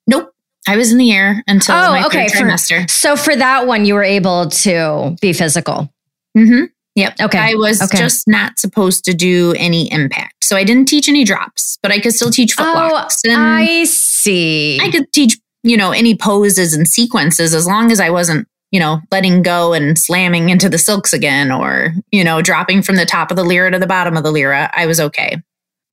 Nope. 0.06 0.32
I 0.68 0.76
was 0.76 0.90
in 0.90 0.98
the 0.98 1.12
air 1.12 1.44
until 1.46 1.76
oh, 1.76 1.92
my 1.92 2.06
okay. 2.06 2.28
third 2.28 2.42
trimester. 2.42 2.82
For, 2.82 2.88
so 2.88 3.16
for 3.16 3.36
that 3.36 3.66
one, 3.66 3.84
you 3.84 3.94
were 3.94 4.02
able 4.02 4.48
to 4.48 5.16
be 5.20 5.32
physical. 5.32 5.92
Mm-hmm. 6.36 6.64
Yep. 6.96 7.20
Okay. 7.20 7.38
I 7.38 7.54
was 7.54 7.80
okay. 7.82 7.98
just 7.98 8.26
not 8.26 8.58
supposed 8.58 9.04
to 9.04 9.14
do 9.14 9.54
any 9.58 9.90
impact. 9.92 10.44
So 10.44 10.56
I 10.56 10.64
didn't 10.64 10.86
teach 10.86 11.08
any 11.08 11.24
drops, 11.24 11.78
but 11.82 11.92
I 11.92 12.00
could 12.00 12.14
still 12.14 12.30
teach 12.30 12.56
footlocks. 12.56 13.20
Oh, 13.26 13.34
I 13.34 13.84
see. 13.84 14.80
I 14.80 14.90
could 14.90 15.12
teach 15.12 15.38
you 15.66 15.76
know, 15.76 15.90
any 15.90 16.16
poses 16.16 16.74
and 16.74 16.86
sequences 16.86 17.52
as 17.52 17.66
long 17.66 17.90
as 17.90 17.98
I 17.98 18.08
wasn't, 18.08 18.46
you 18.76 18.80
know, 18.80 19.00
letting 19.10 19.40
go 19.40 19.72
and 19.72 19.98
slamming 19.98 20.50
into 20.50 20.68
the 20.68 20.76
silks 20.76 21.14
again 21.14 21.50
or, 21.50 21.94
you 22.12 22.22
know, 22.22 22.42
dropping 22.42 22.82
from 22.82 22.96
the 22.96 23.06
top 23.06 23.30
of 23.30 23.36
the 23.38 23.42
lyra 23.42 23.70
to 23.70 23.78
the 23.78 23.86
bottom 23.86 24.18
of 24.18 24.22
the 24.22 24.30
lyra, 24.30 24.70
I 24.76 24.84
was 24.84 25.00
okay. 25.00 25.38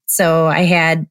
So 0.05 0.47
I 0.47 0.63
had 0.63 1.07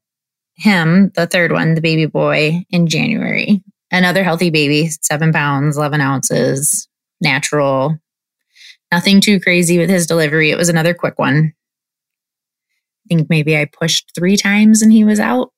him, 0.55 1.11
the 1.15 1.25
third 1.25 1.51
one, 1.51 1.73
the 1.73 1.81
baby 1.81 2.05
boy, 2.05 2.63
in 2.69 2.85
January. 2.85 3.63
Another 3.89 4.23
healthy 4.23 4.51
baby, 4.51 4.87
seven 5.01 5.33
pounds, 5.33 5.75
11 5.75 5.99
ounces, 5.99 6.87
natural. 7.21 7.97
Nothing 8.91 9.19
too 9.19 9.39
crazy 9.39 9.79
with 9.79 9.89
his 9.89 10.05
delivery. 10.05 10.51
It 10.51 10.57
was 10.59 10.69
another 10.69 10.93
quick 10.93 11.17
one. 11.17 11.53
I 11.55 13.07
think 13.07 13.31
maybe 13.31 13.57
I 13.57 13.65
pushed 13.65 14.11
three 14.13 14.37
times 14.37 14.83
and 14.83 14.93
he 14.93 15.03
was 15.03 15.19
out. 15.19 15.51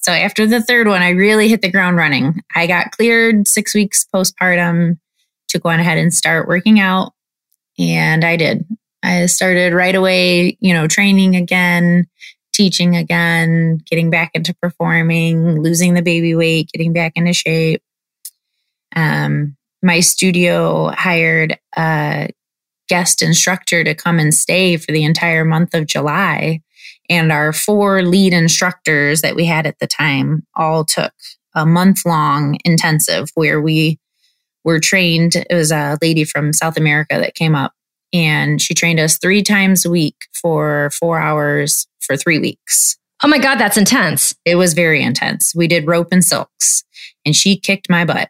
So 0.00 0.12
after 0.12 0.46
the 0.46 0.60
third 0.60 0.88
one, 0.88 1.00
I 1.00 1.08
really 1.08 1.48
hit 1.48 1.62
the 1.62 1.72
ground 1.72 1.96
running. 1.96 2.42
I 2.54 2.66
got 2.66 2.90
cleared 2.90 3.48
six 3.48 3.74
weeks 3.74 4.06
postpartum 4.14 4.98
to 5.48 5.58
go 5.58 5.68
on 5.68 5.80
ahead 5.80 5.98
and 5.98 6.12
start 6.12 6.48
working 6.48 6.80
out. 6.80 7.12
And 7.78 8.24
I 8.24 8.36
did. 8.36 8.64
I 9.02 9.26
started 9.26 9.72
right 9.72 9.94
away, 9.94 10.56
you 10.60 10.74
know, 10.74 10.88
training 10.88 11.36
again, 11.36 12.06
teaching 12.52 12.96
again, 12.96 13.78
getting 13.88 14.10
back 14.10 14.32
into 14.34 14.54
performing, 14.60 15.62
losing 15.62 15.94
the 15.94 16.02
baby 16.02 16.34
weight, 16.34 16.70
getting 16.72 16.92
back 16.92 17.12
into 17.14 17.32
shape. 17.32 17.82
Um, 18.96 19.56
my 19.82 20.00
studio 20.00 20.88
hired 20.88 21.56
a 21.76 22.30
guest 22.88 23.22
instructor 23.22 23.84
to 23.84 23.94
come 23.94 24.18
and 24.18 24.34
stay 24.34 24.76
for 24.76 24.90
the 24.90 25.04
entire 25.04 25.44
month 25.44 25.74
of 25.74 25.86
July. 25.86 26.62
And 27.08 27.30
our 27.30 27.52
four 27.52 28.02
lead 28.02 28.32
instructors 28.32 29.20
that 29.20 29.36
we 29.36 29.44
had 29.44 29.66
at 29.66 29.78
the 29.78 29.86
time 29.86 30.44
all 30.56 30.84
took 30.84 31.12
a 31.54 31.64
month 31.64 32.04
long 32.04 32.58
intensive 32.64 33.30
where 33.34 33.60
we 33.60 33.98
were 34.68 34.78
trained. 34.78 35.34
It 35.34 35.54
was 35.54 35.72
a 35.72 35.96
lady 36.02 36.24
from 36.24 36.52
South 36.52 36.76
America 36.76 37.18
that 37.18 37.34
came 37.34 37.54
up 37.54 37.72
and 38.12 38.60
she 38.60 38.74
trained 38.74 39.00
us 39.00 39.16
three 39.16 39.42
times 39.42 39.86
a 39.86 39.90
week 39.90 40.26
for 40.34 40.90
four 40.90 41.18
hours 41.18 41.86
for 42.00 42.18
three 42.18 42.38
weeks. 42.38 42.98
Oh 43.24 43.28
my 43.28 43.38
God, 43.38 43.56
that's 43.56 43.78
intense. 43.78 44.34
It 44.44 44.56
was 44.56 44.74
very 44.74 45.02
intense. 45.02 45.54
We 45.54 45.68
did 45.68 45.86
rope 45.86 46.08
and 46.12 46.22
silks, 46.22 46.84
and 47.24 47.34
she 47.34 47.58
kicked 47.58 47.88
my 47.88 48.04
butt. 48.04 48.28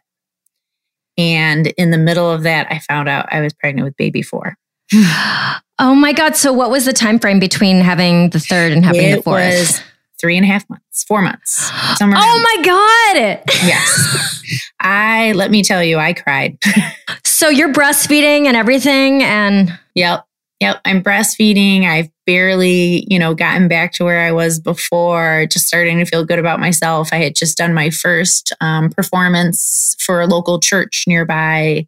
And 1.17 1.67
in 1.67 1.91
the 1.91 1.97
middle 1.97 2.31
of 2.31 2.43
that, 2.43 2.67
I 2.71 2.79
found 2.79 3.09
out 3.09 3.27
I 3.31 3.41
was 3.41 3.53
pregnant 3.53 3.85
with 3.85 3.97
baby 3.97 4.21
four. 4.21 4.55
oh 4.93 5.95
my 5.95 6.13
God. 6.13 6.37
So 6.37 6.53
what 6.53 6.71
was 6.71 6.85
the 6.85 6.93
time 6.93 7.19
frame 7.19 7.39
between 7.39 7.81
having 7.81 8.29
the 8.29 8.39
third 8.39 8.71
and 8.71 8.85
having 8.85 9.03
it 9.03 9.15
the 9.17 9.23
fourth? 9.23 9.83
Three 10.19 10.35
and 10.35 10.45
a 10.45 10.47
half 10.47 10.69
months, 10.69 11.03
four 11.03 11.21
months. 11.21 11.69
Oh 12.01 12.05
my 12.07 12.63
God. 12.63 13.43
Yes. 13.63 14.71
I, 14.79 15.33
let 15.33 15.51
me 15.51 15.63
tell 15.63 15.83
you, 15.83 15.97
I 15.97 16.13
cried. 16.13 16.57
so 17.25 17.49
you're 17.49 17.73
breastfeeding 17.73 18.45
and 18.45 18.55
everything. 18.55 19.21
And 19.23 19.77
yep. 19.95 20.25
Yep. 20.59 20.81
I'm 20.85 21.01
breastfeeding. 21.01 21.85
I've 21.85 22.09
barely, 22.25 23.05
you 23.09 23.17
know, 23.17 23.33
gotten 23.33 23.67
back 23.67 23.91
to 23.93 24.03
where 24.03 24.21
I 24.21 24.31
was 24.31 24.59
before, 24.59 25.45
just 25.49 25.67
starting 25.67 25.97
to 25.99 26.05
feel 26.05 26.25
good 26.25 26.39
about 26.39 26.59
myself. 26.59 27.09
I 27.11 27.17
had 27.17 27.35
just 27.35 27.57
done 27.57 27.73
my 27.73 27.89
first 27.89 28.53
um, 28.61 28.89
performance 28.89 29.95
for 29.99 30.21
a 30.21 30.27
local 30.27 30.59
church 30.59 31.05
nearby. 31.07 31.87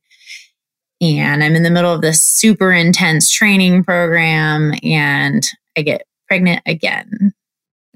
And 1.02 1.44
I'm 1.44 1.56
in 1.56 1.64
the 1.64 1.70
middle 1.70 1.94
of 1.94 2.02
this 2.02 2.24
super 2.24 2.72
intense 2.72 3.32
training 3.32 3.84
program 3.84 4.74
and 4.84 5.46
I 5.78 5.82
get 5.82 6.06
pregnant 6.28 6.62
again. 6.66 7.34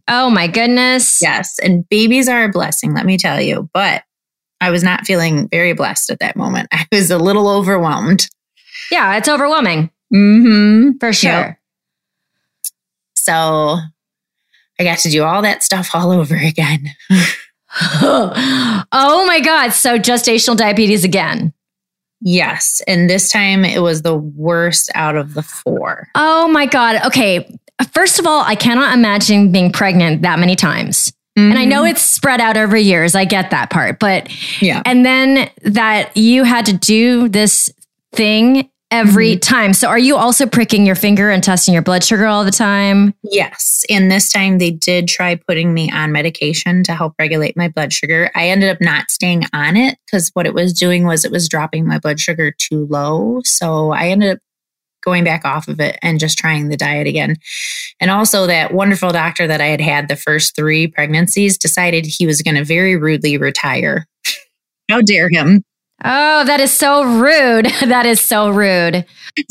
Oh 0.07 0.29
my 0.29 0.47
goodness. 0.47 1.21
Yes. 1.21 1.57
And 1.59 1.87
babies 1.89 2.29
are 2.29 2.45
a 2.45 2.49
blessing, 2.49 2.93
let 2.93 3.05
me 3.05 3.17
tell 3.17 3.41
you. 3.41 3.69
But 3.73 4.03
I 4.61 4.69
was 4.69 4.83
not 4.83 5.05
feeling 5.05 5.47
very 5.49 5.73
blessed 5.73 6.11
at 6.11 6.19
that 6.19 6.35
moment. 6.35 6.69
I 6.71 6.85
was 6.91 7.11
a 7.11 7.17
little 7.17 7.47
overwhelmed. 7.47 8.27
Yeah, 8.91 9.17
it's 9.17 9.27
overwhelming. 9.27 9.89
Mm-hmm. 10.13 10.97
For 10.99 11.11
sure. 11.11 11.31
Yep. 11.31 11.57
So 13.15 13.77
I 14.79 14.83
got 14.83 14.99
to 14.99 15.09
do 15.09 15.23
all 15.23 15.41
that 15.41 15.63
stuff 15.63 15.91
all 15.93 16.11
over 16.11 16.35
again. 16.35 16.87
oh 18.01 19.23
my 19.27 19.41
God. 19.43 19.69
So 19.69 19.97
gestational 19.97 20.55
diabetes 20.55 21.03
again. 21.03 21.53
Yes. 22.21 22.81
And 22.87 23.09
this 23.09 23.31
time 23.31 23.65
it 23.65 23.81
was 23.81 24.01
the 24.01 24.15
worst 24.15 24.89
out 24.95 25.15
of 25.15 25.33
the 25.33 25.43
four. 25.43 26.07
Oh 26.15 26.47
my 26.47 26.65
God. 26.65 27.05
Okay. 27.05 27.57
First 27.91 28.19
of 28.19 28.27
all, 28.27 28.43
I 28.43 28.55
cannot 28.55 28.93
imagine 28.93 29.51
being 29.51 29.71
pregnant 29.71 30.21
that 30.21 30.39
many 30.39 30.55
times. 30.55 31.11
Mm-hmm. 31.37 31.51
And 31.51 31.59
I 31.59 31.65
know 31.65 31.81
mm-hmm. 31.81 31.91
it's 31.91 32.01
spread 32.01 32.39
out 32.39 32.55
over 32.55 32.77
years. 32.77 33.15
I 33.15 33.25
get 33.25 33.51
that 33.51 33.69
part. 33.69 33.99
But 33.99 34.31
yeah. 34.61 34.81
And 34.85 35.05
then 35.05 35.49
that 35.63 36.15
you 36.15 36.43
had 36.43 36.65
to 36.67 36.73
do 36.73 37.27
this 37.27 37.69
thing 38.13 38.69
every 38.91 39.31
mm-hmm. 39.31 39.39
time. 39.39 39.73
So 39.73 39.89
are 39.89 39.99
you 39.99 40.15
also 40.15 40.45
pricking 40.45 40.85
your 40.85 40.95
finger 40.95 41.29
and 41.29 41.43
testing 41.43 41.73
your 41.73 41.83
blood 41.83 42.03
sugar 42.03 42.25
all 42.25 42.45
the 42.45 42.51
time? 42.51 43.13
Yes. 43.23 43.83
And 43.89 44.09
this 44.09 44.31
time 44.31 44.59
they 44.59 44.71
did 44.71 45.09
try 45.09 45.35
putting 45.35 45.73
me 45.73 45.91
on 45.91 46.13
medication 46.13 46.83
to 46.83 46.93
help 46.93 47.13
regulate 47.19 47.57
my 47.57 47.67
blood 47.67 47.91
sugar. 47.91 48.31
I 48.35 48.47
ended 48.47 48.69
up 48.69 48.79
not 48.79 49.11
staying 49.11 49.43
on 49.53 49.75
it 49.75 49.97
because 50.05 50.29
what 50.33 50.45
it 50.45 50.53
was 50.53 50.71
doing 50.71 51.05
was 51.05 51.25
it 51.25 51.31
was 51.31 51.49
dropping 51.49 51.85
my 51.85 51.99
blood 51.99 52.19
sugar 52.19 52.51
too 52.51 52.87
low. 52.89 53.41
So 53.43 53.91
I 53.91 54.07
ended 54.07 54.37
up 54.37 54.39
going 55.05 55.23
back 55.23 55.45
off 55.45 55.67
of 55.67 55.79
it 55.79 55.97
and 56.01 56.19
just 56.19 56.37
trying 56.37 56.67
the 56.67 56.77
diet 56.77 57.07
again. 57.07 57.35
And 57.99 58.11
also, 58.11 58.47
that 58.47 58.73
wonderful 58.73 59.11
doctor 59.11 59.47
that 59.47 59.61
I 59.61 59.67
had 59.67 59.81
had 59.81 60.07
the 60.07 60.15
first 60.15 60.55
three 60.55 60.87
pregnancies 60.87 61.57
decided 61.57 62.05
he 62.05 62.25
was 62.25 62.41
going 62.41 62.55
to 62.55 62.65
very 62.65 62.97
rudely 62.97 63.37
retire. 63.37 64.05
How 64.89 65.01
dare 65.01 65.29
him? 65.29 65.63
Oh, 66.03 66.43
that 66.43 66.59
is 66.59 66.73
so 66.73 67.03
rude. 67.03 67.65
that 67.85 68.05
is 68.05 68.19
so 68.19 68.49
rude. 68.49 69.05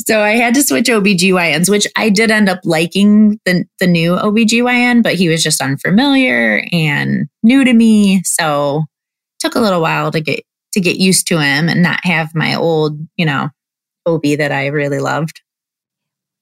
So 0.05 0.21
I 0.21 0.31
had 0.31 0.53
to 0.55 0.63
switch 0.63 0.87
OBGYNs, 0.87 1.69
which 1.69 1.87
I 1.95 2.09
did 2.09 2.29
end 2.29 2.49
up 2.49 2.59
liking 2.63 3.39
the, 3.45 3.65
the 3.79 3.87
new 3.87 4.11
OBGYN, 4.11 5.01
but 5.01 5.15
he 5.15 5.27
was 5.27 5.41
just 5.41 5.61
unfamiliar 5.61 6.63
and 6.71 7.27
new 7.41 7.63
to 7.63 7.73
me. 7.73 8.21
So 8.23 8.85
took 9.39 9.55
a 9.55 9.59
little 9.59 9.81
while 9.81 10.11
to 10.11 10.21
get 10.21 10.43
to 10.73 10.81
get 10.81 10.97
used 10.97 11.27
to 11.27 11.39
him 11.39 11.69
and 11.69 11.81
not 11.81 12.03
have 12.03 12.35
my 12.35 12.53
old, 12.55 12.99
you 13.15 13.25
know, 13.25 13.49
OB 14.05 14.21
that 14.37 14.51
I 14.51 14.67
really 14.67 14.99
loved. 14.99 15.41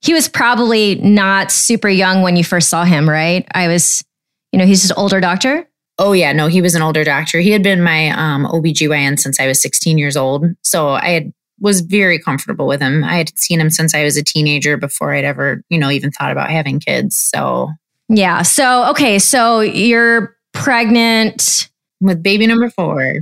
He 0.00 0.12
was 0.12 0.28
probably 0.28 0.96
not 0.96 1.50
super 1.50 1.88
young 1.88 2.22
when 2.22 2.36
you 2.36 2.44
first 2.44 2.68
saw 2.68 2.84
him, 2.84 3.08
right? 3.08 3.46
I 3.54 3.68
was, 3.68 4.04
you 4.52 4.58
know, 4.58 4.66
he's 4.66 4.90
an 4.90 4.96
older 4.96 5.20
doctor. 5.20 5.68
Oh 5.98 6.12
yeah, 6.12 6.32
no, 6.32 6.48
he 6.48 6.60
was 6.60 6.74
an 6.74 6.82
older 6.82 7.04
doctor. 7.04 7.38
He 7.40 7.50
had 7.50 7.62
been 7.62 7.82
my 7.82 8.10
um, 8.10 8.46
OBGYN 8.46 9.18
since 9.18 9.38
I 9.38 9.46
was 9.46 9.62
16 9.62 9.96
years 9.96 10.16
old. 10.16 10.44
So 10.62 10.90
I 10.90 11.10
had 11.10 11.32
was 11.60 11.80
very 11.80 12.18
comfortable 12.18 12.66
with 12.66 12.80
him. 12.80 13.04
I 13.04 13.16
had 13.16 13.38
seen 13.38 13.60
him 13.60 13.70
since 13.70 13.94
I 13.94 14.02
was 14.02 14.16
a 14.16 14.22
teenager 14.22 14.76
before 14.76 15.14
I'd 15.14 15.24
ever, 15.24 15.62
you 15.68 15.78
know, 15.78 15.90
even 15.90 16.10
thought 16.10 16.32
about 16.32 16.50
having 16.50 16.80
kids. 16.80 17.16
So 17.16 17.70
Yeah. 18.08 18.42
So 18.42 18.90
okay, 18.90 19.18
so 19.18 19.60
you're 19.60 20.36
pregnant 20.52 21.68
with 22.00 22.22
baby 22.22 22.46
number 22.46 22.70
4. 22.70 23.14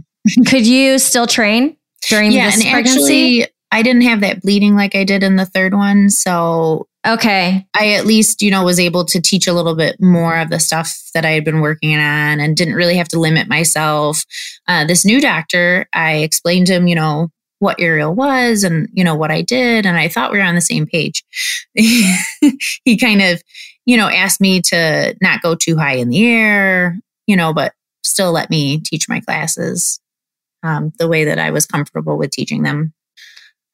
Could 0.47 0.67
you 0.67 0.99
still 0.99 1.27
train 1.27 1.77
during 2.09 2.33
yeah, 2.33 2.47
this 2.47 2.63
and 2.63 2.73
pregnancy? 2.73 3.43
Actually, 3.43 3.55
I 3.73 3.83
didn't 3.83 4.03
have 4.03 4.21
that 4.21 4.43
bleeding 4.43 4.77
like 4.77 4.95
I 4.95 5.03
did 5.03 5.25
in 5.25 5.37
the 5.37 5.47
third 5.47 5.75
one, 5.75 6.11
so 6.11 6.87
Okay. 7.05 7.67
I 7.75 7.95
at 7.95 8.07
least, 8.07 8.43
you 8.43 8.51
know, 8.51 8.65
was 8.65 8.79
able 8.79 9.05
to 9.07 9.21
teach 9.21 9.49
a 9.49 9.53
little 9.53 9.75
bit 9.75 10.01
more 10.01 10.39
of 10.39 10.51
the 10.51 10.61
stuff 10.61 11.11
that 11.15 11.25
I 11.25 11.31
had 11.31 11.45
been 11.45 11.61
working 11.61 11.97
on 11.97 12.39
and 12.39 12.57
didn't 12.57 12.75
really 12.75 12.97
have 12.97 13.09
to 13.09 13.19
limit 13.19 13.49
myself. 13.49 14.25
Uh, 14.69 14.85
this 14.85 15.05
new 15.05 15.21
doctor, 15.21 15.87
I 15.93 16.19
explained 16.19 16.69
to 16.69 16.75
him, 16.75 16.87
you 16.87 16.95
know, 16.95 17.31
what 17.59 17.81
aerial 17.81 18.15
was 18.15 18.63
and, 18.63 18.89
you 18.93 19.03
know, 19.03 19.17
what 19.17 19.33
I 19.33 19.43
did. 19.43 19.85
And 19.85 19.97
I 19.97 20.09
thought 20.09 20.31
we 20.31 20.39
were 20.39 20.45
on 20.45 20.55
the 20.55 20.61
same 20.61 20.87
page. 20.87 21.25
he 21.75 22.97
kind 23.01 23.21
of, 23.21 23.43
you 23.85 23.97
know, 23.97 24.09
asked 24.09 24.41
me 24.41 24.61
to 24.63 25.17
not 25.21 25.43
go 25.43 25.57
too 25.57 25.77
high 25.77 25.95
in 25.95 26.09
the 26.09 26.25
air, 26.25 26.99
you 27.27 27.37
know, 27.37 27.53
but 27.53 27.73
still 28.05 28.31
let 28.31 28.49
me 28.49 28.79
teach 28.79 29.09
my 29.09 29.19
classes 29.21 30.01
um, 30.63 30.93
the 30.99 31.09
way 31.09 31.25
that 31.25 31.41
I 31.41 31.51
was 31.51 31.67
comfortable 31.67 32.17
with 32.17 32.31
teaching 32.31 32.63
them. 32.63 32.93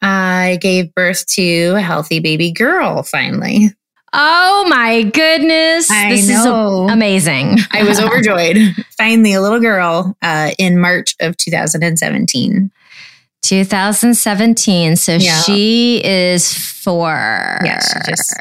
I 0.01 0.59
gave 0.61 0.95
birth 0.95 1.27
to 1.35 1.75
a 1.77 1.81
healthy 1.81 2.21
baby 2.21 2.53
girl 2.53 3.03
finally. 3.03 3.71
Oh 4.13 4.67
my 4.69 5.03
goodness. 5.03 5.91
I 5.91 6.11
this 6.11 6.29
know. 6.29 6.87
is 6.87 6.93
amazing. 6.93 7.59
I 7.73 7.83
was 7.83 8.01
overjoyed. 8.03 8.57
finally, 8.97 9.35
a 9.35 9.41
little 9.41 9.61
girl 9.61 10.17
uh, 10.23 10.53
in 10.59 10.81
March 10.81 11.15
of 11.21 11.37
2017. 11.37 12.71
2017. 13.43 14.97
So 14.97 15.15
yeah. 15.15 15.41
she 15.41 16.03
is 16.05 16.55
four. 16.55 17.09
Yeah, 17.65 17.81
she 17.81 18.11
just 18.11 18.35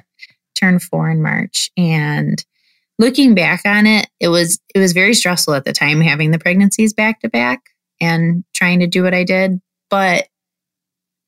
turned 0.60 0.82
four 0.82 1.10
in 1.10 1.22
March. 1.22 1.70
And 1.78 2.43
looking 2.98 3.36
back 3.36 3.62
on 3.65 3.86
it, 3.86 4.08
it 4.20 4.30
was 4.30 4.60
it 4.74 4.80
was 4.80 4.93
very 4.93 5.13
stressful 5.13 5.54
at 5.54 5.65
the 5.65 5.74
time 5.74 6.02
having 6.02 6.32
the 6.32 6.39
pregnancies 6.39 6.93
back 6.93 7.20
to 7.22 7.30
back 7.30 7.62
and 8.00 8.43
trying 8.54 8.80
to 8.80 8.88
do 8.88 9.04
what 9.04 9.13
I 9.13 9.24
did. 9.24 9.62
But 9.89 10.28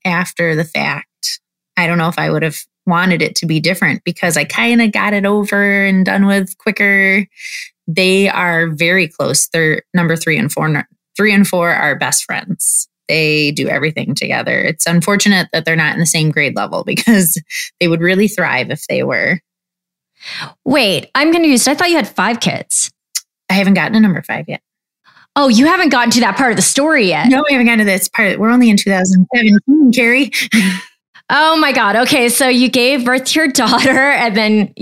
after 0.05 0.55
the 0.55 0.63
fact. 0.63 1.39
I 1.77 1.87
don't 1.87 1.97
know 1.97 2.09
if 2.09 2.19
I 2.19 2.29
would 2.29 2.43
have 2.43 2.59
wanted 2.85 3.21
it 3.21 3.35
to 3.37 3.45
be 3.45 3.59
different 3.59 4.03
because 4.03 4.35
I 4.35 4.43
kind 4.43 4.81
of 4.81 4.91
got 4.91 5.13
it 5.13 5.25
over 5.25 5.85
and 5.85 6.05
done 6.05 6.25
with 6.25 6.57
quicker. 6.57 7.25
They 7.87 8.27
are 8.29 8.67
very 8.67 9.07
close. 9.07 9.47
They're 9.47 9.83
number 9.93 10.15
three 10.15 10.37
and 10.37 10.51
four, 10.51 10.85
three 11.15 11.33
and 11.33 11.47
four 11.47 11.69
are 11.69 11.95
best 11.95 12.25
friends. 12.25 12.87
They 13.07 13.51
do 13.51 13.67
everything 13.67 14.13
together. 14.13 14.59
It's 14.59 14.85
unfortunate 14.85 15.49
that 15.51 15.65
they're 15.65 15.75
not 15.75 15.93
in 15.93 15.99
the 15.99 16.05
same 16.05 16.29
grade 16.31 16.55
level 16.55 16.83
because 16.85 17.41
they 17.79 17.87
would 17.87 18.01
really 18.01 18.27
thrive 18.27 18.69
if 18.71 18.85
they 18.87 19.03
were. 19.03 19.39
Wait, 20.65 21.09
I'm 21.15 21.31
confused. 21.31 21.67
I 21.67 21.75
thought 21.75 21.89
you 21.89 21.95
had 21.95 22.07
five 22.07 22.39
kids. 22.39 22.91
I 23.49 23.53
haven't 23.53 23.73
gotten 23.73 23.93
to 23.93 23.99
number 23.99 24.21
five 24.21 24.45
yet. 24.47 24.61
Oh, 25.35 25.47
you 25.47 25.65
haven't 25.65 25.89
gotten 25.89 26.11
to 26.11 26.19
that 26.21 26.35
part 26.35 26.51
of 26.51 26.55
the 26.57 26.61
story 26.61 27.07
yet. 27.07 27.29
No, 27.29 27.43
we 27.47 27.53
haven't 27.53 27.67
gotten 27.67 27.79
to 27.79 27.85
this 27.85 28.09
part. 28.09 28.39
We're 28.39 28.49
only 28.49 28.69
in 28.69 28.77
2017, 28.77 29.91
Kerry. 29.93 30.31
Oh 31.31 31.57
my 31.57 31.71
God. 31.71 31.95
Okay. 31.95 32.27
So 32.27 32.47
you 32.47 32.69
gave 32.69 33.05
birth 33.05 33.25
to 33.25 33.39
your 33.39 33.47
daughter 33.49 33.91
and 33.91 34.35
then, 34.35 34.73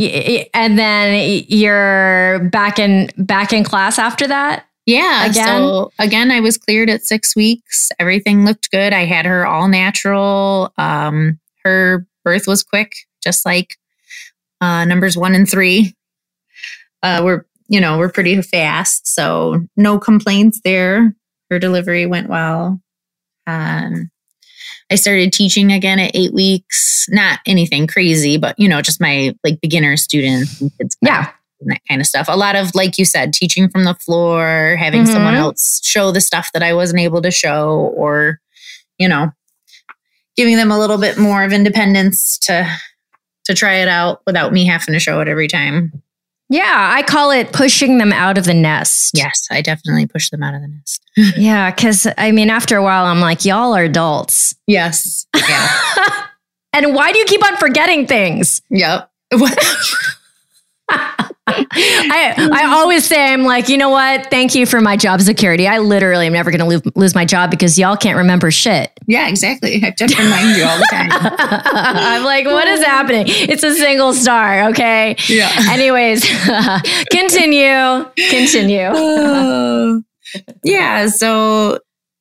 and 0.54 0.80
then 0.80 1.44
you're 1.50 2.40
back 2.52 2.80
in, 2.80 3.10
back 3.18 3.52
in 3.52 3.66
class 3.66 4.00
after 4.00 4.28
that. 4.28 4.66
Yeah. 4.86 5.26
Again? 5.26 5.46
So 5.46 5.92
again, 6.00 6.32
I 6.32 6.40
was 6.40 6.58
cleared 6.58 6.90
at 6.90 7.04
six 7.04 7.36
weeks. 7.36 7.90
Everything 8.00 8.46
looked 8.46 8.72
good. 8.72 8.94
I 8.94 9.04
had 9.04 9.26
her 9.26 9.46
all 9.46 9.68
natural. 9.68 10.72
Um, 10.78 11.38
her 11.66 12.08
birth 12.24 12.48
was 12.48 12.64
quick, 12.64 12.94
just 13.22 13.46
like 13.46 13.76
uh, 14.62 14.86
numbers 14.86 15.18
one 15.18 15.36
and 15.36 15.50
three. 15.50 15.94
Uh, 17.04 17.22
we're, 17.26 17.46
you 17.68 17.80
know, 17.80 17.98
we're 17.98 18.12
pretty 18.12 18.42
fast. 18.42 19.08
So 19.08 19.66
no 19.76 20.00
complaints 20.00 20.62
there. 20.64 21.14
Her 21.50 21.60
delivery 21.60 22.06
went 22.06 22.30
well. 22.30 22.82
Um, 23.46 24.12
I 24.90 24.96
started 24.96 25.34
teaching 25.34 25.72
again 25.72 26.00
at 26.00 26.12
eight 26.14 26.34
weeks. 26.34 27.08
Not 27.10 27.40
anything 27.46 27.88
crazy, 27.88 28.38
but 28.38 28.58
you 28.58 28.68
know, 28.68 28.82
just 28.82 29.02
my 29.02 29.36
like 29.44 29.62
beginner 29.62 29.98
students 29.98 30.62
and 30.62 30.72
kids. 30.78 30.98
Yeah. 31.02 31.32
And 31.60 31.72
that 31.72 31.82
kind 31.90 32.02
of 32.02 32.08
stuff. 32.08 32.28
A 32.30 32.38
lot 32.38 32.56
of, 32.56 32.76
like 32.76 32.98
you 32.98 33.06
said, 33.06 33.34
teaching 33.34 33.68
from 33.70 33.84
the 33.84 33.96
floor, 33.96 34.76
having 34.78 35.04
mm-hmm. 35.04 35.14
someone 35.14 35.34
else 35.34 35.82
show 35.84 36.12
the 36.12 36.22
stuff 36.22 36.52
that 36.54 36.62
I 36.62 36.74
wasn't 36.74 37.00
able 37.00 37.22
to 37.24 37.32
show, 37.32 37.92
or, 37.96 38.40
you 39.00 39.08
know, 39.08 39.32
giving 40.36 40.56
them 40.56 40.70
a 40.70 40.78
little 40.78 41.00
bit 41.00 41.18
more 41.18 41.44
of 41.44 41.52
independence 41.52 42.38
to 42.40 42.70
to 43.46 43.54
try 43.56 43.76
it 43.76 43.88
out 43.88 44.22
without 44.28 44.54
me 44.54 44.66
having 44.66 44.94
to 44.94 45.00
show 45.00 45.20
it 45.22 45.28
every 45.28 45.48
time. 45.48 45.92
Yeah, 46.50 46.92
I 46.94 47.04
call 47.04 47.32
it 47.32 47.52
pushing 47.52 47.98
them 47.98 48.14
out 48.14 48.38
of 48.38 48.46
the 48.46 48.54
nest. 48.54 49.12
Yes, 49.14 49.48
I 49.52 49.62
definitely 49.62 50.08
push 50.08 50.30
them 50.30 50.44
out 50.44 50.54
of 50.54 50.62
the 50.62 50.68
nest. 50.68 51.02
yeah, 51.38 51.72
because 51.72 52.08
I 52.18 52.32
mean, 52.32 52.50
after 52.50 52.78
a 52.78 52.84
while, 52.84 53.06
I'm 53.06 53.20
like, 53.20 53.44
y'all 53.44 53.76
are 53.76 53.84
adults. 53.84 54.56
Yes. 54.66 55.28
Yeah. 55.36 55.70
and 56.74 56.96
why 56.96 57.12
do 57.12 57.20
you 57.20 57.26
keep 57.26 57.44
on 57.46 57.58
forgetting 57.58 58.08
things? 58.08 58.62
Yep. 58.70 59.12
I 61.48 62.50
I 62.54 62.66
always 62.66 63.06
say 63.06 63.34
I'm 63.34 63.44
like, 63.44 63.70
you 63.70 63.78
know 63.78 63.90
what? 63.90 64.30
Thank 64.30 64.54
you 64.56 64.66
for 64.66 64.82
my 64.82 64.98
job 64.98 65.22
security. 65.22 65.68
I 65.68 65.80
literally 65.80 66.28
am 66.28 66.34
never 66.34 66.52
going 66.52 66.60
to 66.60 66.66
lose, 66.66 66.96
lose 66.96 67.16
my 67.16 67.26
job 67.26 67.52
because 67.52 67.80
y'all 67.80 67.96
can't 67.96 68.18
remember 68.18 68.52
shit. 68.52 68.92
Yeah, 69.08 69.28
exactly. 69.30 69.76
I 69.76 69.86
have 69.86 69.96
to 69.96 70.06
remind 70.06 70.58
you 70.58 70.66
all 70.66 70.78
the 70.78 70.88
time. 70.92 71.10
I'm 71.14 72.24
like, 72.24 72.46
what 72.46 72.68
is 72.68 72.84
happening? 72.84 73.26
It's 73.28 73.64
a 73.64 73.74
single 73.74 74.14
star, 74.14 74.70
okay? 74.70 75.16
Yeah. 75.28 75.52
Anyways, 75.70 76.26
continue. 77.12 78.06
Continue. 78.30 78.88
Uh, 78.88 80.00
yeah. 80.64 81.08
So 81.08 81.80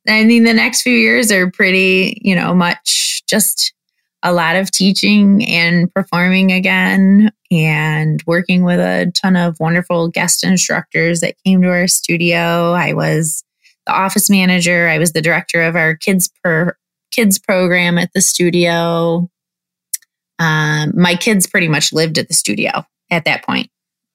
I 0.09 0.25
mean, 0.25 0.45
the 0.45 0.55
next 0.55 0.83
few 0.83 0.97
years 0.97 1.33
are 1.33 1.51
pretty, 1.51 2.21
you 2.23 2.35
know, 2.35 2.55
much 2.55 3.25
just 3.27 3.73
a 4.27 4.33
lot 4.33 4.57
of 4.57 4.73
teaching 4.73 5.47
and 5.47 5.93
performing 5.95 6.51
again 6.51 7.31
and 7.53 8.21
working 8.27 8.65
with 8.65 8.81
a 8.81 9.09
ton 9.15 9.37
of 9.37 9.61
wonderful 9.61 10.09
guest 10.09 10.43
instructors 10.43 11.21
that 11.21 11.37
came 11.45 11.63
to 11.63 11.69
our 11.69 11.87
studio. 11.87 12.73
I 12.73 12.93
was 12.93 13.45
the 13.87 13.93
office 13.93 14.29
manager, 14.29 14.89
I 14.89 14.99
was 14.99 15.13
the 15.13 15.23
director 15.23 15.63
of 15.63 15.77
our 15.77 15.95
kids 15.95 16.29
per 16.43 16.77
kids 17.13 17.39
program 17.39 17.99
at 17.99 18.11
the 18.15 18.21
studio. 18.21 19.31
Um, 20.41 20.93
my 20.97 21.15
kids 21.15 21.47
pretty 21.47 21.69
much 21.69 21.93
lived 21.93 22.19
at 22.19 22.27
the 22.27 22.35
studio 22.35 22.85
at 23.13 23.27
that 23.27 23.45
point. 23.45 23.71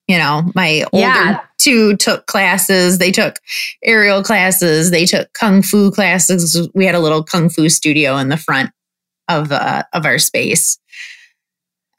You 0.10 0.18
know, 0.18 0.52
my 0.54 0.84
older 0.92 1.08
yeah. 1.08 1.40
two 1.58 1.96
took 1.96 2.26
classes. 2.26 2.98
They 2.98 3.12
took 3.12 3.40
aerial 3.82 4.24
classes. 4.24 4.92
They 4.92 5.06
took 5.06 5.32
kung 5.32 5.62
fu 5.62 5.90
classes. 5.90 6.68
We 6.76 6.86
had 6.86 6.96
a 6.96 7.00
little 7.00 7.24
kung 7.24 7.50
fu 7.50 7.70
studio 7.70 8.18
in 8.18 8.28
the 8.28 8.36
front 8.36 8.72
of 9.40 9.52
uh, 9.52 9.84
of 9.94 10.06
our 10.06 10.20
space. 10.20 10.78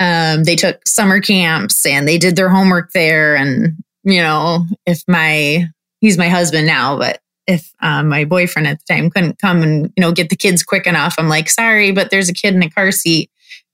Um, 0.01 0.45
they 0.45 0.57
took 0.57 0.87
summer 0.87 1.21
camps 1.21 1.87
and 1.87 2.09
they 2.09 2.19
did 2.19 2.35
their 2.35 2.49
homework 2.49 2.91
there. 2.93 3.37
And 3.37 3.77
you 4.05 4.21
know, 4.21 4.67
if 4.87 5.03
my 5.07 5.67
he's 6.01 6.19
my 6.19 6.29
husband 6.29 6.67
now, 6.67 6.99
but 6.99 7.21
if 7.47 7.73
um, 7.81 8.09
my 8.09 8.25
boyfriend 8.25 8.69
at 8.69 8.81
the 8.81 8.95
time 8.95 9.11
couldn't 9.11 9.39
come 9.39 9.63
and 9.63 9.93
you 9.97 10.01
know 10.01 10.13
get 10.13 10.31
the 10.31 10.37
kids 10.37 10.63
quick 10.63 10.87
enough, 10.87 11.15
I'm 11.19 11.29
like, 11.29 11.49
sorry, 11.49 11.93
but 11.93 12.11
there's 12.11 12.29
a 12.29 12.35
kid 12.35 12.55
in 12.55 12.63
a 12.63 12.71
car 12.71 12.93
seat 12.93 13.31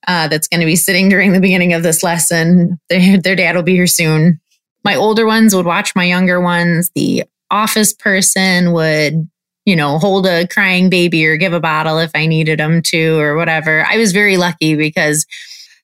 uh, 0.07 0.29
that's 0.29 0.49
going 0.49 0.61
to 0.61 0.67
be 0.67 0.77
sitting 0.77 1.09
during 1.09 1.33
the 1.33 1.41
beginning 1.41 1.73
of 1.73 1.83
this 1.83 2.03
lesson. 2.03 2.79
Their, 2.89 3.19
their 3.21 3.37
dad 3.37 3.57
will 3.57 3.63
be 3.63 3.75
here 3.75 3.87
soon. 3.87 4.41
My 4.85 4.95
older 4.95 5.27
ones 5.27 5.55
would 5.55 5.67
watch 5.67 5.95
my 5.95 6.05
younger 6.05 6.41
ones. 6.41 6.91
The 6.95 7.25
office 7.51 7.93
person 7.93 8.73
would 8.73 9.29
you 9.69 9.77
know, 9.77 9.99
hold 9.99 10.27
a 10.27 10.47
crying 10.47 10.89
baby 10.89 11.27
or 11.27 11.37
give 11.37 11.53
a 11.53 11.61
bottle 11.61 11.99
if 11.99 12.11
I 12.15 12.25
needed 12.25 12.59
them 12.59 12.81
to 12.85 13.19
or 13.19 13.37
whatever. 13.37 13.85
I 13.87 13.99
was 13.99 14.13
very 14.13 14.39
lucky 14.39 14.75
because, 14.77 15.27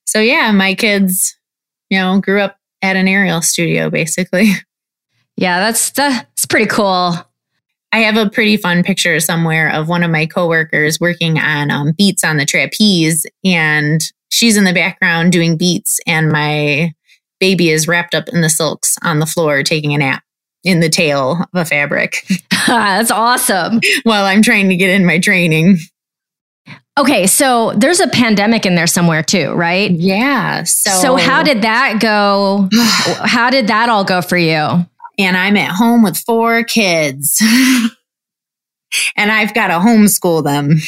so 0.07 0.21
yeah, 0.21 0.51
my 0.53 0.75
kids, 0.75 1.37
you 1.91 1.99
know, 1.99 2.19
grew 2.19 2.41
up 2.41 2.57
at 2.81 2.97
an 2.97 3.07
aerial 3.07 3.43
studio 3.43 3.91
basically. 3.91 4.53
Yeah, 5.37 5.59
that's 5.59 5.91
that's 5.91 6.47
pretty 6.47 6.67
cool. 6.67 7.13
I 7.93 7.99
have 7.99 8.17
a 8.17 8.31
pretty 8.31 8.57
fun 8.57 8.85
picture 8.85 9.19
somewhere 9.19 9.69
of 9.69 9.89
one 9.89 10.05
of 10.05 10.11
my 10.13 10.27
coworkers 10.27 11.01
working 11.01 11.41
on 11.41 11.73
um, 11.73 11.91
beats 11.91 12.23
on 12.23 12.37
the 12.37 12.45
trapeze, 12.45 13.27
and 13.45 14.01
she's 14.31 14.57
in 14.57 14.63
the 14.63 14.73
background 14.73 15.33
doing 15.33 15.57
beats, 15.57 15.99
and 16.07 16.31
my 16.31 16.95
baby 17.41 17.71
is 17.71 17.89
wrapped 17.89 18.15
up 18.15 18.29
in 18.29 18.43
the 18.43 18.49
silks 18.49 18.97
on 19.03 19.19
the 19.19 19.27
floor 19.27 19.65
taking 19.65 19.93
a 19.93 19.99
nap 19.99 20.24
in 20.65 20.81
the 20.81 20.89
tail 20.89 21.33
of 21.33 21.49
a 21.55 21.65
fabric. 21.65 22.27
That's 22.67 23.11
awesome. 23.11 23.81
While 24.03 24.25
I'm 24.25 24.43
trying 24.43 24.69
to 24.71 24.77
get 24.77 24.91
in 24.91 25.05
my 25.05 25.19
training. 25.19 25.79
Okay, 26.97 27.27
so 27.27 27.73
there's 27.73 28.01
a 28.01 28.09
pandemic 28.09 28.65
in 28.65 28.77
there 28.77 28.87
somewhere 28.87 29.23
too, 29.23 29.53
right? 29.53 29.91
Yeah. 29.91 30.63
So, 30.63 30.91
so 30.91 31.17
how 31.17 31.43
did 31.43 31.63
that 31.63 32.01
go? 32.01 32.69
how 33.25 33.51
did 33.51 33.67
that 33.67 33.89
all 33.89 34.05
go 34.05 34.23
for 34.23 34.37
you? 34.37 34.87
And 35.19 35.37
I'm 35.37 35.57
at 35.57 35.71
home 35.71 36.03
with 36.03 36.17
four 36.17 36.65
kids. 36.65 37.41
and 39.17 39.31
I've 39.31 39.55
got 39.55 39.69
to 39.69 39.75
homeschool 39.75 40.45
them. 40.45 40.79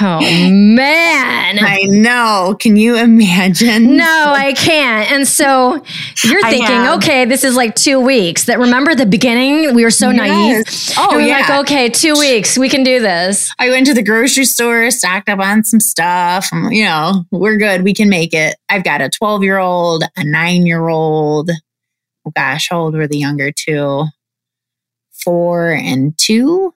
Oh 0.00 0.20
man. 0.20 1.58
I 1.60 1.84
know. 1.88 2.56
Can 2.58 2.76
you 2.76 2.96
imagine? 2.96 3.96
No, 3.96 4.32
I 4.36 4.52
can't. 4.52 5.10
And 5.12 5.28
so 5.28 5.74
you're 6.24 6.42
thinking, 6.42 6.86
okay, 6.96 7.24
this 7.24 7.44
is 7.44 7.54
like 7.54 7.74
two 7.76 8.00
weeks. 8.00 8.44
That 8.44 8.58
remember 8.58 8.94
the 8.94 9.06
beginning? 9.06 9.74
We 9.74 9.84
were 9.84 9.90
so 9.90 10.10
yes. 10.10 10.18
naive. 10.18 10.96
Oh, 10.98 11.16
we 11.16 11.28
yeah. 11.28 11.38
like, 11.38 11.50
okay, 11.60 11.88
two 11.88 12.14
weeks, 12.14 12.58
we 12.58 12.68
can 12.68 12.82
do 12.82 13.00
this. 13.00 13.52
I 13.58 13.70
went 13.70 13.86
to 13.86 13.94
the 13.94 14.02
grocery 14.02 14.44
store, 14.44 14.90
stocked 14.90 15.28
up 15.28 15.38
on 15.38 15.62
some 15.62 15.80
stuff. 15.80 16.48
You 16.52 16.84
know, 16.84 17.24
we're 17.30 17.56
good. 17.56 17.82
We 17.82 17.94
can 17.94 18.08
make 18.08 18.34
it. 18.34 18.56
I've 18.68 18.84
got 18.84 19.00
a 19.00 19.08
12 19.08 19.44
year 19.44 19.58
old, 19.58 20.02
a 20.16 20.24
nine 20.24 20.66
year 20.66 20.88
old. 20.88 21.50
Oh 22.26 22.32
gosh, 22.34 22.68
how 22.70 22.80
old 22.80 22.94
were 22.94 23.06
the 23.06 23.18
younger 23.18 23.52
two? 23.52 24.04
Four 25.12 25.70
and 25.70 26.16
two, 26.18 26.74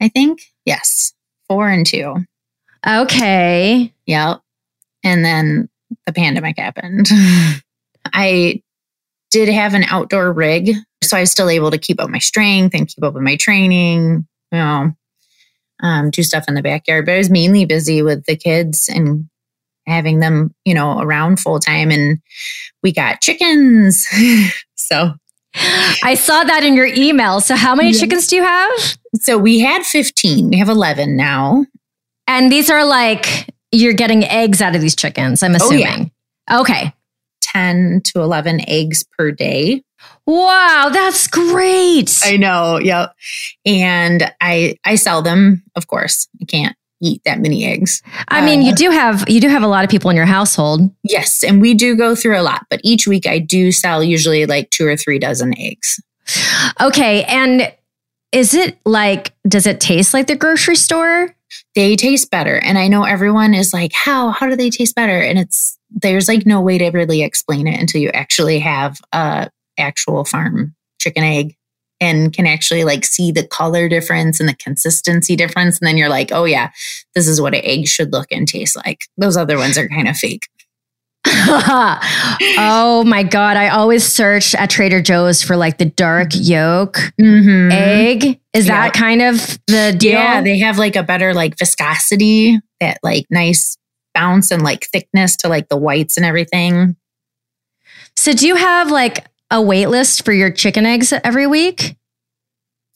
I 0.00 0.08
think. 0.08 0.42
Yes, 0.66 1.14
four 1.48 1.68
and 1.68 1.86
two. 1.86 2.16
Okay. 2.86 3.92
Yep. 4.06 4.40
And 5.02 5.24
then 5.24 5.68
the 6.06 6.12
pandemic 6.12 6.58
happened. 6.58 7.08
I 8.12 8.62
did 9.30 9.48
have 9.48 9.74
an 9.74 9.84
outdoor 9.84 10.32
rig, 10.32 10.72
so 11.02 11.16
I 11.16 11.20
was 11.20 11.30
still 11.30 11.48
able 11.48 11.70
to 11.70 11.78
keep 11.78 12.00
up 12.00 12.10
my 12.10 12.18
strength 12.18 12.74
and 12.74 12.88
keep 12.88 13.04
up 13.04 13.14
with 13.14 13.22
my 13.22 13.36
training, 13.36 14.26
you 14.52 14.58
know, 14.58 14.92
um, 15.82 16.10
do 16.10 16.22
stuff 16.22 16.44
in 16.48 16.54
the 16.54 16.62
backyard. 16.62 17.06
But 17.06 17.14
I 17.14 17.18
was 17.18 17.30
mainly 17.30 17.64
busy 17.64 18.02
with 18.02 18.24
the 18.26 18.36
kids 18.36 18.88
and 18.88 19.28
having 19.86 20.20
them, 20.20 20.54
you 20.64 20.74
know, 20.74 21.00
around 21.00 21.40
full 21.40 21.58
time. 21.58 21.90
And 21.90 22.18
we 22.82 22.92
got 22.92 23.20
chickens. 23.20 24.06
so 24.74 25.14
I 25.54 26.14
saw 26.14 26.44
that 26.44 26.64
in 26.64 26.74
your 26.74 26.86
email. 26.86 27.40
So 27.40 27.56
how 27.56 27.74
many 27.74 27.92
chickens 27.92 28.26
do 28.26 28.36
you 28.36 28.44
have? 28.44 28.70
So 29.16 29.38
we 29.38 29.60
had 29.60 29.84
15. 29.84 30.50
We 30.50 30.58
have 30.58 30.68
11 30.68 31.16
now. 31.16 31.66
And 32.30 32.50
these 32.50 32.70
are 32.70 32.84
like 32.84 33.48
you're 33.72 33.92
getting 33.92 34.22
eggs 34.24 34.62
out 34.62 34.76
of 34.76 34.80
these 34.80 34.94
chickens, 34.94 35.42
I'm 35.42 35.56
assuming. 35.56 36.12
Oh, 36.48 36.54
yeah. 36.54 36.60
Okay. 36.60 36.94
10 37.42 38.02
to 38.04 38.20
11 38.20 38.68
eggs 38.68 39.04
per 39.18 39.32
day. 39.32 39.82
Wow, 40.26 40.90
that's 40.92 41.26
great. 41.26 42.20
I 42.24 42.36
know. 42.36 42.78
Yep. 42.78 43.14
And 43.66 44.32
I 44.40 44.76
I 44.84 44.94
sell 44.94 45.22
them, 45.22 45.64
of 45.74 45.88
course. 45.88 46.28
I 46.40 46.44
can't 46.44 46.76
eat 47.02 47.20
that 47.24 47.40
many 47.40 47.64
eggs. 47.66 48.00
I 48.28 48.44
mean, 48.44 48.62
you 48.62 48.72
uh, 48.72 48.76
do 48.76 48.90
have 48.90 49.28
you 49.28 49.40
do 49.40 49.48
have 49.48 49.64
a 49.64 49.68
lot 49.68 49.82
of 49.82 49.90
people 49.90 50.08
in 50.10 50.16
your 50.16 50.24
household. 50.26 50.82
Yes, 51.02 51.42
and 51.42 51.60
we 51.60 51.74
do 51.74 51.96
go 51.96 52.14
through 52.14 52.38
a 52.38 52.42
lot, 52.42 52.64
but 52.70 52.80
each 52.84 53.08
week 53.08 53.26
I 53.26 53.40
do 53.40 53.72
sell 53.72 54.04
usually 54.04 54.46
like 54.46 54.70
2 54.70 54.86
or 54.86 54.96
3 54.96 55.18
dozen 55.18 55.58
eggs. 55.58 56.00
Okay, 56.80 57.24
and 57.24 57.72
is 58.30 58.54
it 58.54 58.78
like, 58.86 59.32
does 59.48 59.66
it 59.66 59.80
taste 59.80 60.14
like 60.14 60.28
the 60.28 60.36
grocery 60.36 60.76
store? 60.76 61.34
They 61.74 61.96
taste 61.96 62.30
better. 62.30 62.56
And 62.56 62.78
I 62.78 62.88
know 62.88 63.04
everyone 63.04 63.54
is 63.54 63.72
like, 63.72 63.92
how? 63.92 64.30
How 64.30 64.48
do 64.48 64.56
they 64.56 64.70
taste 64.70 64.94
better? 64.94 65.20
And 65.20 65.38
it's, 65.38 65.78
there's 65.90 66.28
like 66.28 66.46
no 66.46 66.60
way 66.60 66.78
to 66.78 66.90
really 66.90 67.22
explain 67.22 67.66
it 67.66 67.80
until 67.80 68.00
you 68.00 68.10
actually 68.10 68.58
have 68.60 69.00
a 69.12 69.50
actual 69.78 70.24
farm 70.24 70.74
chicken 71.00 71.24
egg 71.24 71.56
and 72.00 72.32
can 72.32 72.46
actually 72.46 72.84
like 72.84 73.04
see 73.04 73.30
the 73.30 73.46
color 73.46 73.88
difference 73.88 74.40
and 74.40 74.48
the 74.48 74.54
consistency 74.54 75.36
difference. 75.36 75.78
And 75.78 75.86
then 75.86 75.98
you're 75.98 76.08
like, 76.08 76.32
oh 76.32 76.44
yeah, 76.44 76.70
this 77.14 77.28
is 77.28 77.40
what 77.40 77.54
an 77.54 77.60
egg 77.64 77.86
should 77.86 78.12
look 78.12 78.28
and 78.30 78.48
taste 78.48 78.76
like. 78.76 79.04
Those 79.18 79.36
other 79.36 79.58
ones 79.58 79.76
are 79.76 79.88
kind 79.88 80.08
of 80.08 80.16
fake. 80.16 80.48
oh 81.26 83.04
my 83.06 83.22
god! 83.22 83.56
I 83.56 83.68
always 83.68 84.04
search 84.04 84.54
at 84.54 84.70
Trader 84.70 85.02
Joe's 85.02 85.42
for 85.42 85.56
like 85.56 85.78
the 85.78 85.84
dark 85.84 86.30
yolk 86.34 86.98
Mm-hmm. 87.20 87.72
egg. 87.72 88.40
Is 88.54 88.66
Yeah. 88.66 88.82
that 88.82 88.94
kind 88.94 89.22
of 89.22 89.58
the 89.66 89.94
deal? 89.96 90.12
Yeah, 90.12 90.40
they 90.42 90.58
have 90.58 90.78
like 90.78 90.96
a 90.96 91.02
better 91.02 91.34
like 91.34 91.58
viscosity, 91.58 92.58
that 92.80 92.98
like 93.02 93.26
nice 93.30 93.76
bounce 94.14 94.50
and 94.50 94.62
like 94.62 94.86
thickness 94.86 95.36
to 95.36 95.48
like 95.48 95.68
the 95.68 95.76
whites 95.76 96.16
and 96.16 96.26
everything. 96.26 96.96
so 98.16 98.32
do 98.32 98.46
you 98.46 98.56
have 98.56 98.90
like 98.90 99.24
a 99.50 99.60
wait 99.62 99.86
list 99.86 100.24
for 100.24 100.32
your 100.32 100.50
chicken 100.50 100.86
eggs 100.86 101.12
every 101.24 101.46
week? 101.46 101.96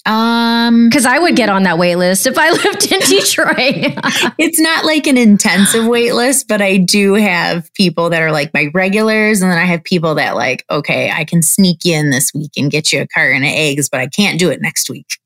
Um 0.07 0.88
Because 0.88 1.07
I 1.07 1.19
would 1.19 1.37
get 1.37 1.49
on 1.49 1.62
that 1.62 1.79
wait 1.79 1.97
list 1.97 2.27
if 2.27 2.37
I 2.38 2.51
lived 2.64 2.93
in 2.93 3.01
Detroit. 3.01 4.35
it's 4.38 4.61
not 4.61 4.85
like 4.85 5.07
an 5.07 5.17
intensive 5.17 5.87
wait 5.87 6.14
list, 6.14 6.47
but 6.49 6.61
I 6.61 6.77
do 6.77 7.14
have 7.14 7.73
people 7.75 8.11
that 8.11 8.23
are 8.23 8.33
like 8.33 8.53
my 8.53 8.71
regulars. 8.75 9.40
And 9.40 9.51
then 9.51 9.59
I 9.59 9.64
have 9.64 9.83
people 9.83 10.14
that 10.17 10.35
like, 10.35 10.64
okay, 10.71 11.11
I 11.11 11.25
can 11.25 11.43
sneak 11.43 11.85
you 11.85 11.95
in 11.95 12.11
this 12.11 12.33
week 12.35 12.53
and 12.57 12.71
get 12.71 12.93
you 12.93 13.01
a 13.01 13.07
carton 13.07 13.43
of 13.43 13.49
eggs, 13.49 13.88
but 13.88 14.01
I 14.01 14.07
can't 14.07 14.38
do 14.38 14.51
it 14.51 14.61
next 14.61 14.90
week. 14.90 15.19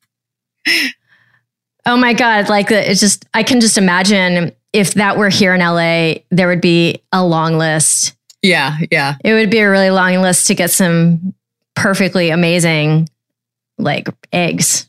oh 1.87 1.97
my 1.97 2.13
god! 2.13 2.49
Like 2.49 2.71
it's 2.71 3.01
just 3.01 3.27
I 3.35 3.43
can 3.43 3.61
just 3.61 3.79
imagine 3.79 4.53
if 4.73 4.95
that 4.95 5.17
were 5.17 5.29
here 5.29 5.55
in 5.55 5.61
LA, 5.61 6.21
there 6.31 6.49
would 6.49 6.61
be 6.61 7.03
a 7.13 7.25
long 7.25 7.59
list. 7.59 8.15
Yeah, 8.43 8.77
yeah. 8.91 9.17
It 9.25 9.33
would 9.33 9.51
be 9.51 9.59
a 9.59 9.71
really 9.71 9.91
long 9.91 10.21
list 10.21 10.47
to 10.49 10.55
get 10.55 10.71
some 10.71 11.35
perfectly 11.75 12.31
amazing 12.31 13.09
like 13.79 14.09
eggs. 14.33 14.89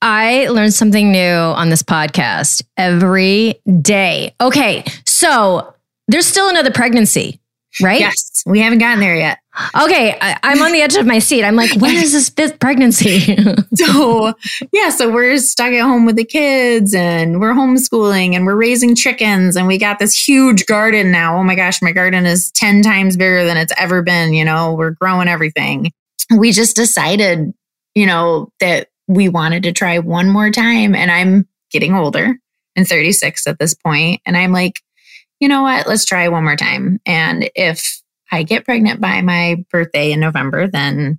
I 0.00 0.48
learned 0.48 0.74
something 0.74 1.10
new 1.10 1.34
on 1.34 1.70
this 1.70 1.82
podcast 1.82 2.62
every 2.76 3.60
day. 3.82 4.34
Okay, 4.40 4.84
so 5.04 5.74
there's 6.06 6.26
still 6.26 6.48
another 6.48 6.70
pregnancy, 6.70 7.40
right? 7.82 7.98
Yes, 8.00 8.42
we 8.46 8.60
haven't 8.60 8.78
gotten 8.78 9.00
there 9.00 9.16
yet. 9.16 9.38
Okay, 9.82 10.16
I, 10.20 10.38
I'm 10.44 10.62
on 10.62 10.70
the 10.70 10.80
edge 10.82 10.94
of 10.94 11.04
my 11.04 11.18
seat. 11.18 11.42
I'm 11.42 11.56
like, 11.56 11.74
when 11.80 11.96
is 11.96 12.12
this 12.12 12.28
fifth 12.28 12.58
pregnancy? 12.60 13.36
So, 13.74 14.32
yeah, 14.72 14.90
so 14.90 15.08
we're 15.08 15.38
stuck 15.38 15.72
at 15.72 15.82
home 15.82 16.04
with 16.04 16.16
the 16.16 16.24
kids 16.24 16.94
and 16.94 17.40
we're 17.40 17.52
homeschooling 17.52 18.34
and 18.34 18.44
we're 18.44 18.56
raising 18.56 18.96
chickens 18.96 19.54
and 19.54 19.68
we 19.68 19.78
got 19.78 20.00
this 20.00 20.18
huge 20.18 20.66
garden 20.66 21.12
now. 21.12 21.38
Oh 21.38 21.44
my 21.44 21.54
gosh, 21.54 21.80
my 21.80 21.92
garden 21.92 22.26
is 22.26 22.50
10 22.52 22.82
times 22.82 23.16
bigger 23.16 23.44
than 23.44 23.56
it's 23.56 23.72
ever 23.78 24.02
been. 24.02 24.32
You 24.32 24.44
know, 24.44 24.74
we're 24.74 24.90
growing 24.90 25.28
everything. 25.28 25.92
We 26.36 26.50
just 26.50 26.74
decided, 26.74 27.54
you 27.98 28.06
know, 28.06 28.52
that 28.60 28.90
we 29.08 29.28
wanted 29.28 29.64
to 29.64 29.72
try 29.72 29.98
one 29.98 30.28
more 30.28 30.52
time. 30.52 30.94
And 30.94 31.10
I'm 31.10 31.48
getting 31.72 31.94
older 31.94 32.36
and 32.76 32.86
36 32.86 33.44
at 33.48 33.58
this 33.58 33.74
point, 33.74 34.20
And 34.24 34.36
I'm 34.36 34.52
like, 34.52 34.80
you 35.40 35.48
know 35.48 35.62
what? 35.62 35.88
Let's 35.88 36.04
try 36.04 36.28
one 36.28 36.44
more 36.44 36.54
time. 36.54 37.00
And 37.04 37.50
if 37.56 38.00
I 38.30 38.44
get 38.44 38.64
pregnant 38.64 39.00
by 39.00 39.20
my 39.22 39.64
birthday 39.72 40.12
in 40.12 40.20
November, 40.20 40.68
then 40.68 41.18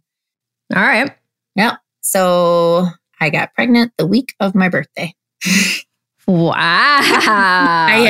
All 0.74 0.82
right. 0.82 1.12
Yep. 1.56 1.80
So 2.00 2.88
I 3.20 3.30
got 3.30 3.54
pregnant 3.56 3.92
the 3.98 4.08
week 4.08 4.34
of 4.40 4.56
my 4.56 4.70
birthday. 4.70 5.14
Wow. 6.28 7.02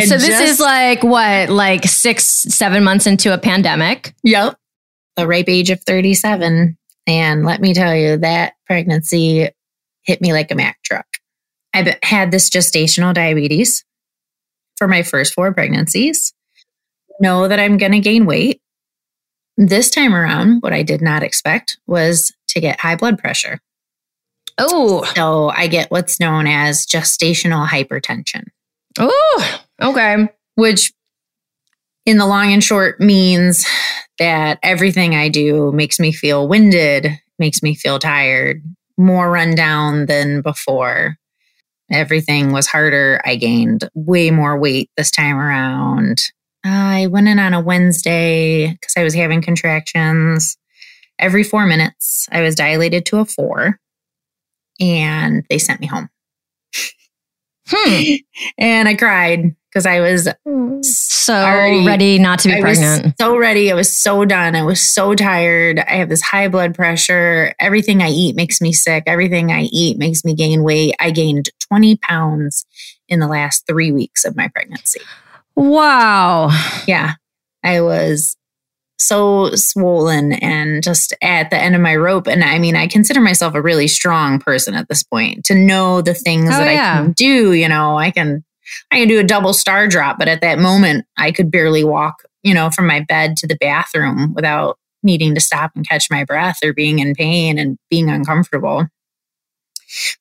so 0.05 0.17
this 0.17 0.27
just- 0.27 0.43
is 0.43 0.59
like 0.59 1.03
what, 1.03 1.49
like 1.49 1.85
six, 1.85 2.23
seven 2.25 2.83
months 2.83 3.07
into 3.07 3.33
a 3.33 3.39
pandemic. 3.39 4.13
Yep. 4.23 4.57
The 5.15 5.25
ripe 5.25 5.49
age 5.49 5.71
of 5.71 5.81
37. 5.81 6.77
And 7.07 7.45
let 7.45 7.61
me 7.61 7.73
tell 7.73 7.95
you, 7.95 8.17
that 8.17 8.53
pregnancy 8.65 9.49
hit 10.03 10.21
me 10.21 10.33
like 10.33 10.51
a 10.51 10.55
Mack 10.55 10.81
truck. 10.83 11.07
I've 11.73 11.95
had 12.03 12.31
this 12.31 12.49
gestational 12.49 13.13
diabetes 13.13 13.83
for 14.77 14.87
my 14.87 15.03
first 15.03 15.33
four 15.33 15.53
pregnancies. 15.53 16.33
Know 17.19 17.47
that 17.47 17.59
I'm 17.59 17.77
going 17.77 17.91
to 17.91 17.99
gain 17.99 18.25
weight. 18.25 18.61
This 19.57 19.89
time 19.89 20.15
around, 20.15 20.61
what 20.61 20.71
I 20.73 20.83
did 20.83 21.01
not 21.01 21.21
expect 21.21 21.77
was 21.85 22.31
to 22.49 22.61
get 22.61 22.79
high 22.79 22.95
blood 22.95 23.19
pressure. 23.19 23.59
Oh, 24.57 25.03
So 25.15 25.49
I 25.49 25.67
get 25.67 25.91
what's 25.91 26.19
known 26.19 26.47
as 26.47 26.85
gestational 26.85 27.67
hypertension. 27.67 28.45
oh, 28.99 29.61
okay. 29.81 30.29
which 30.55 30.93
in 32.05 32.17
the 32.17 32.25
long 32.25 32.51
and 32.51 32.63
short 32.63 32.99
means 32.99 33.65
that 34.17 34.59
everything 34.63 35.15
I 35.15 35.29
do 35.29 35.71
makes 35.71 35.99
me 35.99 36.11
feel 36.11 36.47
winded, 36.47 37.19
makes 37.37 37.63
me 37.63 37.75
feel 37.75 37.99
tired, 37.99 38.61
more 38.97 39.31
run 39.31 39.55
down 39.55 40.05
than 40.05 40.41
before. 40.41 41.17
Everything 41.91 42.51
was 42.51 42.67
harder. 42.67 43.19
I 43.25 43.35
gained 43.35 43.89
way 43.95 44.29
more 44.29 44.59
weight 44.59 44.91
this 44.95 45.09
time 45.09 45.37
around. 45.37 46.21
I 46.63 47.07
went 47.07 47.27
in 47.27 47.39
on 47.39 47.53
a 47.53 47.61
Wednesday 47.61 48.71
because 48.73 48.93
I 48.97 49.03
was 49.03 49.13
having 49.13 49.41
contractions. 49.41 50.57
Every 51.17 51.43
four 51.43 51.65
minutes, 51.65 52.27
I 52.31 52.41
was 52.41 52.55
dilated 52.55 53.05
to 53.07 53.19
a 53.19 53.25
four, 53.25 53.79
and 54.79 55.45
they 55.49 55.57
sent 55.57 55.79
me 55.79 55.87
home. 55.87 56.09
Hmm. 57.71 58.15
And 58.57 58.89
I 58.89 58.95
cried 58.95 59.55
because 59.69 59.85
I 59.85 59.99
was 59.99 60.27
So 61.29 61.35
Already- 61.35 61.85
ready 61.85 62.17
not 62.17 62.39
to 62.39 62.47
be 62.47 62.55
I 62.55 62.61
pregnant. 62.61 63.03
was 63.05 63.13
so 63.21 63.37
ready. 63.37 63.71
I 63.71 63.75
was 63.75 63.95
so 63.95 64.25
done. 64.25 64.55
I 64.55 64.63
was 64.63 64.81
so 64.81 65.13
tired. 65.13 65.77
I 65.77 65.91
have 65.97 66.09
this 66.09 66.23
high 66.23 66.47
blood 66.47 66.73
pressure. 66.73 67.53
Everything 67.59 68.01
I 68.01 68.09
eat 68.09 68.35
makes 68.35 68.59
me 68.61 68.73
sick. 68.73 69.03
Everything 69.05 69.51
I 69.51 69.63
eat 69.71 69.99
makes 69.99 70.25
me 70.25 70.33
gain 70.33 70.63
weight. 70.63 70.95
I 70.99 71.11
gained 71.11 71.49
20 71.69 71.97
pounds 71.97 72.65
in 73.09 73.19
the 73.19 73.27
last 73.27 73.67
three 73.67 73.91
weeks 73.91 74.25
of 74.25 74.35
my 74.35 74.47
pregnancy. 74.47 75.01
wow. 75.55 76.49
Yeah. 76.87 77.13
I 77.63 77.81
was 77.81 78.35
so 78.97 79.51
swollen 79.55 80.33
and 80.33 80.81
just 80.81 81.13
at 81.21 81.49
the 81.51 81.57
end 81.57 81.75
of 81.75 81.81
my 81.81 81.95
rope. 81.95 82.27
And 82.27 82.43
I 82.43 82.57
mean, 82.59 82.75
I 82.75 82.87
consider 82.87 83.21
myself 83.21 83.53
a 83.53 83.61
really 83.61 83.87
strong 83.87 84.39
person 84.39 84.73
at 84.73 84.89
this 84.89 85.03
point 85.03 85.45
to 85.45 85.55
know 85.55 86.01
the 86.01 86.13
things 86.13 86.49
Oh, 86.53 86.57
that 86.57 86.73
yeah. 86.73 86.93
I 86.93 86.97
can 87.03 87.11
do. 87.11 87.53
You 87.53 87.69
know, 87.69 87.97
I 87.97 88.11
can, 88.11 88.43
I 88.91 88.97
can 88.97 89.07
do 89.07 89.19
a 89.19 89.23
double 89.23 89.53
star 89.53 89.87
drop, 89.87 90.17
but 90.19 90.27
at 90.27 90.41
that 90.41 90.59
moment, 90.59 91.05
I 91.17 91.31
could 91.31 91.51
barely 91.51 91.83
walk, 91.83 92.23
you 92.43 92.53
know, 92.53 92.69
from 92.69 92.87
my 92.87 93.01
bed 93.01 93.37
to 93.37 93.47
the 93.47 93.57
bathroom 93.59 94.33
without 94.33 94.77
needing 95.03 95.33
to 95.35 95.41
stop 95.41 95.71
and 95.75 95.87
catch 95.87 96.09
my 96.11 96.23
breath 96.23 96.57
or 96.63 96.73
being 96.73 96.99
in 96.99 97.15
pain 97.15 97.57
and 97.57 97.77
being 97.89 98.09
uncomfortable. 98.09 98.87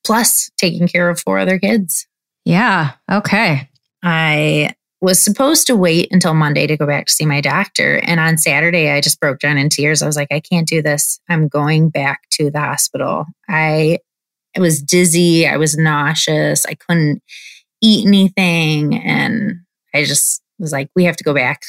Plus, 0.05 0.49
taking 0.57 0.87
care 0.87 1.09
of 1.09 1.19
four 1.19 1.37
other 1.37 1.59
kids. 1.59 2.07
Yeah. 2.45 2.93
Okay. 3.11 3.69
I 4.01 4.73
was 5.01 5.21
supposed 5.21 5.67
to 5.67 5.75
wait 5.75 6.09
until 6.11 6.33
Monday 6.33 6.67
to 6.67 6.75
go 6.75 6.85
back 6.85 7.05
to 7.05 7.13
see 7.13 7.25
my 7.25 7.41
doctor. 7.41 7.97
And 7.99 8.19
on 8.19 8.37
Saturday, 8.37 8.89
I 8.89 9.01
just 9.01 9.19
broke 9.19 9.39
down 9.39 9.57
in 9.57 9.69
tears. 9.69 10.01
I 10.01 10.07
was 10.07 10.15
like, 10.15 10.31
I 10.31 10.39
can't 10.39 10.67
do 10.67 10.81
this. 10.81 11.19
I'm 11.29 11.47
going 11.47 11.89
back 11.89 12.21
to 12.31 12.49
the 12.51 12.59
hospital. 12.59 13.25
I, 13.47 13.99
I 14.57 14.59
was 14.59 14.81
dizzy. 14.81 15.47
I 15.47 15.57
was 15.57 15.77
nauseous. 15.77 16.65
I 16.65 16.73
couldn't 16.73 17.21
eat 17.81 18.07
anything. 18.07 18.95
And 18.95 19.61
I 19.93 20.03
just 20.03 20.41
was 20.59 20.71
like, 20.71 20.89
we 20.95 21.05
have 21.05 21.17
to 21.17 21.23
go 21.23 21.33
back. 21.33 21.61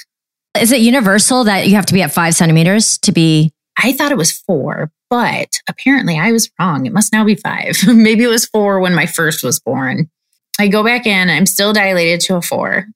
Is 0.59 0.73
it 0.73 0.81
universal 0.81 1.45
that 1.45 1.69
you 1.69 1.77
have 1.77 1.87
to 1.87 1.95
be 1.95 2.03
at 2.03 2.13
five 2.13 2.35
centimeters 2.35 2.99
to 2.99 3.13
be? 3.13 3.53
I 3.83 3.93
thought 3.93 4.13
it 4.13 4.19
was 4.19 4.33
four, 4.33 4.91
but 5.09 5.61
apparently 5.69 6.19
I 6.19 6.33
was 6.33 6.51
wrong. 6.59 6.87
It 6.87 6.93
must 6.93 7.13
now 7.13 7.25
be 7.25 7.37
five. 7.37 7.77
Maybe 7.87 8.25
it 8.25 8.29
was 8.29 8.47
four 8.47 8.81
when 8.81 8.95
my 8.95 9.07
first 9.07 9.45
was 9.45 9.61
born. 9.61 10.11
I 10.59 10.69
go 10.69 10.85
back 10.85 11.07
in, 11.07 11.31
I'm 11.31 11.47
still 11.47 11.73
dilated 11.73 12.21
to 12.23 12.37
a 12.37 12.43
four. 12.43 12.87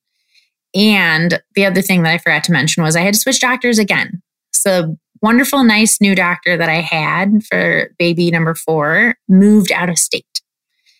And 0.74 1.40
the 1.54 1.64
other 1.64 1.80
thing 1.80 2.02
that 2.02 2.12
I 2.12 2.18
forgot 2.18 2.44
to 2.44 2.52
mention 2.52 2.82
was 2.82 2.96
I 2.96 3.00
had 3.00 3.14
to 3.14 3.20
switch 3.20 3.40
doctors 3.40 3.78
again. 3.78 4.20
So, 4.52 4.98
wonderful, 5.22 5.62
nice 5.62 6.00
new 6.00 6.14
doctor 6.14 6.56
that 6.56 6.68
I 6.68 6.80
had 6.80 7.44
for 7.44 7.90
baby 7.98 8.30
number 8.30 8.54
four 8.54 9.14
moved 9.28 9.72
out 9.72 9.88
of 9.88 9.98
state. 9.98 10.42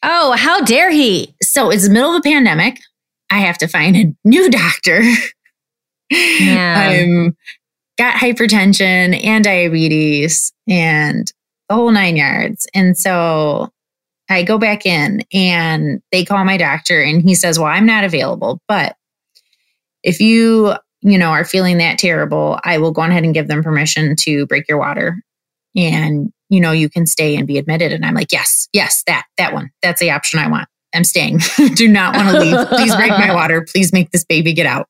Oh, 0.04 0.32
how 0.32 0.60
dare 0.60 0.90
he? 0.90 1.34
So, 1.42 1.70
it's 1.70 1.86
the 1.86 1.92
middle 1.92 2.10
of 2.10 2.18
a 2.18 2.22
pandemic. 2.22 2.78
I 3.30 3.38
have 3.38 3.58
to 3.58 3.68
find 3.68 3.96
a 3.96 4.14
new 4.24 4.50
doctor. 4.50 5.02
Yeah. 6.10 6.96
I'm 7.00 7.36
got 7.98 8.16
hypertension 8.16 9.24
and 9.24 9.44
diabetes 9.44 10.52
and 10.68 11.32
the 11.68 11.74
whole 11.74 11.90
nine 11.90 12.16
yards. 12.16 12.66
And 12.74 12.96
so 12.96 13.70
I 14.28 14.42
go 14.42 14.58
back 14.58 14.86
in 14.86 15.22
and 15.32 16.00
they 16.12 16.24
call 16.24 16.44
my 16.44 16.56
doctor 16.56 17.00
and 17.00 17.22
he 17.22 17.34
says, 17.34 17.58
Well, 17.58 17.68
I'm 17.68 17.86
not 17.86 18.04
available, 18.04 18.60
but 18.68 18.96
if 20.02 20.20
you, 20.20 20.74
you 21.02 21.18
know, 21.18 21.30
are 21.30 21.44
feeling 21.44 21.78
that 21.78 21.98
terrible, 21.98 22.58
I 22.64 22.78
will 22.78 22.92
go 22.92 23.02
ahead 23.02 23.24
and 23.24 23.34
give 23.34 23.48
them 23.48 23.62
permission 23.62 24.16
to 24.20 24.46
break 24.46 24.68
your 24.68 24.78
water. 24.78 25.22
And 25.76 26.32
you 26.54 26.60
know, 26.60 26.72
you 26.72 26.88
can 26.88 27.06
stay 27.06 27.36
and 27.36 27.46
be 27.46 27.58
admitted. 27.58 27.92
And 27.92 28.04
I'm 28.04 28.14
like, 28.14 28.32
yes, 28.32 28.68
yes, 28.72 29.02
that, 29.06 29.26
that 29.38 29.52
one. 29.52 29.70
That's 29.82 30.00
the 30.00 30.10
option 30.10 30.38
I 30.38 30.48
want. 30.48 30.68
I'm 30.94 31.04
staying. 31.04 31.40
Do 31.74 31.88
not 31.88 32.14
want 32.14 32.28
to 32.28 32.40
leave. 32.40 32.68
Please 32.68 32.94
break 32.94 33.10
my 33.10 33.34
water. 33.34 33.66
Please 33.70 33.92
make 33.92 34.10
this 34.10 34.24
baby 34.24 34.52
get 34.52 34.66
out. 34.66 34.88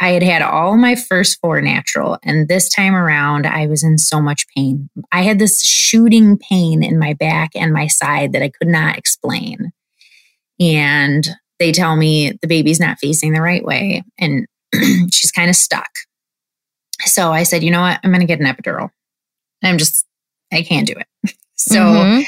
I 0.00 0.08
had 0.08 0.22
had 0.24 0.42
all 0.42 0.76
my 0.76 0.96
first 0.96 1.38
four 1.40 1.60
natural, 1.60 2.18
and 2.24 2.48
this 2.48 2.68
time 2.68 2.96
around, 2.96 3.46
I 3.46 3.66
was 3.68 3.84
in 3.84 3.98
so 3.98 4.20
much 4.20 4.48
pain. 4.48 4.90
I 5.12 5.22
had 5.22 5.38
this 5.38 5.64
shooting 5.64 6.38
pain 6.38 6.82
in 6.82 6.98
my 6.98 7.12
back 7.12 7.50
and 7.54 7.72
my 7.72 7.86
side 7.86 8.32
that 8.32 8.42
I 8.42 8.48
could 8.48 8.66
not 8.66 8.98
explain. 8.98 9.70
And 10.58 11.28
they 11.60 11.70
tell 11.70 11.94
me 11.94 12.32
the 12.40 12.48
baby's 12.48 12.80
not 12.80 12.98
facing 12.98 13.32
the 13.32 13.40
right 13.40 13.64
way 13.64 14.02
and 14.18 14.46
she's 15.12 15.30
kind 15.30 15.48
of 15.48 15.54
stuck. 15.54 15.90
So 17.04 17.32
I 17.32 17.44
said, 17.44 17.62
you 17.62 17.70
know 17.70 17.80
what? 17.80 18.00
I'm 18.02 18.10
going 18.10 18.20
to 18.20 18.26
get 18.26 18.40
an 18.40 18.46
epidural. 18.46 18.90
I'm 19.62 19.78
just, 19.78 20.04
I 20.52 20.62
can't 20.62 20.86
do 20.86 20.94
it. 20.96 21.34
So 21.54 21.76
mm-hmm. 21.76 22.22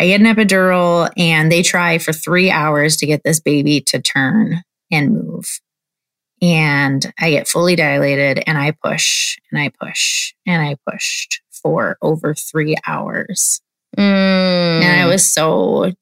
I 0.00 0.06
get 0.06 0.22
an 0.22 0.26
epidural 0.26 1.10
and 1.18 1.52
they 1.52 1.62
try 1.62 1.98
for 1.98 2.14
three 2.14 2.50
hours 2.50 2.96
to 2.98 3.06
get 3.06 3.22
this 3.24 3.38
baby 3.38 3.82
to 3.82 4.00
turn 4.00 4.62
and 4.90 5.12
move. 5.12 5.60
And 6.40 7.12
I 7.18 7.30
get 7.30 7.46
fully 7.46 7.76
dilated 7.76 8.42
and 8.46 8.56
I 8.56 8.72
push 8.82 9.36
and 9.50 9.60
I 9.60 9.70
push 9.78 10.32
and 10.46 10.62
I 10.62 10.76
pushed 10.90 11.42
for 11.62 11.98
over 12.00 12.32
three 12.34 12.74
hours. 12.86 13.60
Mm. 13.98 14.82
And 14.82 15.02
I 15.02 15.06
was 15.06 15.30
so 15.30 15.92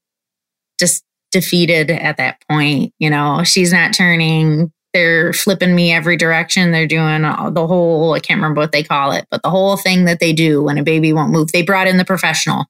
just 0.78 1.02
defeated 1.32 1.90
at 1.90 2.18
that 2.18 2.40
point. 2.48 2.94
You 2.98 3.10
know, 3.10 3.42
she's 3.42 3.72
not 3.72 3.92
turning. 3.92 4.72
They're 4.98 5.32
flipping 5.32 5.76
me 5.76 5.92
every 5.92 6.16
direction. 6.16 6.72
They're 6.72 6.84
doing 6.84 7.22
the 7.22 7.66
whole, 7.68 8.14
I 8.14 8.18
can't 8.18 8.38
remember 8.38 8.60
what 8.60 8.72
they 8.72 8.82
call 8.82 9.12
it, 9.12 9.26
but 9.30 9.44
the 9.44 9.50
whole 9.50 9.76
thing 9.76 10.06
that 10.06 10.18
they 10.18 10.32
do 10.32 10.60
when 10.60 10.76
a 10.76 10.82
baby 10.82 11.12
won't 11.12 11.30
move. 11.30 11.52
They 11.52 11.62
brought 11.62 11.86
in 11.86 11.98
the 11.98 12.04
professional, 12.04 12.64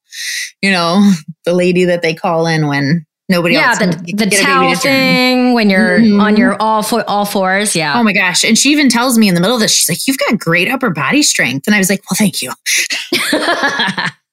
you 0.60 0.70
know, 0.70 1.10
the 1.46 1.54
lady 1.54 1.86
that 1.86 2.02
they 2.02 2.12
call 2.12 2.46
in 2.46 2.66
when 2.66 3.06
nobody 3.30 3.54
yeah, 3.54 3.70
else. 3.70 3.80
Yeah, 3.80 3.86
the, 3.92 4.26
the 4.26 4.26
towel 4.26 4.74
thing 4.74 5.54
when 5.54 5.70
you're 5.70 6.00
mm-hmm. 6.00 6.20
on 6.20 6.36
your 6.36 6.60
all 6.60 6.82
four, 6.82 7.02
all 7.08 7.24
fours. 7.24 7.74
Yeah. 7.74 7.98
Oh 7.98 8.02
my 8.02 8.12
gosh. 8.12 8.44
And 8.44 8.58
she 8.58 8.72
even 8.72 8.90
tells 8.90 9.16
me 9.16 9.26
in 9.26 9.34
the 9.34 9.40
middle 9.40 9.56
of 9.56 9.62
this, 9.62 9.72
she's 9.72 9.88
like, 9.88 10.06
"You've 10.06 10.18
got 10.18 10.38
great 10.38 10.68
upper 10.68 10.90
body 10.90 11.22
strength," 11.22 11.66
and 11.66 11.74
I 11.74 11.78
was 11.78 11.88
like, 11.88 12.02
"Well, 12.10 12.16
thank 12.18 12.42
you." 12.42 12.52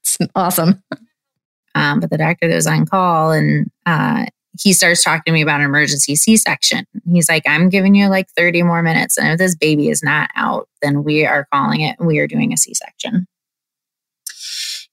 it's 0.02 0.18
awesome. 0.36 0.84
Um, 1.76 2.02
but 2.02 2.10
the 2.10 2.18
doctor 2.18 2.50
that 2.50 2.56
was 2.56 2.68
on 2.68 2.86
call 2.86 3.32
and 3.32 3.72
uh, 3.86 4.26
he 4.60 4.74
starts 4.74 5.04
talking 5.04 5.24
to 5.26 5.32
me 5.32 5.42
about 5.42 5.60
an 5.60 5.66
emergency 5.66 6.16
C-section. 6.16 6.86
He's 7.12 7.30
like, 7.30 7.44
"I'm 7.48 7.70
giving 7.70 7.96
you 7.96 8.08
like 8.08 8.30
30 8.38 8.64
more 8.64 8.82
minutes, 8.82 9.18
and 9.18 9.28
if 9.30 9.38
this 9.38 9.56
baby 9.56 9.90
is 9.90 10.04
not 10.04 10.30
out, 10.36 10.68
then 10.82 11.04
we 11.04 11.26
are 11.26 11.48
calling 11.54 11.82
it. 11.82 11.96
And 12.00 12.08
we 12.08 12.20
are 12.20 12.28
doing 12.28 12.54
a 12.54 12.58
C-section." 12.58 13.28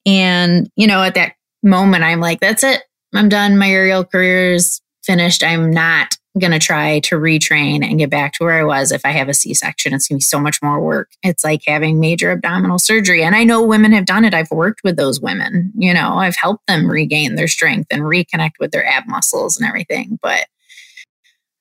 And 0.05 0.71
you 0.77 0.87
know, 0.87 1.03
at 1.03 1.15
that 1.15 1.35
moment, 1.63 2.05
I'm 2.05 2.21
like, 2.21 2.41
"That's 2.41 2.65
it. 2.65 2.83
I'm 3.15 3.29
done. 3.29 3.59
My 3.59 3.71
aerial 3.71 4.05
career 4.05 4.55
is 4.55 4.81
finished. 5.05 5.45
I'm 5.45 5.71
not 5.71 6.17
going 6.39 6.53
to 6.53 6.59
try 6.59 7.01
to 7.01 7.17
retrain 7.17 7.85
and 7.85 7.99
get 7.99 8.09
back 8.09 8.33
to 8.35 8.45
where 8.45 8.59
I 8.59 8.65
was 8.65 8.91
if 8.91 9.05
I 9.05 9.11
have 9.11 9.29
a 9.29 9.35
C 9.35 9.53
section. 9.53 9.93
It's 9.93 10.09
going 10.09 10.17
to 10.17 10.21
be 10.21 10.25
so 10.25 10.41
much 10.41 10.63
more 10.63 10.81
work. 10.81 11.11
It's 11.23 11.45
like 11.45 11.63
having 11.67 12.01
major 12.01 12.31
abdominal 12.31 12.79
surgery. 12.79 13.23
And 13.23 13.37
I 13.37 13.45
know 13.45 13.63
women 13.63 13.93
have 13.93 14.07
done 14.07 14.25
it. 14.25 14.33
I've 14.33 14.51
worked 14.51 14.81
with 14.83 14.97
those 14.97 15.21
women. 15.21 15.73
You 15.77 15.93
know, 15.93 16.15
I've 16.15 16.37
helped 16.37 16.67
them 16.67 16.91
regain 16.91 17.35
their 17.35 17.49
strength 17.49 17.89
and 17.91 18.03
reconnect 18.03 18.53
with 18.59 18.71
their 18.71 18.87
ab 18.87 19.05
muscles 19.07 19.59
and 19.59 19.69
everything. 19.69 20.19
But 20.23 20.47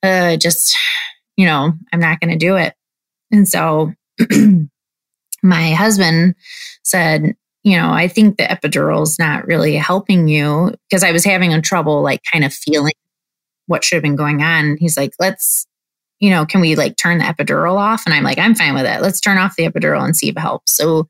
uh, 0.04 0.38
just, 0.38 0.78
you 1.36 1.46
know, 1.46 1.74
I'm 1.92 2.00
not 2.00 2.20
going 2.22 2.32
to 2.32 2.38
do 2.38 2.56
it. 2.56 2.74
And 3.32 3.48
so 3.48 3.94
my 5.44 5.72
husband 5.72 6.36
said, 6.84 7.36
you 7.64 7.78
know, 7.78 7.92
I 7.92 8.08
think 8.08 8.38
the 8.38 8.44
epidural 8.44 9.04
is 9.04 9.20
not 9.20 9.46
really 9.46 9.76
helping 9.76 10.28
you 10.28 10.74
because 10.90 11.04
I 11.04 11.12
was 11.12 11.24
having 11.24 11.54
a 11.54 11.62
trouble 11.62 12.02
like 12.02 12.22
kind 12.32 12.44
of 12.44 12.54
feeling 12.54 12.94
what 13.72 13.84
should 13.84 13.96
have 13.96 14.04
been 14.04 14.16
going 14.16 14.44
on. 14.44 14.78
He's 14.78 14.98
like, 14.98 15.14
let's, 15.20 15.66
you 16.20 16.30
know, 16.30 16.46
can 16.46 16.62
we 16.62 16.76
like 16.76 16.98
turn 16.98 17.18
the 17.18 17.24
epidural 17.24 17.78
off? 17.78 18.04
And 18.06 18.14
I'm 18.14 18.24
like, 18.24 18.38
I'm 18.38 18.54
fine 18.54 18.76
with 18.76 18.86
it. 18.86 19.02
Let's 19.02 19.20
turn 19.20 19.40
off 19.40 19.56
the 19.56 19.68
epidural 19.68 20.06
and 20.06 20.16
see 20.16 20.30
if 20.30 20.38
it 20.38 20.42
helps. 20.42 20.74
So 20.74 21.08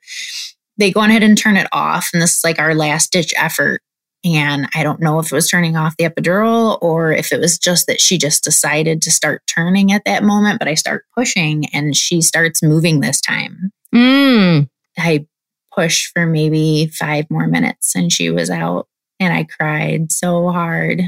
they 0.77 0.91
go 0.91 1.01
ahead 1.01 1.23
and 1.23 1.37
turn 1.37 1.57
it 1.57 1.67
off. 1.73 2.09
And 2.13 2.21
this 2.21 2.37
is 2.37 2.43
like 2.43 2.59
our 2.59 2.73
last 2.73 3.11
ditch 3.11 3.33
effort. 3.35 3.81
And 4.23 4.69
I 4.75 4.83
don't 4.83 5.01
know 5.01 5.19
if 5.19 5.31
it 5.31 5.35
was 5.35 5.49
turning 5.49 5.75
off 5.75 5.97
the 5.97 6.07
epidural 6.07 6.77
or 6.81 7.11
if 7.11 7.31
it 7.31 7.39
was 7.39 7.57
just 7.57 7.87
that 7.87 7.99
she 7.99 8.17
just 8.17 8.43
decided 8.43 9.01
to 9.01 9.11
start 9.11 9.41
turning 9.47 9.91
at 9.91 10.05
that 10.05 10.23
moment. 10.23 10.59
But 10.59 10.67
I 10.67 10.75
start 10.75 11.05
pushing 11.17 11.65
and 11.73 11.95
she 11.95 12.21
starts 12.21 12.61
moving 12.61 12.99
this 12.99 13.19
time. 13.19 13.71
Mm. 13.93 14.69
I 14.97 15.25
push 15.73 16.11
for 16.13 16.25
maybe 16.25 16.87
five 16.87 17.25
more 17.31 17.47
minutes 17.47 17.95
and 17.95 18.11
she 18.11 18.29
was 18.29 18.49
out 18.49 18.87
and 19.19 19.33
I 19.33 19.45
cried 19.45 20.11
so 20.11 20.49
hard. 20.49 21.01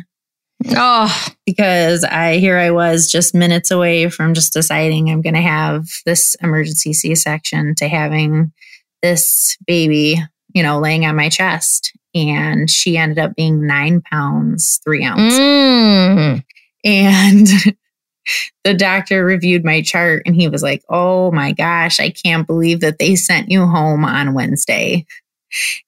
Oh, 0.70 1.28
because 1.46 2.04
I 2.04 2.38
here 2.38 2.58
I 2.58 2.72
was 2.72 3.12
just 3.12 3.36
minutes 3.36 3.72
away 3.72 4.10
from 4.10 4.34
just 4.34 4.54
deciding 4.54 5.10
I'm 5.10 5.22
going 5.22 5.36
to 5.36 5.42
have 5.42 5.88
this 6.06 6.36
emergency 6.42 6.94
C-section 6.94 7.76
to 7.76 7.88
having 7.88 8.52
this 9.02 9.58
baby, 9.68 10.18
you 10.54 10.64
know, 10.64 10.80
laying 10.80 11.06
on 11.06 11.16
my 11.16 11.30
chest. 11.30 11.92
And 12.16 12.70
she 12.70 12.98
ended 12.98 13.20
up 13.20 13.36
being 13.36 13.66
nine 13.66 14.02
pounds, 14.02 14.80
three 14.84 15.04
ounces. 15.04 15.40
Mm. 15.40 16.44
And 16.84 17.48
the 18.64 18.74
doctor 18.74 19.26
reviewed 19.26 19.66
my 19.66 19.82
chart 19.82 20.24
and 20.26 20.36
he 20.36 20.48
was 20.48 20.64
like, 20.64 20.84
Oh 20.90 21.32
my 21.32 21.52
gosh, 21.52 22.00
I 22.00 22.10
can't 22.10 22.48
believe 22.48 22.82
that 22.82 23.00
they 23.00 23.16
sent 23.16 23.50
you 23.50 23.66
home 23.66 24.06
on 24.06 24.34
Wednesday. 24.34 25.06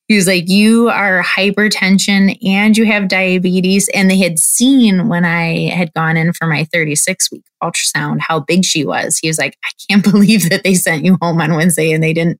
He 0.07 0.16
was 0.16 0.28
like, 0.28 0.47
You 0.47 0.89
are 0.89 1.24
hypertension 1.24 2.38
and 2.45 2.78
you 2.78 2.86
have 2.86 3.07
diabetes. 3.07 3.89
And 3.93 4.09
they 4.09 4.18
had 4.18 4.39
seen 4.39 5.07
when 5.07 5.26
I 5.26 5.70
had 5.70 5.93
gone 5.93 6.18
in 6.18 6.34
for 6.34 6.47
my 6.47 6.66
36 6.66 7.32
week 7.32 7.45
ultrasound 7.63 8.20
how 8.20 8.39
big 8.39 8.66
she 8.66 8.86
was. 8.86 9.18
He 9.18 9.28
was 9.28 9.38
like, 9.38 9.57
I 9.63 9.70
can't 9.89 10.03
believe 10.11 10.49
that 10.49 10.63
they 10.63 10.76
sent 10.76 11.05
you 11.05 11.18
home 11.22 11.41
on 11.41 11.55
Wednesday 11.55 11.91
and 11.91 12.03
they 12.03 12.13
didn't 12.13 12.39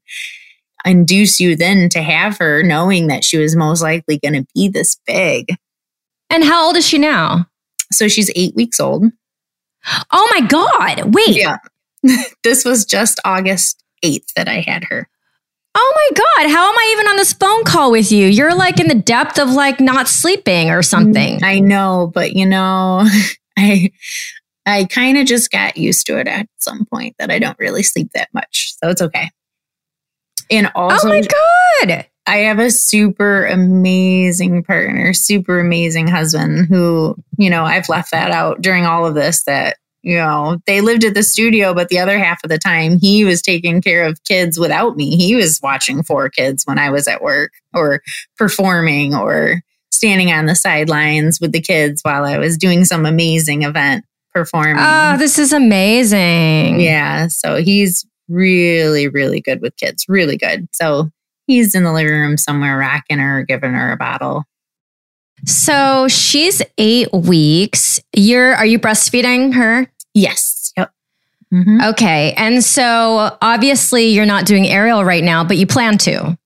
induce 0.86 1.40
you 1.40 1.56
then 1.56 1.90
to 1.90 2.02
have 2.02 2.38
her 2.38 2.62
knowing 2.62 3.08
that 3.08 3.24
she 3.24 3.38
was 3.38 3.56
most 3.56 3.82
likely 3.82 4.20
going 4.20 4.34
to 4.34 4.46
be 4.54 4.70
this 4.70 4.98
big. 5.08 5.56
And 6.30 6.44
how 6.44 6.68
old 6.68 6.78
is 6.78 6.88
she 6.88 6.98
now? 6.98 7.48
So 7.92 8.08
she's 8.08 8.32
eight 8.36 8.56
weeks 8.56 8.80
old. 8.80 9.06
Oh 10.12 10.30
my 10.40 10.48
God. 10.48 11.14
Wait. 11.14 11.36
Yeah. 11.36 11.58
this 12.44 12.66
was 12.66 12.86
just 12.86 13.20
August 13.26 13.84
8th 14.04 14.34
that 14.36 14.48
I 14.48 14.62
had 14.62 14.84
her. 14.86 15.08
Oh 15.78 15.94
my 15.96 16.16
God. 16.16 16.50
How 16.50 16.70
am 16.70 16.76
I 16.76 16.94
even 16.94 17.08
on 17.08 17.18
this 17.18 17.34
phone 17.34 17.64
call 17.66 17.92
with 17.92 18.12
you? 18.12 18.28
You're 18.28 18.56
like 18.56 18.80
in 18.80 18.88
the 18.88 18.96
depth 18.96 19.38
of 19.38 19.52
like 19.52 19.82
not 19.82 20.08
sleeping 20.08 20.70
or 20.70 20.82
something. 20.82 21.44
I 21.44 21.60
know, 21.60 22.12
but 22.14 22.34
you 22.34 22.46
know, 22.46 23.06
I 23.58 23.92
I 24.66 24.86
kind 24.86 25.18
of 25.18 25.28
just 25.28 25.52
got 25.52 25.78
used 25.78 26.06
to 26.08 26.18
it 26.18 26.28
at 26.28 26.48
some 26.58 26.86
point 26.86 27.16
that 27.20 27.30
I 27.30 27.40
don't 27.40 27.60
really 27.60 27.84
sleep 27.84 28.10
that 28.14 28.30
much. 28.34 28.74
So 28.82 28.90
it's 28.90 29.02
okay. 29.02 29.30
And 30.50 30.68
oh 30.76 30.90
also 30.90 31.08
Oh 31.08 31.12
my 31.12 31.22
God. 31.22 32.06
I 32.28 32.38
have 32.38 32.60
a 32.60 32.72
super 32.72 33.46
amazing 33.46 34.64
partner, 34.64 35.14
super 35.14 35.60
amazing 35.60 36.08
husband 36.08 36.68
who, 36.68 37.16
you 37.38 37.50
know, 37.50 37.64
I've 37.64 37.90
left 37.90 38.12
that 38.12 38.32
out 38.32 38.62
during 38.62 38.86
all 38.86 39.06
of 39.06 39.14
this 39.14 39.44
that, 39.44 39.78
you 40.06 40.18
know, 40.18 40.60
they 40.68 40.82
lived 40.82 41.04
at 41.04 41.16
the 41.16 41.24
studio, 41.24 41.74
but 41.74 41.90
the 41.90 41.98
other 41.98 42.20
half 42.20 42.40
of 42.44 42.50
the 42.52 42.60
time 42.60 43.00
he 43.00 43.26
was 43.26 43.42
taking 43.42 43.82
care 43.82 44.06
of 44.06 44.24
kids 44.24 44.60
without 44.60 44.96
me. 44.96 45.18
He 45.18 45.36
was 45.36 45.60
watching 45.64 46.04
four 46.04 46.30
kids 46.30 46.64
when 46.66 46.78
I 46.78 46.92
was 46.92 47.08
at 47.08 47.24
work 47.24 47.52
or 47.74 48.04
performing 48.38 49.16
or 49.16 49.62
standing 49.92 50.32
on 50.32 50.46
the 50.46 50.56
sidelines 50.56 51.42
with 51.42 51.54
the 51.54 51.60
kids 51.60 52.02
while 52.04 52.24
I 52.24 52.38
was 52.38 52.56
doing 52.56 52.86
some 52.86 53.08
amazing 53.08 53.64
event 53.64 54.06
performing. 54.32 54.76
Oh, 54.78 55.18
this 55.18 55.40
is 55.40 55.52
amazing. 55.52 56.80
Yeah. 56.80 57.26
So 57.28 57.56
he's 57.56 58.06
really, 58.30 59.08
really 59.08 59.42
good 59.42 59.60
with 59.60 59.76
kids, 59.76 60.06
really 60.08 60.38
good. 60.38 60.68
So 60.72 61.10
he's 61.48 61.74
in 61.74 61.84
the 61.84 61.94
living 61.94 62.14
room 62.14 62.38
somewhere 62.38 62.78
rocking 62.78 63.18
her, 63.18 63.44
giving 63.44 63.74
her 63.74 63.92
a 63.92 63.98
bottle. 63.98 64.44
So 65.46 66.08
she's 66.08 66.62
eight 66.78 67.12
weeks. 67.12 68.00
You're 68.16 68.56
are 68.56 68.66
you 68.66 68.80
breastfeeding 68.80 69.54
her? 69.56 69.88
Yes. 70.16 70.74
Yep. 70.76 70.92
Mm-hmm. 71.54 71.82
Okay. 71.90 72.34
And 72.34 72.64
so 72.64 73.38
obviously 73.42 74.06
you're 74.06 74.26
not 74.26 74.48
doing 74.48 74.66
aerial 74.68 75.04
right 75.04 75.24
now, 75.24 75.44
but 75.44 75.58
you 75.58 75.68
plan 75.68 76.00
to. 76.00 76.38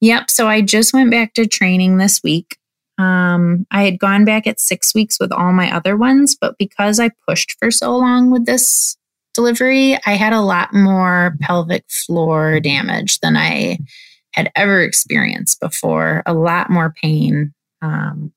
Yep. 0.00 0.30
So 0.30 0.48
I 0.48 0.62
just 0.62 0.94
went 0.94 1.10
back 1.10 1.34
to 1.34 1.46
training 1.46 1.98
this 1.98 2.22
week. 2.22 2.56
Um, 2.96 3.66
I 3.70 3.84
had 3.84 3.98
gone 3.98 4.24
back 4.24 4.46
at 4.46 4.60
six 4.60 4.94
weeks 4.94 5.20
with 5.20 5.32
all 5.32 5.52
my 5.52 5.74
other 5.74 5.96
ones, 5.96 6.36
but 6.40 6.56
because 6.58 6.98
I 6.98 7.10
pushed 7.28 7.56
for 7.58 7.70
so 7.70 7.96
long 7.96 8.30
with 8.30 8.46
this 8.46 8.96
delivery, 9.34 9.96
I 10.06 10.12
had 10.12 10.32
a 10.32 10.40
lot 10.40 10.72
more 10.72 11.36
pelvic 11.40 11.84
floor 11.88 12.60
damage 12.60 13.20
than 13.20 13.36
I 13.36 13.78
had 14.32 14.50
ever 14.56 14.82
experienced 14.82 15.60
before. 15.60 16.22
A 16.26 16.34
lot 16.34 16.70
more 16.70 16.94
pain. 17.02 17.52
Um, 17.82 18.32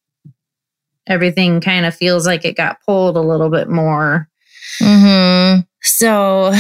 everything 1.07 1.61
kind 1.61 1.85
of 1.85 1.95
feels 1.95 2.27
like 2.27 2.45
it 2.45 2.55
got 2.55 2.81
pulled 2.85 3.17
a 3.17 3.21
little 3.21 3.49
bit 3.49 3.69
more. 3.69 4.27
Mm-hmm. 4.81 5.61
So 5.83 6.51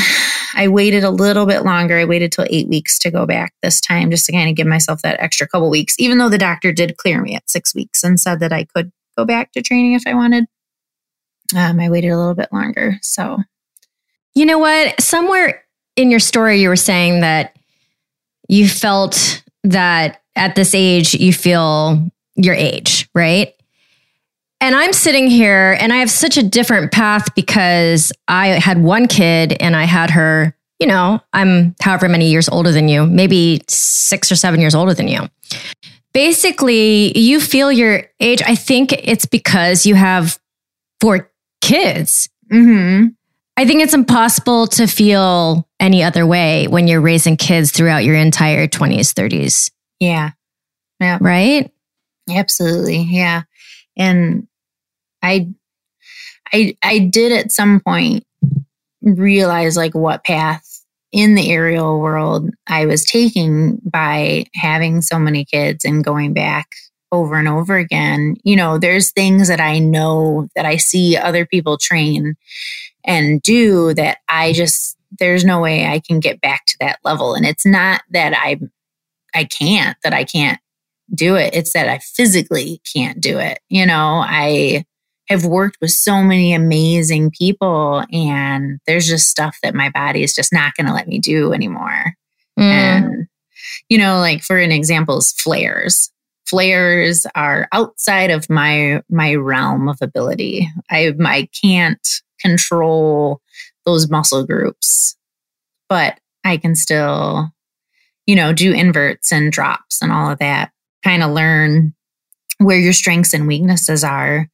I 0.55 0.67
waited 0.67 1.03
a 1.03 1.09
little 1.09 1.45
bit 1.45 1.63
longer. 1.63 1.97
I 1.97 2.05
waited 2.05 2.31
till 2.31 2.47
eight 2.49 2.67
weeks 2.67 2.97
to 2.99 3.11
go 3.11 3.25
back 3.25 3.53
this 3.61 3.79
time, 3.79 4.11
just 4.11 4.25
to 4.25 4.31
kind 4.31 4.49
of 4.49 4.55
give 4.55 4.67
myself 4.67 5.01
that 5.03 5.19
extra 5.19 5.47
couple 5.47 5.69
weeks, 5.69 5.95
even 5.99 6.17
though 6.17 6.29
the 6.29 6.37
doctor 6.37 6.71
did 6.71 6.97
clear 6.97 7.21
me 7.21 7.35
at 7.35 7.49
six 7.49 7.75
weeks 7.75 8.03
and 8.03 8.19
said 8.19 8.39
that 8.39 8.51
I 8.51 8.65
could 8.65 8.91
go 9.17 9.25
back 9.25 9.51
to 9.53 9.61
training 9.61 9.93
if 9.93 10.03
I 10.05 10.13
wanted. 10.13 10.45
Um, 11.55 11.79
I 11.79 11.89
waited 11.89 12.09
a 12.09 12.17
little 12.17 12.33
bit 12.33 12.51
longer. 12.51 12.97
So, 13.01 13.39
you 14.33 14.45
know 14.45 14.59
what? 14.59 14.99
Somewhere 15.01 15.63
in 15.95 16.09
your 16.09 16.19
story, 16.19 16.61
you 16.61 16.69
were 16.69 16.75
saying 16.75 17.21
that 17.21 17.55
you 18.47 18.67
felt 18.67 19.43
that 19.63 20.21
at 20.35 20.55
this 20.55 20.73
age, 20.73 21.13
you 21.13 21.33
feel 21.33 22.09
your 22.35 22.55
age, 22.55 23.09
right? 23.13 23.53
And 24.61 24.75
I'm 24.75 24.93
sitting 24.93 25.27
here 25.27 25.75
and 25.79 25.91
I 25.91 25.97
have 25.97 26.11
such 26.11 26.37
a 26.37 26.43
different 26.43 26.91
path 26.91 27.33
because 27.33 28.13
I 28.27 28.47
had 28.49 28.81
one 28.81 29.07
kid 29.07 29.57
and 29.59 29.75
I 29.75 29.85
had 29.85 30.11
her, 30.11 30.55
you 30.79 30.85
know, 30.85 31.19
I'm 31.33 31.75
however 31.81 32.07
many 32.07 32.29
years 32.29 32.47
older 32.47 32.71
than 32.71 32.87
you, 32.87 33.07
maybe 33.07 33.63
six 33.67 34.31
or 34.31 34.35
seven 34.35 34.61
years 34.61 34.75
older 34.75 34.93
than 34.93 35.07
you. 35.07 35.27
Basically, 36.13 37.17
you 37.17 37.39
feel 37.39 37.71
your 37.71 38.03
age. 38.19 38.43
I 38.43 38.53
think 38.53 38.93
it's 38.93 39.25
because 39.25 39.87
you 39.87 39.95
have 39.95 40.39
four 40.99 41.31
kids. 41.61 42.29
Mm-hmm. 42.51 43.07
I 43.57 43.65
think 43.65 43.81
it's 43.81 43.95
impossible 43.95 44.67
to 44.67 44.85
feel 44.85 45.67
any 45.79 46.03
other 46.03 46.27
way 46.27 46.67
when 46.67 46.87
you're 46.87 47.01
raising 47.01 47.35
kids 47.35 47.71
throughout 47.71 48.03
your 48.03 48.15
entire 48.15 48.67
20s, 48.67 49.13
30s. 49.13 49.71
Yeah. 49.99 50.31
Yeah. 50.99 51.17
Right? 51.19 51.71
Absolutely. 52.29 53.07
Yeah. 53.09 53.43
And 53.97 54.47
I 55.21 55.49
I 56.53 56.77
I 56.83 56.99
did 56.99 57.31
at 57.31 57.51
some 57.51 57.79
point 57.79 58.25
realize 59.01 59.77
like 59.77 59.95
what 59.95 60.23
path 60.23 60.67
in 61.11 61.35
the 61.35 61.51
aerial 61.51 61.99
world 61.99 62.49
I 62.67 62.85
was 62.85 63.05
taking 63.05 63.79
by 63.83 64.45
having 64.55 65.01
so 65.01 65.19
many 65.19 65.43
kids 65.43 65.83
and 65.83 66.03
going 66.03 66.33
back 66.33 66.69
over 67.11 67.37
and 67.37 67.47
over 67.47 67.77
again. 67.77 68.37
You 68.43 68.55
know, 68.55 68.77
there's 68.77 69.11
things 69.11 69.49
that 69.49 69.59
I 69.59 69.79
know 69.79 70.47
that 70.55 70.65
I 70.65 70.77
see 70.77 71.17
other 71.17 71.45
people 71.45 71.77
train 71.77 72.35
and 73.03 73.41
do 73.41 73.93
that 73.95 74.19
I 74.29 74.53
just 74.53 74.97
there's 75.19 75.43
no 75.43 75.59
way 75.59 75.85
I 75.85 75.99
can 75.99 76.19
get 76.21 76.39
back 76.39 76.65
to 76.67 76.77
that 76.79 76.99
level 77.03 77.33
and 77.33 77.45
it's 77.45 77.65
not 77.65 78.01
that 78.11 78.33
I 78.33 78.59
I 79.33 79.43
can't 79.45 79.97
that 80.03 80.13
I 80.13 80.23
can't 80.23 80.59
do 81.13 81.35
it. 81.35 81.53
It's 81.53 81.73
that 81.73 81.89
I 81.89 81.99
physically 81.99 82.81
can't 82.93 83.19
do 83.19 83.37
it. 83.39 83.59
You 83.69 83.85
know, 83.85 84.23
I 84.25 84.85
have 85.31 85.45
worked 85.45 85.77
with 85.81 85.91
so 85.91 86.21
many 86.21 86.53
amazing 86.53 87.31
people 87.31 88.03
and 88.11 88.79
there's 88.85 89.07
just 89.07 89.29
stuff 89.29 89.57
that 89.63 89.75
my 89.75 89.89
body 89.89 90.23
is 90.23 90.33
just 90.33 90.53
not 90.53 90.73
going 90.75 90.87
to 90.87 90.93
let 90.93 91.07
me 91.07 91.19
do 91.19 91.53
anymore. 91.53 92.13
Mm. 92.59 92.63
And 92.63 93.27
you 93.89 93.97
know, 93.97 94.19
like 94.19 94.43
for 94.43 94.57
an 94.57 94.71
example 94.71 95.17
is 95.17 95.31
flares. 95.31 96.11
Flares 96.45 97.25
are 97.35 97.67
outside 97.71 98.29
of 98.29 98.49
my 98.49 99.01
my 99.09 99.35
realm 99.35 99.87
of 99.87 99.97
ability. 100.01 100.69
I 100.89 101.13
I 101.21 101.47
can't 101.61 102.07
control 102.39 103.41
those 103.85 104.09
muscle 104.09 104.45
groups, 104.45 105.15
but 105.87 106.19
I 106.43 106.57
can 106.57 106.75
still, 106.75 107.51
you 108.25 108.35
know, 108.35 108.53
do 108.53 108.73
inverts 108.73 109.31
and 109.31 109.51
drops 109.51 110.01
and 110.01 110.11
all 110.11 110.31
of 110.31 110.39
that. 110.39 110.71
Kind 111.03 111.23
of 111.23 111.31
learn 111.31 111.93
where 112.57 112.79
your 112.79 112.93
strengths 112.93 113.33
and 113.33 113.47
weaknesses 113.47 114.03
are 114.03 114.47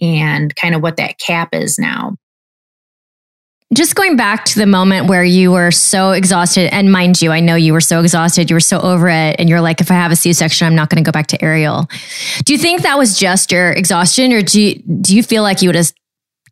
and 0.00 0.54
kind 0.56 0.74
of 0.74 0.82
what 0.82 0.96
that 0.96 1.18
cap 1.18 1.54
is 1.54 1.78
now. 1.78 2.16
Just 3.74 3.96
going 3.96 4.16
back 4.16 4.44
to 4.46 4.58
the 4.60 4.66
moment 4.66 5.08
where 5.08 5.24
you 5.24 5.50
were 5.50 5.72
so 5.72 6.12
exhausted, 6.12 6.72
and 6.72 6.92
mind 6.92 7.20
you, 7.20 7.32
I 7.32 7.40
know 7.40 7.56
you 7.56 7.72
were 7.72 7.80
so 7.80 8.00
exhausted, 8.00 8.48
you 8.48 8.54
were 8.54 8.60
so 8.60 8.80
over 8.80 9.08
it, 9.08 9.36
and 9.40 9.48
you're 9.48 9.60
like, 9.60 9.80
if 9.80 9.90
I 9.90 9.94
have 9.94 10.12
a 10.12 10.16
C 10.16 10.32
section, 10.32 10.68
I'm 10.68 10.76
not 10.76 10.88
going 10.88 11.02
to 11.02 11.06
go 11.06 11.12
back 11.12 11.26
to 11.28 11.44
aerial. 11.44 11.88
Do 12.44 12.52
you 12.52 12.58
think 12.60 12.82
that 12.82 12.96
was 12.96 13.18
just 13.18 13.50
your 13.50 13.72
exhaustion, 13.72 14.32
or 14.32 14.42
do 14.42 14.60
you, 14.60 14.82
do 15.00 15.16
you 15.16 15.22
feel 15.22 15.42
like 15.42 15.62
you 15.62 15.68
would 15.68 15.76
have 15.76 15.92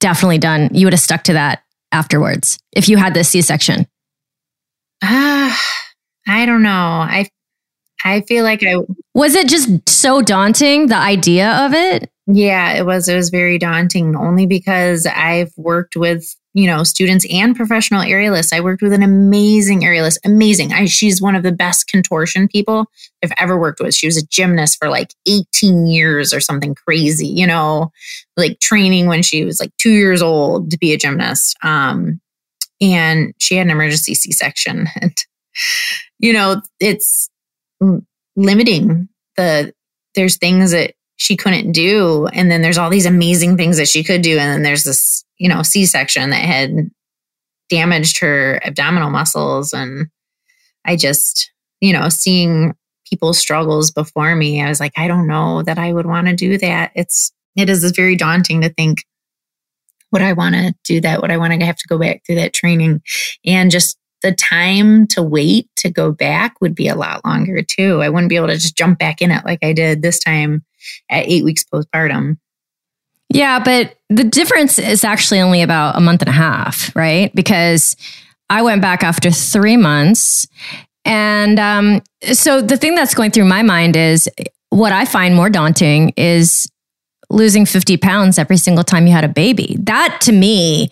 definitely 0.01 0.39
done, 0.39 0.71
you 0.73 0.87
would 0.87 0.93
have 0.93 1.01
stuck 1.01 1.23
to 1.25 1.35
that 1.35 1.63
afterwards 1.93 2.59
if 2.73 2.89
you 2.89 2.97
had 2.97 3.15
this 3.15 3.29
C 3.29 3.43
section? 3.43 3.87
Ah, 5.03 5.53
uh, 6.27 6.33
I 6.33 6.47
don't 6.47 6.63
know. 6.63 6.71
I 6.71 7.29
I 8.05 8.21
feel 8.23 8.45
like 8.45 8.63
I 8.63 8.77
was 9.15 9.35
it 9.35 9.49
just 9.49 9.89
so 9.89 10.21
daunting 10.21 10.89
the 10.89 10.97
idea 10.97 11.51
of 11.65 11.73
it. 11.73 12.11
Yeah, 12.27 12.73
it 12.73 12.85
was. 12.85 13.09
It 13.09 13.17
was 13.17 13.31
very 13.31 13.59
daunting 13.59 14.17
only 14.17 14.47
because 14.47 15.07
I've 15.07 15.53
worked 15.57 15.95
with, 15.95 16.35
you 16.55 16.67
know, 16.67 16.83
students 16.83 17.27
and 17.31 17.55
professional 17.55 18.03
aerialists. 18.03 18.53
I 18.53 18.61
worked 18.61 18.83
with 18.83 18.93
an 18.93 19.03
amazing 19.03 19.83
aerialist, 19.83 20.19
amazing. 20.25 20.73
I, 20.73 20.87
she's 20.87 21.21
one 21.21 21.37
of 21.37 21.43
the 21.43 21.53
best 21.53 21.87
contortion 21.87 22.49
people 22.49 22.87
I've 23.23 23.33
ever 23.39 23.59
worked 23.59 23.81
with. 23.81 23.95
She 23.95 24.07
was 24.07 24.17
a 24.17 24.27
gymnast 24.27 24.79
for 24.79 24.89
like 24.89 25.15
18 25.29 25.87
years 25.87 26.33
or 26.33 26.41
something 26.41 26.75
crazy, 26.75 27.27
you 27.27 27.47
know, 27.47 27.93
like 28.37 28.59
training 28.61 29.07
when 29.07 29.23
she 29.23 29.45
was 29.45 29.61
like 29.61 29.77
two 29.77 29.93
years 29.93 30.23
old 30.23 30.71
to 30.71 30.79
be 30.79 30.93
a 30.93 30.99
gymnast. 30.99 31.57
Um, 31.63 32.21
and 32.81 33.35
she 33.39 33.57
had 33.57 33.67
an 33.67 33.71
emergency 33.71 34.15
C 34.15 34.33
section. 34.33 34.89
And, 35.01 35.17
you 36.19 36.33
know, 36.33 36.63
it's 36.81 37.29
limiting 38.37 39.09
the, 39.37 39.73
there's 40.15 40.37
things 40.37 40.71
that 40.73 40.95
she 41.17 41.37
couldn't 41.37 41.73
do. 41.73 42.27
And 42.33 42.51
then 42.51 42.63
there's 42.63 42.79
all 42.79 42.91
these 42.91 43.07
amazing 43.07 43.57
things 43.57 43.77
that 43.77 43.89
she 43.89 44.03
could 44.03 44.23
do. 44.23 44.39
And 44.39 44.51
then 44.51 44.63
there's 44.63 44.85
this, 44.85 45.25
you 45.39 45.49
know, 45.49 45.63
C 45.63 45.87
section 45.87 46.31
that 46.31 46.45
had 46.45 46.91
damaged 47.69 48.19
her 48.19 48.61
abdominal 48.65 49.11
muscles. 49.11 49.73
And 49.73 50.09
I 50.85 50.97
just, 50.97 51.53
you 51.81 51.93
know, 51.93 52.09
seeing 52.09 52.75
people's 53.09 53.39
struggles 53.39 53.91
before 53.91 54.35
me, 54.35 54.63
I 54.63 54.69
was 54.69 54.81
like, 54.81 54.93
I 54.97 55.09
don't 55.09 55.27
know 55.27 55.63
that 55.63 55.79
I 55.79 55.93
would 55.93 56.07
want 56.07 56.27
to 56.27 56.35
do 56.35 56.59
that. 56.59 56.93
It's, 56.95 57.33
it 57.57 57.71
is 57.71 57.89
very 57.93 58.17
daunting 58.17 58.63
to 58.63 58.69
think, 58.69 59.05
would 60.11 60.23
I 60.23 60.33
want 60.33 60.55
to 60.55 60.75
do 60.85 61.01
that? 61.01 61.23
Would 61.23 61.31
I 61.31 61.39
want 61.39 61.53
to 61.59 61.67
have 61.67 61.77
to 61.77 61.89
go 61.89 61.99
back 61.99 62.23
through 62.25 62.37
that 62.37 62.53
training? 62.53 63.03
And 63.45 63.71
just 63.71 63.99
the 64.25 64.33
time 64.33 65.07
to 65.09 65.23
wait 65.23 65.69
to 65.77 65.91
go 65.91 66.11
back 66.11 66.59
would 66.63 66.75
be 66.75 66.89
a 66.89 66.95
lot 66.95 67.23
longer 67.27 67.63
too. 67.63 68.01
I 68.01 68.09
wouldn't 68.09 68.31
be 68.31 68.37
able 68.37 68.47
to 68.47 68.55
just 68.55 68.75
jump 68.75 68.99
back 68.99 69.21
in 69.21 69.31
it 69.31 69.45
like 69.45 69.59
I 69.63 69.75
did 69.75 70.01
this 70.01 70.19
time 70.19 70.65
at 71.11 71.29
eight 71.29 71.45
weeks 71.45 71.63
postpartum. 71.63 72.39
Yeah, 73.29 73.59
but 73.59 73.99
the 74.09 74.25
difference 74.25 74.79
is 74.79 75.05
actually 75.05 75.41
only 75.41 75.61
about 75.61 75.97
a 75.97 76.01
month 76.01 76.23
and 76.23 76.31
a 76.31 76.33
half, 76.33 76.95
right? 76.97 77.35
Because 77.35 77.97
I 78.49 78.63
went 78.63 78.81
back 78.81 79.05
after 79.05 79.31
three 79.31 79.77
months. 79.77 80.47
And 81.05 81.59
um, 81.59 82.03
so 82.33 82.63
the 82.63 82.79
thing 82.79 82.95
that's 82.95 83.15
going 83.15 83.31
through 83.31 83.45
my 83.45 83.63
mind 83.63 83.95
is 83.95 84.27
what 84.71 84.93
I 84.93 85.05
find 85.05 85.35
more 85.35 85.51
daunting 85.51 86.15
is 86.17 86.67
losing 87.29 87.67
50 87.67 87.99
pounds 87.99 88.39
every 88.39 88.57
single 88.57 88.85
time 88.85 89.07
you 89.07 89.13
had 89.13 89.25
a 89.25 89.29
baby. 89.29 89.77
That 89.81 90.19
to 90.23 90.33
me 90.33 90.91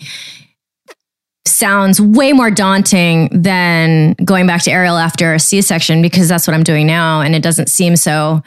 sounds 1.46 2.00
way 2.00 2.32
more 2.32 2.50
daunting 2.50 3.28
than 3.32 4.14
going 4.24 4.46
back 4.46 4.62
to 4.62 4.70
aerial 4.70 4.96
after 4.96 5.34
a 5.34 5.40
C 5.40 5.60
section 5.62 6.02
because 6.02 6.28
that's 6.28 6.46
what 6.46 6.54
I'm 6.54 6.62
doing 6.62 6.86
now. 6.86 7.20
And 7.20 7.34
it 7.34 7.42
doesn't 7.42 7.68
seem 7.68 7.96
so 7.96 8.42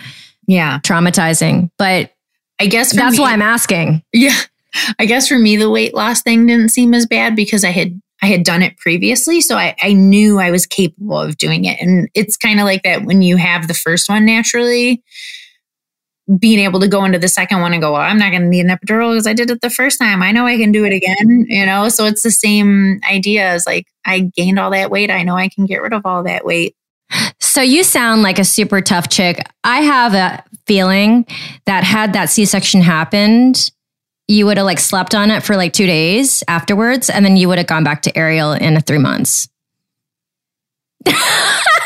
yeah. 0.47 0.79
traumatizing. 0.79 1.69
But 1.77 2.11
i 2.59 2.67
guess 2.67 2.95
that's 2.95 3.17
me, 3.17 3.21
why 3.21 3.33
i'm 3.33 3.41
asking. 3.41 4.01
Yeah. 4.13 4.37
I 4.99 5.05
guess 5.05 5.27
for 5.27 5.37
me 5.37 5.55
the 5.55 5.69
weight 5.69 5.93
loss 5.93 6.21
thing 6.21 6.47
didn't 6.47 6.69
seem 6.69 6.93
as 6.93 7.05
bad 7.05 7.35
because 7.35 7.63
i 7.63 7.69
had 7.69 7.99
i 8.21 8.27
had 8.27 8.43
done 8.43 8.61
it 8.61 8.77
previously. 8.77 9.41
So 9.41 9.57
i, 9.57 9.75
I 9.81 9.93
knew 9.93 10.39
i 10.39 10.51
was 10.51 10.65
capable 10.65 11.19
of 11.19 11.37
doing 11.37 11.65
it. 11.65 11.81
And 11.81 12.09
it's 12.13 12.37
kind 12.37 12.59
of 12.59 12.65
like 12.65 12.83
that 12.83 13.03
when 13.03 13.21
you 13.21 13.37
have 13.37 13.67
the 13.67 13.73
first 13.73 14.09
one 14.09 14.25
naturally 14.25 15.03
being 16.39 16.59
able 16.59 16.79
to 16.79 16.87
go 16.87 17.05
into 17.05 17.19
the 17.19 17.27
second 17.27 17.61
one 17.61 17.73
and 17.73 17.81
go, 17.81 17.93
well, 17.93 18.01
I'm 18.01 18.17
not 18.17 18.31
going 18.31 18.41
to 18.41 18.47
need 18.47 18.65
an 18.65 18.75
epidural 18.75 19.11
because 19.11 19.27
I 19.27 19.33
did 19.33 19.51
it 19.51 19.61
the 19.61 19.69
first 19.69 19.99
time. 19.99 20.23
I 20.23 20.31
know 20.31 20.45
I 20.45 20.57
can 20.57 20.71
do 20.71 20.83
it 20.83 20.93
again, 20.93 21.45
you 21.47 21.65
know? 21.65 21.89
So 21.89 22.05
it's 22.05 22.23
the 22.23 22.31
same 22.31 22.99
idea 23.09 23.47
as 23.47 23.65
like 23.67 23.87
I 24.05 24.31
gained 24.35 24.57
all 24.57 24.71
that 24.71 24.89
weight. 24.89 25.11
I 25.11 25.23
know 25.23 25.35
I 25.35 25.49
can 25.49 25.65
get 25.65 25.81
rid 25.81 25.93
of 25.93 26.05
all 26.05 26.23
that 26.23 26.45
weight. 26.45 26.75
So 27.39 27.61
you 27.61 27.83
sound 27.83 28.23
like 28.23 28.39
a 28.39 28.43
super 28.43 28.81
tough 28.81 29.09
chick. 29.09 29.39
I 29.63 29.81
have 29.81 30.13
a 30.15 30.43
feeling 30.65 31.25
that 31.65 31.83
had 31.83 32.13
that 32.13 32.29
C-section 32.29 32.81
happened, 32.81 33.71
you 34.27 34.45
would 34.47 34.57
have 34.57 34.65
like 34.65 34.79
slept 34.79 35.13
on 35.13 35.29
it 35.29 35.43
for 35.43 35.55
like 35.55 35.73
two 35.73 35.85
days 35.85 36.43
afterwards, 36.47 37.09
and 37.09 37.23
then 37.23 37.37
you 37.37 37.47
would 37.47 37.59
have 37.59 37.67
gone 37.67 37.83
back 37.83 38.01
to 38.03 38.17
aerial 38.17 38.53
in 38.53 38.79
three 38.81 38.97
months. 38.97 39.47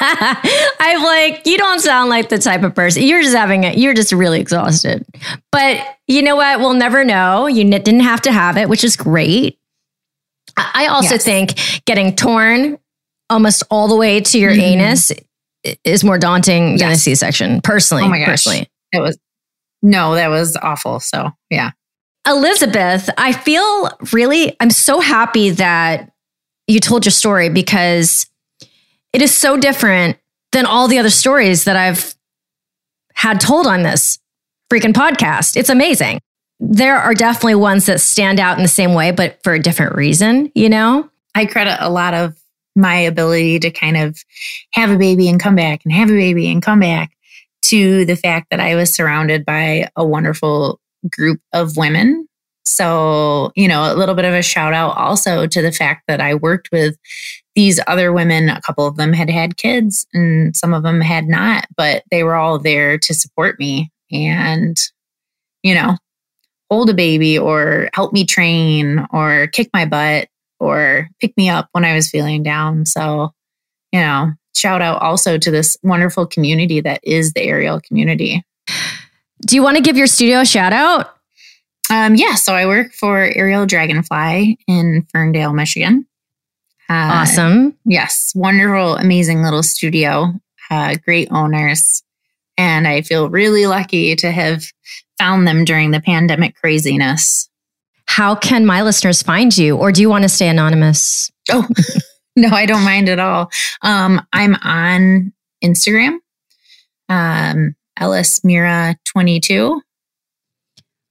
I'm 0.02 1.04
like, 1.04 1.46
you 1.46 1.58
don't 1.58 1.80
sound 1.80 2.10
like 2.10 2.30
the 2.30 2.38
type 2.38 2.64
of 2.64 2.74
person. 2.74 3.04
You're 3.04 3.22
just 3.22 3.36
having 3.36 3.64
it. 3.66 3.78
You're 3.78 3.94
just 3.94 4.12
really 4.12 4.40
exhausted. 4.40 5.06
But 5.52 5.86
you 6.08 6.22
know 6.22 6.36
what? 6.36 6.60
We'll 6.60 6.74
never 6.74 7.04
know. 7.04 7.48
You 7.48 7.70
didn't 7.70 8.00
have 8.02 8.22
to 8.22 8.32
have 8.32 8.58
it, 8.58 8.70
which 8.70 8.84
is 8.84 8.96
great. 8.96 9.60
I 10.58 10.88
also 10.88 11.16
yes. 11.16 11.24
think 11.24 11.84
getting 11.86 12.16
torn 12.16 12.78
almost 13.30 13.64
all 13.70 13.88
the 13.88 13.96
way 13.96 14.22
to 14.22 14.40
your 14.40 14.52
mm-hmm. 14.52 14.62
anus 14.62 15.12
is 15.84 16.04
more 16.04 16.18
daunting 16.18 16.72
yes. 16.72 16.82
than 16.82 16.92
a 16.92 16.96
C-section. 16.96 17.62
Personally, 17.62 18.04
oh 18.04 18.10
my 18.10 18.20
gosh. 18.20 18.28
personally, 18.28 18.70
it 18.92 19.00
was 19.00 19.18
no, 19.82 20.16
that 20.16 20.28
was 20.28 20.58
awful. 20.58 21.00
So 21.00 21.32
yeah, 21.50 21.72
Elizabeth, 22.28 23.10
I 23.18 23.34
feel 23.34 23.90
really. 24.12 24.56
I'm 24.60 24.72
so 24.72 25.00
happy 25.00 25.52
that 25.52 26.12
you 26.68 26.80
told 26.80 27.06
your 27.06 27.12
story 27.12 27.50
because 27.50 28.29
it 29.14 29.22
is 29.22 29.36
so 29.36 29.58
different 29.58 30.18
than 30.52 30.66
all 30.66 30.88
the 30.88 31.00
other 31.00 31.10
stories 31.10 31.66
that 31.66 31.76
I've 31.76 32.16
had 33.14 33.40
told 33.42 33.68
on 33.68 33.84
this 33.84 34.20
freaking 34.72 34.94
podcast. 34.94 35.58
It's 35.58 35.70
amazing. 35.70 36.22
There 36.60 36.98
are 36.98 37.14
definitely 37.14 37.56
ones 37.56 37.86
that 37.86 38.02
stand 38.02 38.40
out 38.40 38.58
in 38.58 38.64
the 38.64 38.70
same 38.70 38.94
way, 38.94 39.12
but 39.12 39.40
for 39.44 39.54
a 39.54 39.60
different 39.60 39.96
reason, 39.96 40.52
you 40.56 40.70
know? 40.70 41.10
I 41.36 41.46
credit 41.46 41.78
a 41.80 41.90
lot 41.90 42.14
of 42.14 42.40
my 42.76 42.96
ability 42.96 43.60
to 43.60 43.72
kind 43.72 43.98
of 43.98 44.18
have 44.72 44.90
a 44.90 44.98
baby 44.98 45.28
and 45.30 45.40
come 45.40 45.56
back 45.56 45.82
and 45.84 45.94
have 45.94 46.10
a 46.10 46.14
baby 46.14 46.50
and 46.50 46.62
come 46.62 46.80
back 46.80 47.12
to 47.64 48.06
the 48.06 48.16
fact 48.16 48.48
that 48.52 48.60
I 48.60 48.76
was 48.76 48.96
surrounded 48.96 49.46
by 49.46 49.90
a 49.96 50.06
wonderful 50.06 50.80
group 51.12 51.42
of 51.54 51.76
women. 51.78 52.28
So, 52.66 53.52
you 53.56 53.68
know, 53.68 53.92
a 53.92 53.96
little 53.96 54.16
bit 54.16 54.26
of 54.26 54.34
a 54.34 54.44
shout 54.44 54.74
out 54.74 54.96
also 54.96 55.48
to 55.48 55.62
the 55.62 55.72
fact 55.72 56.04
that 56.08 56.22
I 56.22 56.36
worked 56.36 56.70
with 56.72 56.96
these 57.56 57.80
other 57.88 58.14
women. 58.14 58.50
A 58.50 58.62
couple 58.62 58.86
of 58.88 58.96
them 58.96 59.12
had 59.12 59.30
had 59.30 59.58
kids 59.58 60.06
and 60.14 60.56
some 60.56 60.74
of 60.74 60.84
them 60.84 61.02
had 61.02 61.28
not, 61.28 61.66
but 61.76 62.04
they 62.12 62.24
were 62.24 62.36
all 62.36 62.60
there 62.60 62.98
to 62.98 63.14
support 63.14 63.60
me 63.60 63.92
and, 64.12 64.78
you 65.64 65.74
know, 65.74 65.98
hold 66.70 66.90
a 66.90 66.94
baby 66.94 67.38
or 67.38 67.90
help 67.94 68.14
me 68.14 68.26
train 68.26 69.06
or 69.12 69.48
kick 69.48 69.70
my 69.74 69.86
butt 69.86 70.28
or 70.60 71.10
pick 71.20 71.36
me 71.36 71.50
up 71.50 71.70
when 71.72 71.86
I 71.86 71.96
was 71.96 72.10
feeling 72.10 72.44
down. 72.44 72.86
So, 72.86 73.32
you 73.92 74.00
know, 74.00 74.32
shout 74.56 74.82
out 74.82 75.02
also 75.02 75.38
to 75.38 75.52
this 75.52 75.76
wonderful 75.84 76.28
community 76.28 76.82
that 76.82 77.00
is 77.04 77.34
the 77.34 77.42
aerial 77.42 77.82
community. 77.82 78.44
Do 79.42 79.56
you 79.56 79.64
want 79.64 79.78
to 79.78 79.84
give 79.84 79.98
your 79.98 80.08
studio 80.08 80.42
a 80.42 80.46
shout 80.46 80.74
out? 80.74 81.16
Um, 81.90 82.16
yeah, 82.16 82.36
so 82.36 82.54
I 82.54 82.66
work 82.66 82.94
for 82.94 83.18
Aerial 83.18 83.66
Dragonfly 83.66 84.58
in 84.68 85.08
Ferndale, 85.12 85.54
Michigan. 85.54 86.06
Uh, 86.90 87.22
awesome. 87.22 87.78
Yes, 87.86 88.32
wonderful, 88.36 88.96
amazing 88.96 89.44
little 89.44 89.64
studio, 89.64 90.34
uh, 90.70 90.96
great 91.04 91.28
owners. 91.32 92.04
And 92.58 92.88
I 92.88 93.02
feel 93.02 93.30
really 93.30 93.68
lucky 93.68 94.16
to 94.18 94.32
have 94.32 94.66
found 95.18 95.48
them 95.48 95.66
during 95.66 95.92
the 95.92 96.02
pandemic 96.02 96.56
craziness. 96.56 97.50
How 98.06 98.36
can 98.36 98.66
my 98.66 98.82
listeners 98.82 99.22
find 99.22 99.56
you, 99.56 99.78
or 99.78 99.92
do 99.92 100.02
you 100.02 100.10
want 100.10 100.24
to 100.24 100.30
stay 100.30 100.48
anonymous? 100.48 101.32
Oh, 101.52 101.68
no, 102.36 102.50
I 102.50 102.66
don't 102.66 102.84
mind 102.84 103.08
at 103.08 103.20
all. 103.20 103.52
Um, 103.84 104.26
I'm 104.34 104.56
on 104.64 105.32
Instagram, 105.64 106.18
um, 107.08 107.76
Ellesmera 108.00 108.96
22. 109.06 109.82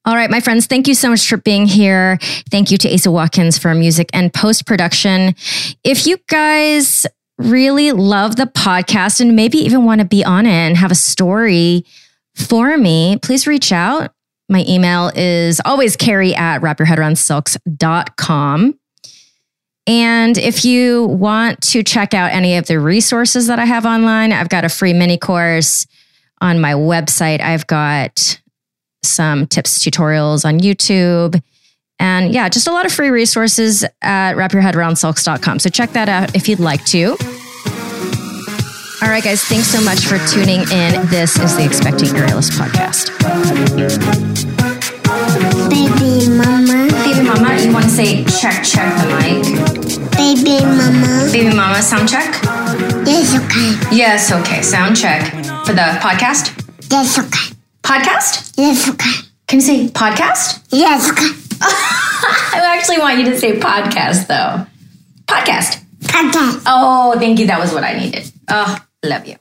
All 0.08 0.16
right, 0.16 0.30
my 0.30 0.40
friends, 0.40 0.64
thank 0.64 0.88
you 0.88 0.94
so 0.94 1.10
much 1.10 1.28
for 1.28 1.36
being 1.36 1.66
here. 1.66 2.16
Thank 2.50 2.70
you 2.70 2.78
to 2.78 2.90
Asa 2.90 3.10
Watkins 3.10 3.58
for 3.58 3.74
music 3.74 4.08
and 4.14 4.32
post 4.32 4.64
production. 4.64 5.34
If 5.84 6.06
you 6.06 6.16
guys 6.28 7.04
really 7.36 7.92
love 7.92 8.36
the 8.36 8.46
podcast 8.46 9.20
and 9.20 9.36
maybe 9.36 9.58
even 9.58 9.84
want 9.84 10.00
to 10.00 10.06
be 10.06 10.24
on 10.24 10.46
it 10.46 10.48
and 10.48 10.78
have 10.78 10.90
a 10.90 10.94
story 10.94 11.84
for 12.34 12.78
me, 12.78 13.18
please 13.20 13.46
reach 13.46 13.70
out. 13.70 14.12
My 14.48 14.64
email 14.66 15.12
is 15.14 15.60
always 15.66 15.94
kerry 15.94 16.34
at 16.34 16.62
wrapyourheadaroundsilks.com. 16.62 18.78
And 19.86 20.38
if 20.38 20.64
you 20.64 21.04
want 21.04 21.60
to 21.64 21.82
check 21.82 22.14
out 22.14 22.32
any 22.32 22.56
of 22.56 22.66
the 22.66 22.80
resources 22.80 23.48
that 23.48 23.58
I 23.58 23.66
have 23.66 23.84
online, 23.84 24.32
I've 24.32 24.48
got 24.48 24.64
a 24.64 24.70
free 24.70 24.94
mini 24.94 25.18
course 25.18 25.86
on 26.40 26.62
my 26.62 26.72
website. 26.72 27.42
I've 27.42 27.66
got 27.66 28.40
some 29.02 29.46
tips, 29.46 29.78
tutorials 29.84 30.44
on 30.44 30.60
YouTube. 30.60 31.40
And 32.00 32.32
yeah, 32.32 32.48
just 32.48 32.68
a 32.68 32.72
lot 32.72 32.86
of 32.86 32.92
free 32.92 33.10
resources 33.10 33.84
at 34.02 34.34
wrapyourheadaroundsilks.com. 34.34 35.58
So 35.58 35.68
check 35.68 35.92
that 35.92 36.08
out 36.08 36.34
if 36.36 36.48
you'd 36.48 36.60
like 36.60 36.84
to. 36.86 37.16
All 39.00 39.08
right, 39.08 39.22
guys, 39.22 39.44
thanks 39.44 39.68
so 39.68 39.80
much 39.80 40.06
for 40.06 40.18
tuning 40.26 40.60
in. 40.60 41.06
This 41.06 41.38
is 41.38 41.56
the 41.56 41.64
Expecting 41.64 42.08
Aerialist 42.08 42.52
podcast. 42.58 43.14
Baby 45.70 46.28
mama. 46.28 46.88
Baby 47.04 47.22
mama, 47.26 47.60
you 47.62 47.72
want 47.72 47.84
to 47.84 47.90
say 47.90 48.24
check, 48.24 48.64
check 48.64 48.92
the 48.98 49.06
mic? 49.14 50.10
Baby 50.16 50.64
mama. 50.64 51.28
Baby 51.32 51.54
mama, 51.54 51.80
sound 51.80 52.08
check? 52.08 52.40
Yes, 53.06 53.34
okay. 53.36 53.96
Yes, 53.96 54.32
okay, 54.32 54.62
sound 54.62 54.96
check. 54.96 55.30
For 55.64 55.72
the 55.72 55.98
podcast? 56.02 56.52
Yes, 56.90 57.18
okay. 57.18 57.57
Podcast? 57.88 58.52
Yes, 58.58 58.86
okay. 58.86 59.26
Can 59.46 59.60
you 59.60 59.64
say 59.64 59.88
podcast? 59.88 60.62
Yes, 60.70 61.10
okay. 61.10 61.24
I 61.62 62.76
actually 62.76 62.98
want 62.98 63.16
you 63.18 63.24
to 63.24 63.38
say 63.38 63.58
podcast, 63.58 64.26
though. 64.26 64.66
Podcast. 65.24 65.82
Podcast. 66.00 66.64
Oh, 66.66 67.16
thank 67.18 67.38
you. 67.38 67.46
That 67.46 67.58
was 67.58 67.72
what 67.72 67.84
I 67.84 67.94
needed. 67.98 68.30
Oh, 68.50 68.76
love 69.02 69.26
you. 69.26 69.36